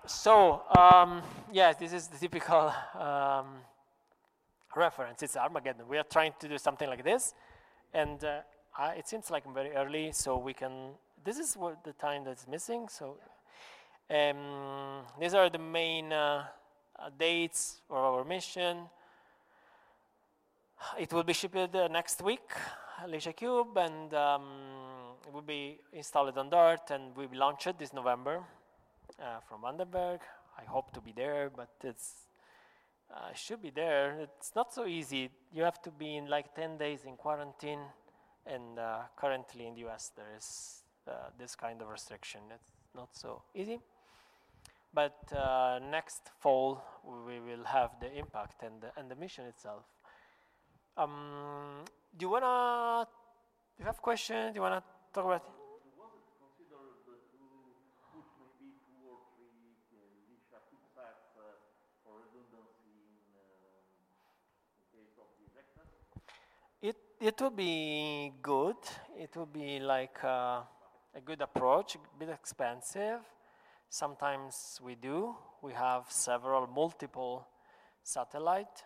So, 0.06 0.62
um, 0.76 1.22
yes, 1.52 1.76
this 1.76 1.92
is 1.92 2.08
the 2.08 2.18
typical 2.18 2.72
um, 2.98 3.46
reference. 4.74 5.22
It's 5.22 5.36
Armageddon. 5.36 5.86
We 5.88 5.98
are 5.98 6.04
trying 6.04 6.32
to 6.40 6.48
do 6.48 6.58
something 6.58 6.88
like 6.88 7.04
this, 7.04 7.34
and 7.94 8.22
uh, 8.24 8.40
it 8.96 9.06
seems 9.08 9.30
like 9.30 9.44
very 9.52 9.72
early, 9.72 10.12
so 10.12 10.36
we 10.36 10.54
can. 10.54 10.92
This 11.24 11.38
is 11.38 11.56
what 11.56 11.84
the 11.84 11.92
time 11.92 12.24
that's 12.24 12.48
missing. 12.48 12.88
So 12.88 13.18
um, 14.10 15.04
these 15.20 15.34
are 15.34 15.48
the 15.48 15.58
main 15.58 16.12
uh, 16.12 16.44
uh, 16.98 17.10
dates 17.16 17.80
for 17.86 17.96
our 17.96 18.24
mission. 18.24 18.88
It 20.98 21.12
will 21.12 21.22
be 21.22 21.32
shipped 21.32 21.74
uh, 21.74 21.88
next 21.88 22.20
week, 22.22 22.50
LICIACube, 23.06 23.76
and 23.76 24.12
um, 24.14 24.42
it 25.26 25.32
will 25.32 25.42
be 25.42 25.78
installed 25.92 26.36
on 26.36 26.50
DART 26.50 26.90
and 26.90 27.16
we 27.16 27.24
will 27.24 27.30
be 27.30 27.38
launched 27.38 27.78
this 27.78 27.92
November 27.92 28.42
uh, 29.20 29.40
from 29.48 29.62
Vandenberg. 29.62 30.18
I 30.58 30.64
hope 30.64 30.92
to 30.92 31.00
be 31.00 31.12
there, 31.12 31.50
but 31.54 31.70
it's 31.84 32.26
uh, 33.14 33.32
should 33.34 33.62
be 33.62 33.70
there. 33.70 34.18
It's 34.20 34.52
not 34.56 34.72
so 34.74 34.86
easy. 34.86 35.30
You 35.52 35.62
have 35.62 35.80
to 35.82 35.90
be 35.90 36.16
in 36.16 36.28
like 36.28 36.54
10 36.54 36.78
days 36.78 37.04
in 37.04 37.16
quarantine, 37.16 37.80
and 38.46 38.78
uh, 38.78 39.02
currently 39.16 39.66
in 39.66 39.74
the 39.74 39.86
US 39.88 40.10
there 40.16 40.32
is 40.36 40.82
uh, 41.06 41.30
this 41.38 41.54
kind 41.54 41.80
of 41.80 41.88
restriction. 41.88 42.40
It's 42.52 42.72
not 42.94 43.10
so 43.12 43.42
easy. 43.54 43.80
But 44.92 45.32
uh, 45.32 45.78
next 45.90 46.30
fall 46.40 46.82
we 47.04 47.38
will 47.38 47.64
have 47.64 47.90
the 48.00 48.12
impact 48.12 48.62
and 48.62 48.82
the, 48.82 48.90
and 48.96 49.10
the 49.10 49.14
mission 49.14 49.44
itself. 49.46 49.84
Um, 50.96 51.84
do 52.16 52.26
you 52.26 52.30
wanna? 52.30 53.06
Do 53.06 53.82
you 53.82 53.86
have 53.86 54.02
questions? 54.02 54.52
Do 54.52 54.58
you 54.58 54.62
wanna 54.62 54.82
talk 55.14 55.24
about? 55.24 55.44
It 66.82 66.96
it 67.20 67.40
will 67.40 67.50
be 67.50 68.32
good. 68.42 68.76
It 69.16 69.36
will 69.36 69.46
be 69.46 69.78
like 69.78 70.24
uh, 70.24 70.62
a 71.14 71.20
good 71.24 71.42
approach, 71.42 71.94
a 71.94 71.98
bit 72.18 72.30
expensive. 72.30 73.20
Sometimes 73.92 74.80
we 74.84 74.94
do. 74.94 75.34
We 75.62 75.72
have 75.72 76.04
several 76.08 76.68
multiple 76.68 77.48
satellite, 78.04 78.84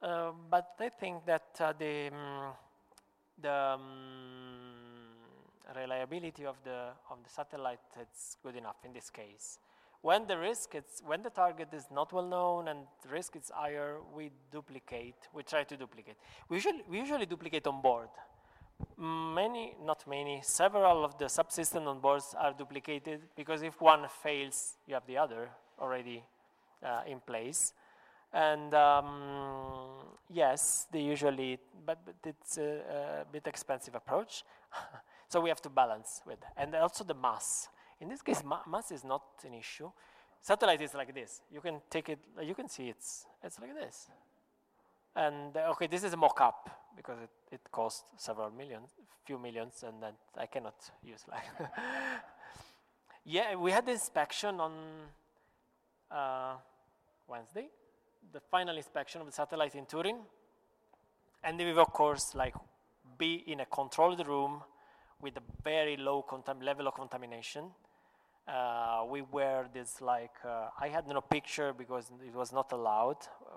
uh, 0.00 0.30
but 0.48 0.76
I 0.78 0.88
think 0.88 1.26
that 1.26 1.48
uh, 1.58 1.72
the 1.76 2.12
um, 2.12 2.52
the 3.42 3.52
um, 3.52 3.80
reliability 5.74 6.46
of 6.46 6.54
the 6.62 6.92
of 7.10 7.24
the 7.24 7.28
satellite 7.28 7.80
is 8.00 8.36
good 8.40 8.54
enough 8.54 8.76
in 8.84 8.92
this 8.92 9.10
case. 9.10 9.58
When 10.00 10.28
the 10.28 10.38
risk 10.38 10.76
is 10.76 11.02
when 11.04 11.24
the 11.24 11.30
target 11.30 11.74
is 11.74 11.86
not 11.90 12.12
well 12.12 12.28
known 12.28 12.68
and 12.68 12.86
risk 13.10 13.34
is 13.34 13.50
higher, 13.52 13.98
we 14.14 14.30
duplicate. 14.52 15.28
We 15.34 15.42
try 15.42 15.64
to 15.64 15.76
duplicate. 15.76 16.16
We 16.48 16.58
usually 16.58 16.84
we 16.88 16.98
usually 16.98 17.26
duplicate 17.26 17.66
on 17.66 17.82
board. 17.82 18.10
Many, 19.04 19.76
not 19.84 20.06
many, 20.08 20.40
several 20.42 21.04
of 21.04 21.18
the 21.18 21.26
subsystems 21.26 21.86
on 21.86 22.00
boards 22.00 22.34
are 22.38 22.54
duplicated 22.54 23.20
because 23.36 23.62
if 23.62 23.78
one 23.78 24.06
fails, 24.22 24.78
you 24.86 24.94
have 24.94 25.06
the 25.06 25.18
other 25.18 25.50
already 25.78 26.22
uh, 26.82 27.02
in 27.06 27.20
place. 27.20 27.74
And 28.32 28.72
um, 28.72 30.06
yes, 30.30 30.86
they 30.90 31.02
usually, 31.02 31.58
but, 31.84 31.98
but 32.06 32.14
it's 32.24 32.56
a, 32.56 33.22
a, 33.22 33.24
bit 33.30 33.46
expensive 33.46 33.94
approach. 33.94 34.42
so 35.28 35.38
we 35.42 35.50
have 35.50 35.60
to 35.62 35.68
balance 35.68 36.22
with, 36.26 36.38
and 36.56 36.74
also 36.74 37.04
the 37.04 37.14
mass. 37.14 37.68
In 38.00 38.08
this 38.08 38.22
case, 38.22 38.42
ma 38.42 38.60
mass 38.66 38.90
is 38.90 39.04
not 39.04 39.22
an 39.44 39.52
issue. 39.52 39.90
Satellite 40.40 40.80
is 40.80 40.94
like 40.94 41.14
this. 41.14 41.42
You 41.52 41.60
can 41.60 41.82
take 41.90 42.08
it, 42.08 42.20
you 42.42 42.54
can 42.54 42.70
see 42.70 42.88
it's, 42.88 43.26
it's 43.42 43.60
like 43.60 43.74
this. 43.74 44.08
And 45.14 45.54
okay, 45.56 45.88
this 45.88 46.04
is 46.04 46.14
a 46.14 46.16
mock-up 46.16 46.83
because 46.96 47.18
it, 47.22 47.54
it 47.54 47.60
cost 47.70 48.04
several 48.16 48.50
millions, 48.50 48.90
few 49.24 49.38
millions, 49.38 49.84
and 49.86 50.02
then 50.02 50.12
I 50.36 50.46
cannot 50.46 50.74
use 51.02 51.24
like. 51.30 51.44
yeah, 53.24 53.54
we 53.54 53.70
had 53.70 53.86
the 53.86 53.92
inspection 53.92 54.60
on 54.60 54.72
uh, 56.10 56.54
Wednesday, 57.28 57.68
the 58.32 58.40
final 58.40 58.76
inspection 58.76 59.20
of 59.20 59.26
the 59.26 59.32
satellite 59.32 59.74
in 59.74 59.86
Turin, 59.86 60.18
and 61.42 61.58
we 61.58 61.72
will 61.72 61.80
of 61.80 61.92
course 61.92 62.34
like 62.34 62.54
be 63.18 63.44
in 63.46 63.60
a 63.60 63.66
controlled 63.66 64.26
room 64.26 64.62
with 65.20 65.36
a 65.36 65.42
very 65.62 65.96
low 65.96 66.24
level 66.62 66.88
of 66.88 66.94
contamination. 66.94 67.70
Uh, 68.46 69.04
we 69.08 69.22
wear 69.22 69.66
this 69.72 70.02
like 70.02 70.34
uh, 70.44 70.68
I 70.78 70.88
had 70.88 71.08
no 71.08 71.22
picture 71.22 71.72
because 71.72 72.10
it 72.26 72.34
was 72.34 72.52
not 72.52 72.72
allowed. 72.72 73.16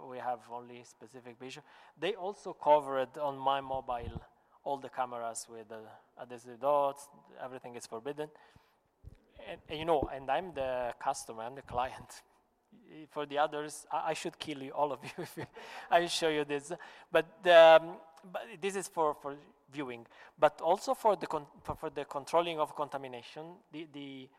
We 0.10 0.18
have 0.18 0.40
only 0.52 0.82
specific 0.86 1.38
picture. 1.38 1.62
They 2.00 2.14
also 2.14 2.54
covered 2.54 3.18
on 3.18 3.38
my 3.38 3.60
mobile 3.60 4.22
all 4.64 4.78
the 4.78 4.90
cameras 4.90 5.46
with 5.50 5.68
the 5.68 5.80
adhesive 6.22 6.62
dots. 6.62 7.10
Everything 7.44 7.76
is 7.76 7.86
forbidden. 7.86 8.30
And, 9.50 9.60
and, 9.70 9.80
you 9.80 9.86
know, 9.86 10.10
and 10.14 10.30
I'm 10.32 10.54
the 10.54 10.94
customer, 11.02 11.44
I'm 11.44 11.56
the 11.56 11.62
client. 11.64 12.22
For 13.12 13.26
the 13.26 13.38
others, 13.40 13.86
I, 13.92 14.12
I 14.12 14.14
should 14.14 14.40
kill 14.40 14.62
you, 14.62 14.72
all 14.72 14.94
of 14.94 15.00
you, 15.04 15.24
if 15.38 15.48
I 15.92 16.06
show 16.08 16.30
you 16.30 16.46
this. 16.46 16.72
But, 17.12 17.26
um, 17.48 17.98
but 18.32 18.44
this 18.62 18.76
is 18.76 18.88
for, 18.88 19.16
for 19.22 19.36
viewing. 19.72 20.06
But 20.40 20.62
also 20.62 20.94
for 20.94 21.16
the, 21.16 21.28
for, 21.64 21.76
for 21.76 21.90
the 21.90 22.06
controlling 22.06 22.60
of 22.60 22.76
contamination, 22.76 23.44
the, 23.72 23.88
the 23.94 24.30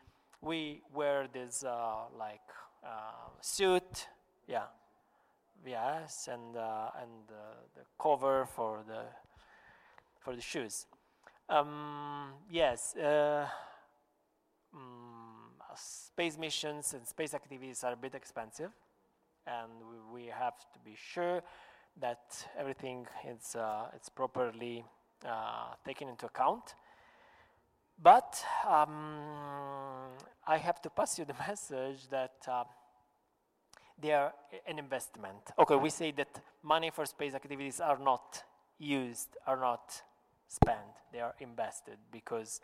we 0.41 0.81
wear 0.93 1.27
this 1.31 1.63
uh, 1.63 2.07
like 2.17 2.41
uh, 2.83 3.29
suit, 3.41 4.07
yeah, 4.47 4.67
yes, 5.65 6.29
and 6.31 6.55
uh, 6.55 6.89
and 7.01 7.27
the 7.75 7.81
cover 8.01 8.45
for 8.45 8.83
the 8.87 9.03
for 10.19 10.35
the 10.35 10.41
shoes. 10.41 10.87
Um, 11.49 12.33
yes, 12.49 12.95
um, 13.03 13.47
space 15.75 16.37
missions 16.37 16.93
and 16.93 17.07
space 17.07 17.33
activities 17.33 17.83
are 17.83 17.93
a 17.93 17.97
bit 17.97 18.15
expensive, 18.15 18.71
and 19.47 19.71
we, 19.89 20.21
we 20.21 20.27
have 20.27 20.57
to 20.73 20.79
be 20.85 20.95
sure 20.95 21.41
that 21.99 22.47
everything 22.57 23.07
is 23.27 23.55
uh, 23.55 23.87
it's 23.95 24.09
properly 24.09 24.85
uh, 25.25 25.73
taken 25.85 26.07
into 26.07 26.25
account. 26.25 26.75
But 28.01 28.43
um, 28.67 30.11
I 30.47 30.57
have 30.57 30.81
to 30.83 30.89
pass 30.89 31.19
you 31.19 31.25
the 31.25 31.33
message 31.47 32.07
that 32.09 32.35
uh, 32.47 32.63
they 34.01 34.13
are 34.13 34.33
an 34.67 34.79
investment. 34.79 35.51
Okay, 35.57 35.75
we 35.75 35.89
say 35.89 36.11
that 36.11 36.41
money 36.63 36.91
for 36.91 37.05
space 37.05 37.33
activities 37.33 37.81
are 37.81 37.97
not 37.97 38.43
used, 38.77 39.35
are 39.45 39.59
not 39.59 40.01
spent, 40.47 40.79
they 41.11 41.19
are 41.19 41.35
invested 41.39 41.97
because 42.11 42.61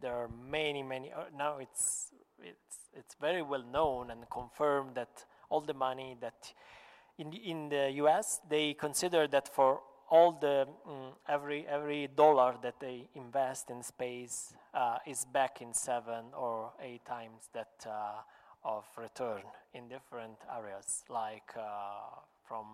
there 0.00 0.14
are 0.14 0.28
many, 0.28 0.82
many. 0.82 1.12
Uh, 1.12 1.24
now 1.36 1.58
it's 1.58 2.12
it's 2.38 2.90
it's 2.94 3.16
very 3.20 3.42
well 3.42 3.64
known 3.64 4.10
and 4.10 4.28
confirmed 4.30 4.94
that 4.94 5.24
all 5.48 5.60
the 5.60 5.74
money 5.74 6.16
that 6.20 6.52
in 7.18 7.32
in 7.32 7.68
the 7.70 7.90
U.S. 7.96 8.40
they 8.48 8.74
consider 8.74 9.26
that 9.26 9.52
for 9.52 9.80
all 10.08 10.32
the 10.32 10.66
mm, 10.88 11.12
every 11.28 11.66
every 11.68 12.08
dollar 12.16 12.54
that 12.62 12.78
they 12.80 13.08
invest 13.14 13.70
in 13.70 13.82
space 13.82 14.54
uh, 14.74 14.98
is 15.06 15.24
back 15.24 15.60
in 15.60 15.72
seven 15.74 16.26
or 16.36 16.70
eight 16.80 17.04
times 17.04 17.48
that 17.52 17.86
uh, 17.86 18.22
of 18.64 18.84
return 18.96 19.42
in 19.74 19.88
different 19.88 20.36
areas, 20.56 21.04
like 21.08 21.52
uh, 21.56 22.20
from 22.46 22.66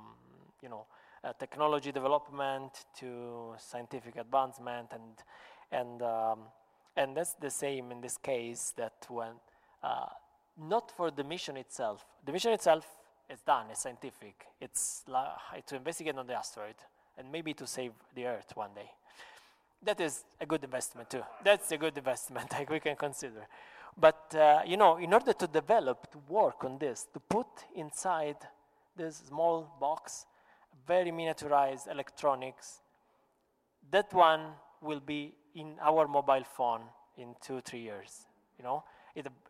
you 0.63 0.69
know 0.69 0.87
uh, 1.25 1.33
technology 1.39 1.93
development 1.93 2.85
to 2.99 3.55
scientific 3.59 4.17
advancement, 4.17 4.89
and 4.93 5.23
and 5.71 6.03
um, 6.03 6.39
and 6.97 7.17
that's 7.17 7.35
the 7.35 7.51
same 7.51 7.91
in 7.91 8.01
this 8.01 8.19
case. 8.19 8.75
That 8.77 9.07
when 9.09 9.33
uh, 9.83 10.07
not 10.61 10.91
for 10.91 11.11
the 11.11 11.25
mission 11.25 11.57
itself, 11.57 12.05
the 12.27 12.33
mission 12.33 12.53
itself 12.53 12.87
is 13.31 13.41
done, 13.41 13.67
it's 13.71 13.83
scientific. 13.83 14.47
It's 14.61 15.03
to 15.07 15.77
investigate 15.77 16.17
on 16.17 16.27
the 16.27 16.35
asteroid 16.35 16.75
and 17.19 17.31
maybe 17.31 17.55
to 17.55 17.67
save 17.67 17.93
the 18.15 18.27
earth 18.27 18.53
one 18.55 18.71
day. 18.75 18.91
That 19.85 20.01
is 20.01 20.25
a 20.41 20.47
good 20.47 20.63
investment 20.65 21.11
too. 21.11 21.23
That's 21.45 21.73
a 21.73 21.77
good 21.77 21.97
investment 21.99 22.53
like 22.59 22.71
we 22.71 22.81
can 22.81 22.97
consider. 22.97 23.47
But 23.99 24.35
uh, 24.35 24.63
you 24.67 24.77
know, 24.77 24.97
in 24.97 25.13
order 25.13 25.33
to 25.33 25.47
develop, 25.47 26.11
to 26.13 26.19
work 26.29 26.65
on 26.65 26.79
this, 26.79 27.07
to 27.13 27.21
put 27.21 27.47
inside 27.75 28.37
this 28.97 29.23
small 29.29 29.69
box, 29.81 30.27
very 30.87 31.11
miniaturized 31.11 31.91
electronics, 31.91 32.81
that 33.91 34.13
one 34.13 34.53
will 34.81 35.01
be 35.01 35.35
in 35.55 35.75
our 35.81 36.09
mobile 36.09 36.45
phone 36.45 36.83
in 37.19 37.35
two, 37.41 37.61
three 37.61 37.81
years. 37.81 38.27
You 38.59 38.65
know, 38.65 38.85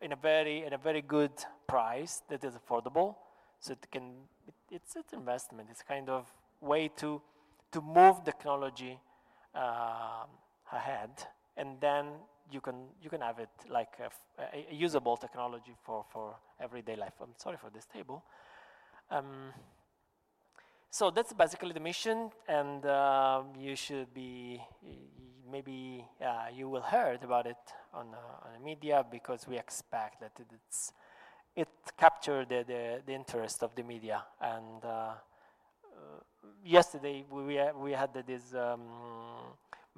in 0.01 0.11
a 0.11 0.15
very, 0.15 0.65
in 0.65 0.73
a 0.73 0.77
very 0.77 1.01
good 1.01 1.31
price 1.67 2.21
that 2.29 2.43
is 2.43 2.53
affordable. 2.55 3.15
So 3.59 3.73
it 3.73 3.87
can, 3.91 4.11
it, 4.47 4.53
it's 4.71 4.95
an 4.95 5.03
investment. 5.13 5.69
It's 5.71 5.83
kind 5.83 6.09
of 6.09 6.31
way 6.59 6.89
to 6.97 7.21
to 7.73 7.81
move 7.81 8.23
technology 8.23 8.99
uh, 9.55 10.25
ahead, 10.71 11.11
and 11.57 11.79
then 11.81 12.05
you 12.51 12.61
can 12.61 12.75
you 13.01 13.09
can 13.09 13.21
have 13.21 13.39
it 13.39 13.49
like 13.69 13.93
a, 13.99 14.73
usable 14.73 15.17
technology 15.17 15.73
for 15.83 16.05
for 16.11 16.35
everyday 16.59 16.95
life. 16.95 17.13
I'm 17.21 17.35
sorry 17.37 17.57
for 17.57 17.69
this 17.69 17.85
table. 17.85 18.23
Um, 19.09 19.53
so 20.89 21.09
that's 21.09 21.33
basically 21.33 21.73
the 21.73 21.79
mission, 21.79 22.31
and 22.47 22.85
uh, 22.85 23.41
you 23.59 23.75
should 23.75 24.13
be 24.13 24.61
maybe 25.51 26.05
uh, 26.21 26.47
you 26.53 26.69
will 26.69 26.81
heard 26.81 27.23
about 27.23 27.47
it 27.47 27.57
on 27.93 28.07
uh, 28.13 28.45
on 28.45 28.53
the 28.53 28.59
media 28.59 29.03
because 29.09 29.47
we 29.47 29.57
expect 29.57 30.19
that 30.21 30.31
it's 30.39 30.93
it 31.55 31.67
captured 31.97 32.49
the, 32.49 32.63
the, 32.67 33.01
the 33.05 33.13
interest 33.13 33.61
of 33.61 33.75
the 33.75 33.83
media 33.83 34.23
and 34.41 34.83
uh, 34.83 35.13
yesterday 36.63 37.25
we, 37.29 37.59
we 37.79 37.91
had 37.91 38.13
this 38.25 38.53
um, 38.53 38.81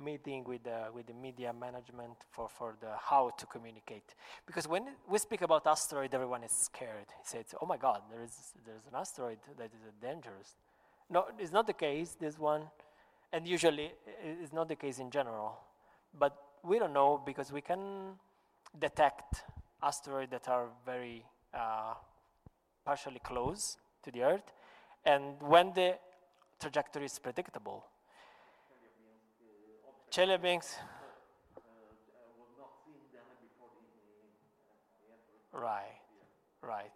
meeting 0.04 0.44
with 0.44 0.64
the, 0.64 0.86
with 0.94 1.08
the 1.08 1.14
media 1.14 1.54
management 1.54 2.18
for, 2.32 2.50
for 2.50 2.76
the 2.82 2.88
how 2.98 3.32
to 3.38 3.46
communicate. 3.46 4.16
Because 4.46 4.68
when 4.68 4.88
we 5.10 5.18
speak 5.18 5.42
about 5.42 5.66
asteroid, 5.68 6.14
everyone 6.14 6.44
is 6.44 6.52
scared. 6.52 7.08
He 7.22 7.28
says, 7.28 7.54
oh 7.62 7.66
my 7.66 7.78
God, 7.78 8.02
there 8.12 8.24
is, 8.24 8.54
there's 8.66 8.86
an 8.92 8.96
asteroid 8.96 9.38
that 9.58 9.72
is 9.74 9.82
dangerous. 10.02 10.56
No, 11.10 11.26
it's 11.40 11.52
not 11.52 11.68
the 11.68 11.74
case, 11.74 12.18
this 12.20 12.38
one. 12.38 12.64
And 13.32 13.48
usually 13.48 13.92
it's 14.24 14.54
not 14.54 14.68
the 14.68 14.76
case 14.76 15.00
in 15.00 15.12
general. 15.12 15.58
But 16.18 16.36
we 16.64 16.80
don't 16.80 16.94
know 16.94 17.22
because 17.26 17.52
we 17.52 17.62
can 17.62 18.14
detect 18.80 19.44
asteroids 19.84 20.32
that 20.32 20.48
are 20.48 20.68
very 20.86 21.24
uh, 21.54 21.94
partially 22.86 23.20
close 23.20 23.78
to 24.04 24.12
the 24.12 24.24
Earth, 24.24 24.52
and 25.06 25.36
when 25.42 25.74
the 25.74 25.96
trajectory 26.60 27.06
is 27.06 27.20
predictable. 27.20 27.86
Chelyabinsk. 30.12 30.76
Right, 35.52 36.00
right, 36.62 36.92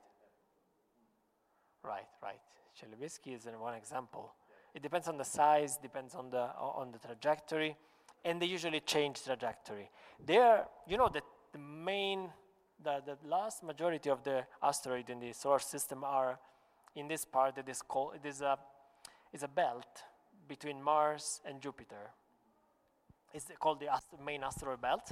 right, 1.83 2.07
right. 2.21 2.39
Chelyabinsk 2.77 3.19
is 3.27 3.47
one 3.57 3.73
example. 3.73 4.33
It 4.73 4.81
depends 4.81 5.07
on 5.07 5.17
the 5.17 5.23
size, 5.23 5.77
depends 5.77 6.13
on 6.13 6.29
the 6.29 6.51
on 6.59 6.91
the 6.91 6.99
trajectory, 6.99 7.75
and 8.23 8.41
they 8.41 8.45
usually 8.45 8.81
change 8.81 9.23
trajectory. 9.23 9.89
There, 10.25 10.65
you 10.87 10.97
know, 10.97 11.09
that 11.09 11.23
the 11.51 11.59
main, 11.59 12.29
the, 12.83 13.01
the 13.05 13.17
last 13.27 13.63
majority 13.63 14.09
of 14.09 14.23
the 14.23 14.45
asteroid 14.61 15.09
in 15.09 15.19
the 15.19 15.33
solar 15.33 15.59
system 15.59 16.03
are 16.03 16.39
in 16.95 17.07
this 17.07 17.25
part 17.25 17.55
that 17.55 17.69
is 17.69 17.81
called, 17.81 18.15
it 18.15 18.27
is 18.27 18.41
a, 18.41 18.57
is 19.33 19.43
a 19.43 19.47
belt 19.47 20.03
between 20.47 20.81
Mars 20.81 21.41
and 21.45 21.61
Jupiter. 21.61 22.11
It's 23.33 23.45
called 23.59 23.79
the 23.79 23.87
ast- 23.87 24.19
main 24.25 24.43
asteroid 24.43 24.81
belt. 24.81 25.11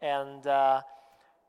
And 0.00 0.46
uh, 0.46 0.82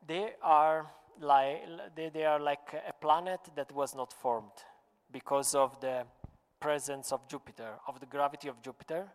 they 0.07 0.31
are 0.41 0.88
like, 1.21 1.61
they, 1.95 2.09
they 2.09 2.25
are 2.25 2.39
like 2.39 2.73
a 2.88 2.93
planet 2.93 3.39
that 3.55 3.71
was 3.71 3.95
not 3.95 4.11
formed 4.11 4.57
because 5.11 5.53
of 5.53 5.79
the 5.81 6.03
presence 6.59 7.11
of 7.11 7.27
Jupiter, 7.27 7.73
of 7.88 7.99
the 7.99 8.05
gravity 8.05 8.47
of 8.47 8.61
Jupiter. 8.61 9.07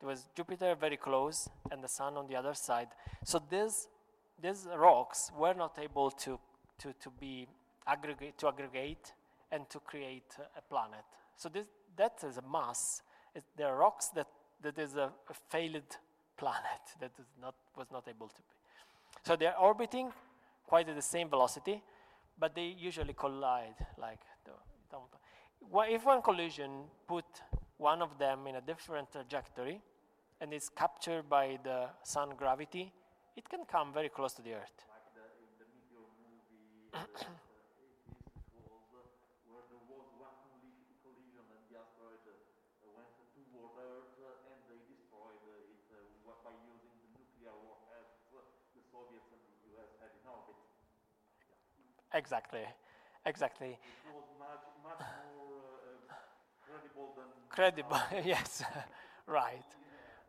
There 0.00 0.08
was 0.08 0.28
Jupiter 0.34 0.74
very 0.74 0.96
close 0.96 1.48
and 1.70 1.84
the 1.84 1.88
sun 1.88 2.16
on 2.16 2.26
the 2.26 2.36
other 2.36 2.54
side. 2.54 2.88
So 3.24 3.40
this 3.50 3.86
these 4.42 4.66
rocks 4.74 5.30
were 5.36 5.54
not 5.54 5.78
able 5.78 6.10
to, 6.10 6.38
to, 6.78 6.92
to 7.00 7.10
be 7.10 7.46
aggregate, 7.86 8.38
to 8.38 8.48
aggregate 8.48 9.12
and 9.52 9.68
to 9.70 9.80
create 9.80 10.36
a 10.56 10.62
planet. 10.62 11.04
So 11.36 11.48
this, 11.48 11.66
that 12.00 12.24
is 12.26 12.38
a 12.38 12.42
mass. 12.42 13.02
It, 13.34 13.44
there 13.56 13.68
are 13.68 13.76
rocks 13.76 14.08
that, 14.16 14.26
that 14.62 14.78
is 14.78 14.96
a, 14.96 15.10
a 15.28 15.34
failed 15.50 15.92
planet 16.36 16.84
that 17.00 17.12
is 17.18 17.26
not, 17.40 17.54
was 17.76 17.88
not 17.92 18.08
able 18.08 18.28
to 18.28 18.42
be. 18.48 18.54
So 19.26 19.36
they're 19.36 19.58
orbiting 19.58 20.10
quite 20.66 20.88
at 20.88 20.96
the 20.96 21.02
same 21.02 21.28
velocity, 21.28 21.82
but 22.38 22.54
they 22.54 22.74
usually 22.78 23.12
collide 23.12 23.74
like 23.98 24.20
the, 24.44 24.52
if 25.88 26.04
one 26.04 26.22
collision 26.22 26.70
put 27.06 27.24
one 27.76 28.00
of 28.02 28.18
them 28.18 28.46
in 28.46 28.56
a 28.56 28.60
different 28.60 29.10
trajectory 29.12 29.80
and 30.40 30.54
is 30.54 30.70
captured 30.70 31.28
by 31.28 31.58
the 31.62 31.88
sun 32.02 32.30
gravity, 32.36 32.92
it 33.36 33.48
can 33.48 33.64
come 33.64 33.92
very 33.92 34.08
close 34.08 34.32
to 34.34 34.42
the 34.42 34.54
Earth. 34.54 34.78
Like 34.88 35.06
the, 35.14 35.24
in 35.44 35.50
the 35.60 35.66
Meteor 35.68 36.06
movie, 36.24 36.92
uh, 36.94 37.04
where 39.52 39.64
there 39.68 39.84
was 39.88 40.06
one 40.16 40.36
collision 41.04 41.44
and 41.44 41.62
the 41.68 41.76
asteroid 41.76 42.24
uh, 42.24 42.32
went 42.96 43.10
toward 43.36 43.76
Earth 43.76 44.16
uh, 44.24 44.48
and 44.48 44.58
they 44.64 44.80
destroyed 44.88 45.44
it 45.44 45.84
uh, 45.92 46.32
by 46.40 46.56
using 46.72 46.94
the 47.04 47.08
nuclear 47.20 47.52
warheads 47.52 48.16
the 48.32 48.82
Soviets 48.88 49.28
and 49.28 49.42
the 49.44 49.76
US 49.76 49.92
had 50.00 50.08
in 50.16 50.24
orbit. 50.24 50.56
Yeah. 51.44 51.99
Exactly, 52.12 52.64
exactly. 53.24 53.68
It 53.68 53.78
was 54.14 54.24
much, 54.38 54.60
much 54.82 55.06
more 55.36 55.62
uh, 56.10 56.14
credible 56.66 57.14
than. 57.16 57.24
Credible, 57.48 58.00
yes, 58.24 58.62
right, 59.26 59.64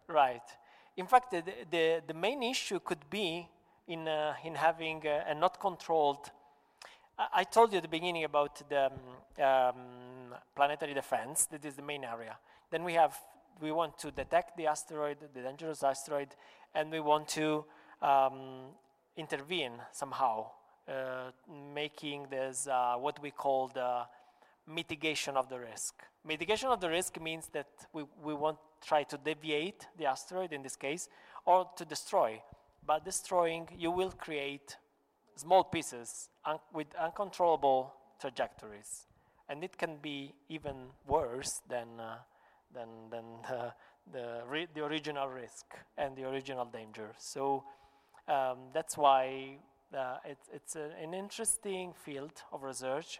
right. 0.07 0.43
In 0.97 1.07
fact, 1.07 1.31
the, 1.31 1.43
the, 1.69 2.01
the 2.05 2.13
main 2.13 2.43
issue 2.43 2.79
could 2.79 3.09
be 3.09 3.47
in, 3.87 4.07
uh, 4.07 4.33
in 4.43 4.55
having 4.55 5.05
a, 5.05 5.25
a, 5.29 5.35
not 5.35 5.59
controlled. 5.59 6.31
I, 7.17 7.27
I, 7.35 7.43
told 7.43 7.71
you 7.71 7.77
at 7.77 7.83
the 7.83 7.89
beginning 7.89 8.23
about 8.23 8.61
the 8.69 8.87
um, 8.87 9.43
um, 9.45 10.35
planetary 10.55 10.93
defense. 10.93 11.45
That 11.45 11.65
is 11.65 11.75
the 11.75 11.81
main 11.81 12.03
area. 12.03 12.37
Then 12.71 12.83
we 12.83 12.93
have 12.93 13.17
we 13.61 13.71
want 13.71 13.97
to 13.99 14.11
detect 14.11 14.57
the 14.57 14.67
asteroid, 14.67 15.17
the 15.33 15.41
dangerous 15.41 15.83
asteroid, 15.83 16.29
and 16.73 16.91
we 16.91 16.99
want 16.99 17.27
to 17.29 17.63
um, 18.01 18.71
intervene 19.15 19.73
somehow, 19.91 20.45
uh, 20.45 20.60
making 21.73 22.27
this 22.29 22.67
uh, 22.67 22.95
what 22.95 23.21
we 23.21 23.31
call 23.31 23.67
the 23.67 24.03
mitigation 24.67 25.37
of 25.37 25.49
the 25.49 25.59
risk. 25.59 26.03
Mitigation 26.25 26.69
of 26.69 26.79
the 26.79 26.89
risk 26.89 27.19
means 27.19 27.47
that 27.53 27.67
we, 27.93 28.03
we 28.23 28.33
want 28.33 28.57
try 28.81 29.03
to 29.03 29.17
deviate 29.17 29.87
the 29.97 30.05
asteroid 30.05 30.53
in 30.53 30.61
this 30.63 30.75
case, 30.75 31.07
or 31.45 31.69
to 31.77 31.85
destroy. 31.85 32.41
But 32.85 33.05
destroying, 33.05 33.69
you 33.77 33.91
will 33.91 34.11
create 34.11 34.77
small 35.35 35.63
pieces 35.63 36.29
un 36.45 36.59
with 36.73 36.87
uncontrollable 36.95 37.93
trajectories. 38.19 39.07
And 39.49 39.63
it 39.63 39.77
can 39.77 39.97
be 40.01 40.33
even 40.49 40.75
worse 41.07 41.61
than, 41.69 41.87
uh, 41.99 42.17
than, 42.73 42.89
than 43.09 43.25
the, 43.49 43.73
the, 44.11 44.67
the, 44.73 44.83
original 44.83 45.27
risk 45.27 45.65
and 45.97 46.15
the 46.15 46.27
original 46.27 46.65
danger. 46.65 47.09
So 47.17 47.63
um, 48.27 48.57
that's 48.73 48.97
why 48.97 49.57
uh, 49.97 50.17
it's, 50.25 50.49
it's 50.53 50.75
a, 50.75 50.89
an 51.01 51.13
interesting 51.13 51.93
field 51.93 52.43
of 52.51 52.63
research. 52.63 53.19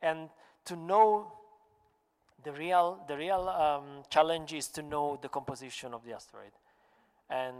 And 0.00 0.28
to 0.64 0.76
know 0.76 1.32
the 2.44 2.52
real, 2.52 3.00
the 3.06 3.16
real 3.16 3.48
um, 3.48 4.02
challenge 4.10 4.52
is 4.52 4.68
to 4.68 4.82
know 4.82 5.18
the 5.20 5.28
composition 5.28 5.94
of 5.94 6.04
the 6.04 6.12
asteroid. 6.12 6.52
And 7.30 7.56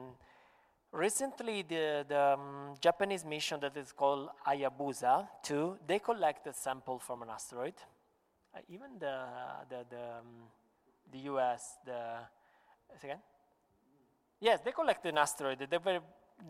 recently, 0.92 1.62
the, 1.62 2.04
the 2.08 2.20
um, 2.34 2.74
Japanese 2.80 3.24
mission 3.24 3.60
that 3.60 3.76
is 3.76 3.92
called 3.92 4.28
Hayabusa 4.46 5.28
2, 5.42 5.78
they 5.86 5.98
collected 5.98 6.54
sample 6.54 6.98
from 6.98 7.22
an 7.22 7.28
asteroid. 7.30 7.74
Uh, 8.54 8.58
even 8.68 8.98
the, 8.98 9.24
the, 9.68 9.86
the, 9.88 9.96
um, 9.96 10.48
the 11.12 11.18
US, 11.30 11.78
the, 11.86 12.18
again? 13.02 13.18
Yes, 14.40 14.60
they 14.64 14.72
collected 14.72 15.10
an 15.10 15.18
asteroid. 15.18 15.58
They 15.70 15.78
were 15.78 16.00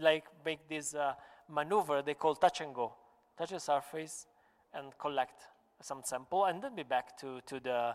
like 0.01 0.25
make 0.45 0.67
this 0.69 0.95
uh, 0.95 1.13
maneuver 1.53 2.03
they 2.03 2.15
call 2.15 2.35
touch 2.35 2.61
and 2.61 2.75
go. 2.75 2.95
Touch 3.37 3.51
the 3.51 3.61
surface 3.61 4.27
and 4.75 4.97
collect 4.99 5.43
some 5.81 6.03
sample 6.05 6.47
and 6.47 6.63
then 6.63 6.75
be 6.75 6.83
back 6.83 7.17
to, 7.19 7.41
to 7.47 7.61
the 7.61 7.95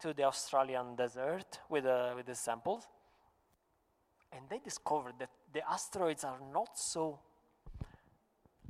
to 0.00 0.12
the 0.12 0.24
Australian 0.24 0.96
desert 0.96 1.60
with, 1.68 1.86
uh, 1.86 2.12
with 2.16 2.26
the 2.26 2.34
samples. 2.34 2.88
And 4.32 4.42
they 4.50 4.58
discovered 4.58 5.14
that 5.18 5.30
the 5.52 5.62
asteroids 5.68 6.24
are 6.24 6.38
not 6.52 6.78
so 6.78 7.20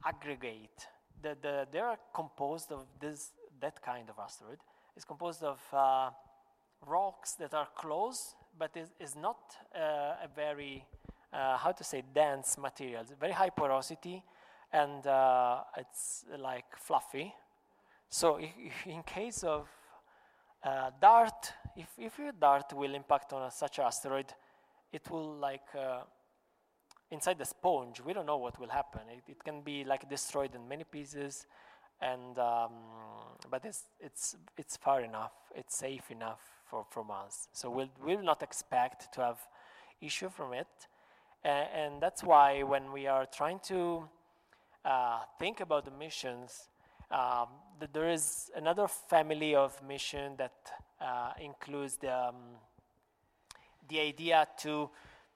aggregate. 0.05 0.89
The, 1.23 1.37
the, 1.41 1.67
they 1.73 1.79
are 1.79 1.99
composed 2.15 2.71
of 2.71 2.85
this, 3.01 3.33
that 3.61 3.83
kind 3.83 4.11
of 4.11 4.19
asteroid. 4.19 4.59
It's 4.95 5.05
composed 5.05 5.43
of 5.43 5.61
uh, 5.73 6.11
rocks 6.87 7.33
that 7.37 7.55
are 7.55 7.69
close, 7.75 8.37
but 8.59 8.77
is, 8.77 8.93
is 9.01 9.17
not 9.17 9.39
uh, 9.75 10.23
a 10.23 10.29
very, 10.37 10.85
uh, 11.35 11.57
how 11.57 11.73
to 11.73 11.83
say, 11.83 12.03
dense 12.15 12.57
materials, 12.59 13.13
very 13.19 13.33
high 13.33 13.51
porosity, 13.51 14.23
and 14.73 15.07
uh, 15.07 15.63
it's 15.77 16.25
like 16.39 16.77
fluffy. 16.77 17.35
So 18.09 18.39
in 18.87 19.03
case 19.03 19.43
of 19.43 19.69
uh, 20.63 20.91
dart, 21.01 21.53
if, 21.77 21.89
if 21.99 22.19
your 22.19 22.33
dart 22.33 22.73
will 22.73 22.95
impact 22.95 23.33
on 23.33 23.43
a, 23.43 23.51
such 23.51 23.79
an 23.79 23.85
asteroid, 23.85 24.33
it 24.93 25.11
will 25.11 25.35
like, 25.35 25.69
uh, 25.77 26.03
inside 27.11 27.39
the 27.39 27.45
sponge, 27.45 28.01
we 28.01 28.13
don't 28.13 28.27
know 28.27 28.37
what 28.37 28.59
will 28.61 28.69
happen. 28.69 29.01
It, 29.11 29.25
it 29.29 29.45
can 29.45 29.63
be 29.63 29.85
like 29.85 30.09
destroyed 30.09 30.55
in 30.55 30.69
many 30.69 30.85
pieces, 30.85 31.47
and, 32.01 32.39
um, 32.39 32.71
but 33.51 33.65
it's, 33.65 33.85
it's, 33.99 34.37
it's 34.57 34.77
far 34.77 35.03
enough, 35.03 35.33
it's 35.55 35.77
safe 35.77 36.11
enough 36.11 36.41
for, 36.65 36.85
from 36.91 37.11
us. 37.11 37.49
So 37.53 37.71
we'll, 37.71 37.91
we'll 38.05 38.23
not 38.23 38.43
expect 38.43 39.13
to 39.15 39.21
have 39.21 39.39
issue 40.01 40.31
from 40.31 40.53
it. 40.53 40.67
Uh, 41.45 41.49
and 41.49 42.01
that's 42.01 42.23
why 42.23 42.63
when 42.63 42.91
we 42.91 43.07
are 43.07 43.27
trying 43.27 43.59
to 43.61 44.09
uh, 44.85 45.19
think 45.39 45.61
about 45.61 45.85
the 45.85 45.91
missions, 45.91 46.69
um, 47.11 47.49
th 47.81 47.91
there 47.93 48.09
is 48.09 48.51
another 48.57 48.89
family 48.89 49.55
of 49.55 49.71
mission 49.83 50.37
that 50.37 50.57
uh, 51.01 51.33
includes 51.39 51.97
the, 51.97 52.13
um, 52.29 52.57
the 53.89 54.01
idea 54.01 54.47
to, 54.57 54.89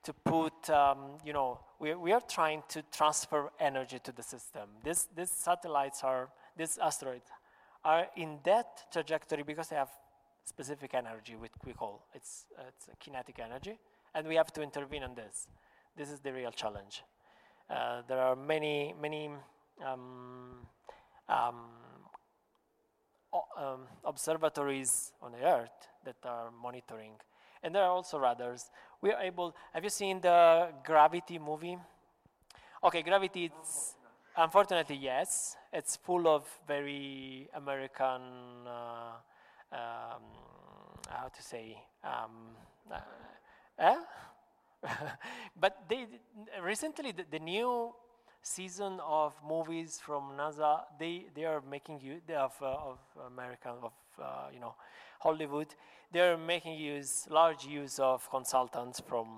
to 0.03 0.13
put, 0.13 0.71
um, 0.71 1.19
you 1.27 1.33
know, 1.33 1.61
we, 1.79 1.95
we 1.95 2.13
are 2.13 2.23
trying 2.27 2.63
to 2.69 2.83
transfer 2.91 3.51
energy 3.61 3.99
to 3.99 4.13
the 4.13 4.23
system. 4.23 4.69
This, 4.83 5.09
these 5.15 5.31
satellites 5.31 6.03
are, 6.05 6.31
these 6.57 6.79
asteroids 6.79 7.29
are 7.85 8.07
in 8.17 8.39
that 8.45 8.91
trajectory 8.91 9.43
because 9.43 9.69
they 9.69 9.77
have 9.77 9.91
specific 10.45 10.95
energy, 10.95 11.37
which 11.37 11.53
we 11.67 11.73
call, 11.75 12.07
it's, 12.15 12.47
uh, 12.59 12.63
it's 12.69 12.89
kinetic 12.99 13.39
energy, 13.39 13.79
and 14.15 14.27
we 14.27 14.37
have 14.37 14.53
to 14.55 14.63
intervene 14.63 15.03
on 15.05 15.15
this. 15.15 15.49
This 15.99 16.12
is 16.12 16.20
the 16.20 16.32
real 16.32 16.53
challenge. 16.53 17.03
Uh, 17.68 18.03
there 18.07 18.20
are 18.20 18.36
many, 18.36 18.94
many 19.03 19.30
um, 19.84 20.64
um, 21.28 21.57
um, 23.59 23.80
observatories 24.05 25.11
on 25.20 25.32
the 25.32 25.44
Earth 25.44 25.88
that 26.05 26.14
are 26.22 26.53
monitoring. 26.53 27.14
and 27.64 27.74
there 27.74 27.82
are 27.82 27.90
also 27.90 28.16
radars. 28.16 28.70
We 29.01 29.11
are 29.11 29.20
able. 29.20 29.57
Have 29.74 29.82
you 29.82 29.90
seen 29.90 30.20
the 30.20 30.68
Gravity 30.84 31.40
movie? 31.40 31.76
Okay, 32.84 33.03
Gravity. 33.03 33.46
It's 33.46 33.96
unfortunately 34.36 35.01
yes. 35.03 35.57
It's 35.72 35.96
full 35.96 36.28
of 36.28 36.46
very 36.68 37.49
American. 37.55 38.22
Uh, 38.68 39.18
um, 39.72 40.22
how 41.09 41.26
to 41.26 41.42
say? 41.42 41.82
Um, 42.05 42.55
uh, 42.88 43.01
eh? 43.80 43.96
but 45.61 45.85
they 45.89 46.07
recently 46.62 47.12
the, 47.12 47.24
the, 47.31 47.39
new 47.39 47.93
season 48.43 49.01
of 49.05 49.35
movies 49.47 50.01
from 50.01 50.33
NASA 50.39 50.83
they 51.01 51.26
they 51.35 51.45
are 51.45 51.61
making 51.68 52.01
use 52.01 52.22
of 52.37 52.53
uh, 52.62 52.66
of 52.66 52.99
American 53.26 53.72
of 53.83 53.93
uh, 54.22 54.49
you 54.53 54.61
know 54.61 54.74
Hollywood 55.20 55.74
they 56.12 56.20
are 56.20 56.39
making 56.39 56.79
use 56.79 57.26
large 57.29 57.64
use 57.66 57.99
of 57.99 58.31
consultants 58.31 59.01
from 59.01 59.29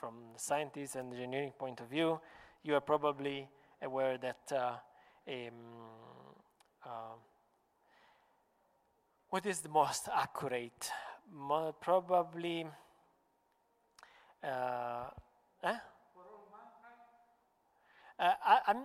from 0.00 0.14
scientists 0.36 0.96
and 0.96 1.12
engineering 1.12 1.52
point 1.58 1.80
of 1.80 1.88
view. 1.88 2.20
You 2.62 2.74
are 2.74 2.80
probably 2.80 3.48
aware 3.82 4.18
that 4.18 4.52
uh, 4.52 4.72
um, 5.28 5.52
uh, 6.84 7.14
what 9.28 9.46
is 9.46 9.60
the 9.60 9.68
most 9.68 10.08
accurate? 10.12 10.90
Mo 11.32 11.74
probably 11.80 12.66
uh, 14.44 15.10
eh? 15.64 15.76
Uh, 18.18 18.32
I, 18.44 18.60
am 18.68 18.76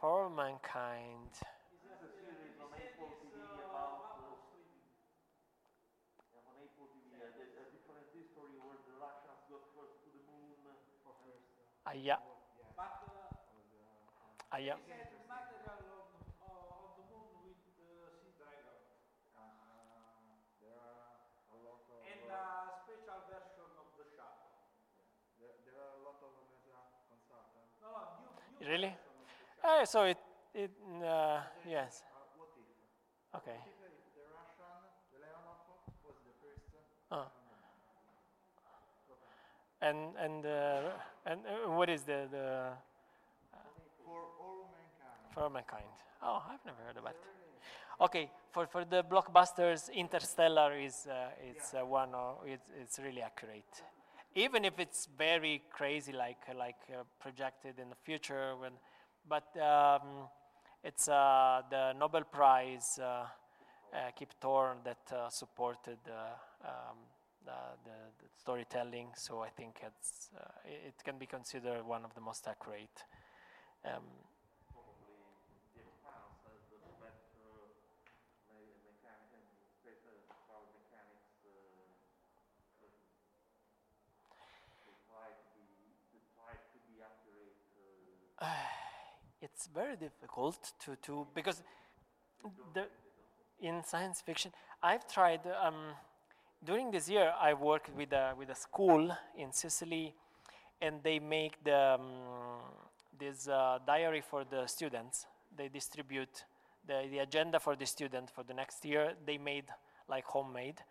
for 0.00 0.24
all 0.24 0.30
mankind. 0.30 1.30
Uh, 11.86 11.90
yeah. 12.02 12.16
Uh, 14.52 14.58
yeah. 14.58 14.74
Really? 28.66 28.92
Uh, 29.62 29.84
so 29.84 30.02
it, 30.04 30.18
it 30.54 30.70
uh, 31.04 31.40
yes. 31.68 32.02
Okay. 33.34 33.58
Oh. 37.12 37.26
And 39.80 40.16
and 40.18 40.46
uh, 40.46 40.80
and 41.26 41.40
uh, 41.46 41.70
what 41.70 41.88
is 41.90 42.02
the 42.02 42.26
the 42.30 42.72
for 44.04 44.20
all 44.40 44.68
mankind? 44.72 45.34
For 45.34 45.50
mankind. 45.50 45.92
Oh, 46.22 46.42
I've 46.50 46.64
never 46.64 46.82
heard 46.86 46.96
about. 46.96 47.12
it. 47.12 47.16
Okay, 48.00 48.30
for 48.50 48.66
for 48.66 48.84
the 48.84 49.04
blockbusters, 49.04 49.92
Interstellar 49.92 50.76
is 50.76 51.06
uh, 51.06 51.28
it's 51.50 51.74
uh, 51.74 51.84
one 51.86 52.14
or 52.14 52.38
it's 52.46 52.68
it's 52.80 52.98
really 52.98 53.22
accurate 53.22 53.82
even 54.36 54.66
if 54.66 54.78
it's 54.78 55.08
very 55.16 55.62
crazy, 55.70 56.12
like 56.12 56.44
like 56.56 56.76
uh, 56.92 57.02
projected 57.18 57.78
in 57.78 57.88
the 57.88 57.96
future. 58.04 58.54
When, 58.56 58.72
but 59.28 59.48
um, 59.60 60.28
it's 60.84 61.08
uh, 61.08 61.62
the 61.70 61.94
Nobel 61.98 62.24
Prize 62.24 62.98
uh, 63.02 63.04
uh 63.04 64.10
Kip 64.16 64.32
Thorne 64.40 64.78
that 64.84 65.12
uh, 65.12 65.30
supported 65.30 65.98
um, 66.62 66.98
the, 67.44 67.50
the, 67.84 68.28
storytelling. 68.38 69.08
So 69.16 69.40
I 69.40 69.48
think 69.48 69.80
it's 69.84 70.28
uh, 70.36 70.44
it 70.66 70.94
can 71.02 71.18
be 71.18 71.26
considered 71.26 71.84
one 71.86 72.04
of 72.04 72.14
the 72.14 72.20
most 72.20 72.46
accurate. 72.46 73.04
Um, 73.84 74.04
it's 89.56 89.68
very 89.74 89.96
difficult 89.96 90.72
to, 90.84 90.96
to 90.96 91.26
because 91.34 91.62
the, 92.74 92.84
in 93.62 93.82
science 93.82 94.20
fiction, 94.20 94.52
I've 94.82 95.08
tried, 95.08 95.40
um, 95.64 95.94
during 96.62 96.90
this 96.90 97.08
year, 97.08 97.32
I 97.40 97.54
worked 97.54 97.88
with 97.96 98.12
a, 98.12 98.34
with 98.38 98.50
a 98.50 98.54
school 98.54 99.16
in 99.38 99.52
Sicily, 99.52 100.14
and 100.82 101.02
they 101.02 101.18
make 101.18 101.64
the, 101.64 101.94
um, 101.98 102.00
this 103.18 103.48
uh, 103.48 103.78
diary 103.86 104.20
for 104.20 104.44
the 104.44 104.66
students. 104.66 105.24
They 105.56 105.68
distribute 105.68 106.44
the, 106.86 107.04
the 107.10 107.20
agenda 107.20 107.58
for 107.58 107.76
the 107.76 107.86
student 107.86 108.30
for 108.30 108.44
the 108.44 108.52
next 108.52 108.84
year. 108.84 109.14
They 109.24 109.38
made 109.38 109.64
like 110.06 110.26
homemade. 110.26 110.82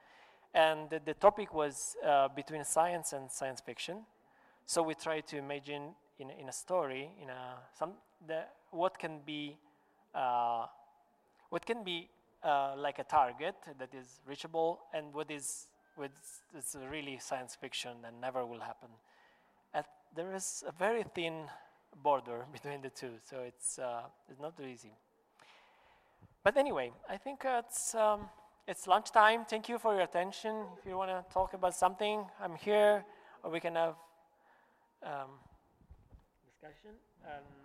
And 0.55 0.89
the, 0.89 0.99
the 1.05 1.13
topic 1.13 1.53
was 1.53 1.95
uh, 2.03 2.29
between 2.29 2.63
science 2.63 3.13
and 3.13 3.29
science 3.29 3.61
fiction. 3.61 4.05
So 4.65 4.81
we 4.81 4.95
try 4.95 5.19
to 5.19 5.37
imagine 5.37 5.93
in, 6.17 6.31
in 6.31 6.49
a 6.49 6.53
story, 6.53 7.11
in 7.21 7.29
a, 7.29 7.57
some, 7.77 7.91
the, 8.27 8.43
what 8.71 8.97
can 8.97 9.19
be, 9.25 9.57
uh, 10.13 10.65
what 11.49 11.65
can 11.65 11.83
be 11.83 12.09
uh, 12.43 12.75
like 12.77 12.99
a 12.99 13.03
target 13.03 13.55
that 13.79 13.93
is 13.93 14.19
reachable 14.27 14.79
and 14.93 15.13
what 15.13 15.31
is, 15.31 15.67
what 15.95 16.11
is 16.57 16.75
really 16.91 17.17
science 17.19 17.55
fiction 17.55 17.91
and 18.05 18.19
never 18.21 18.45
will 18.45 18.59
happen. 18.59 18.89
At, 19.73 19.87
there 20.15 20.33
is 20.33 20.63
a 20.67 20.71
very 20.71 21.03
thin 21.15 21.45
border 22.03 22.45
between 22.53 22.81
the 22.81 22.89
two, 22.89 23.13
so 23.29 23.39
it's, 23.39 23.79
uh, 23.79 24.03
it's 24.29 24.39
not 24.39 24.53
easy. 24.59 24.91
But 26.43 26.57
anyway, 26.57 26.91
I 27.09 27.17
think 27.17 27.41
it's, 27.43 27.95
um, 27.95 28.29
it's 28.67 28.85
lunchtime. 28.87 29.45
Thank 29.45 29.67
you 29.67 29.79
for 29.79 29.93
your 29.93 30.03
attention. 30.03 30.65
If 30.79 30.87
you 30.87 30.97
want 30.97 31.09
to 31.09 31.25
talk 31.33 31.53
about 31.53 31.73
something, 31.73 32.23
I'm 32.39 32.55
here, 32.55 33.03
or 33.43 33.49
we 33.49 33.59
can 33.59 33.75
have 33.75 33.95
um, 35.03 35.29
discussion. 36.45 36.91
And 37.25 37.64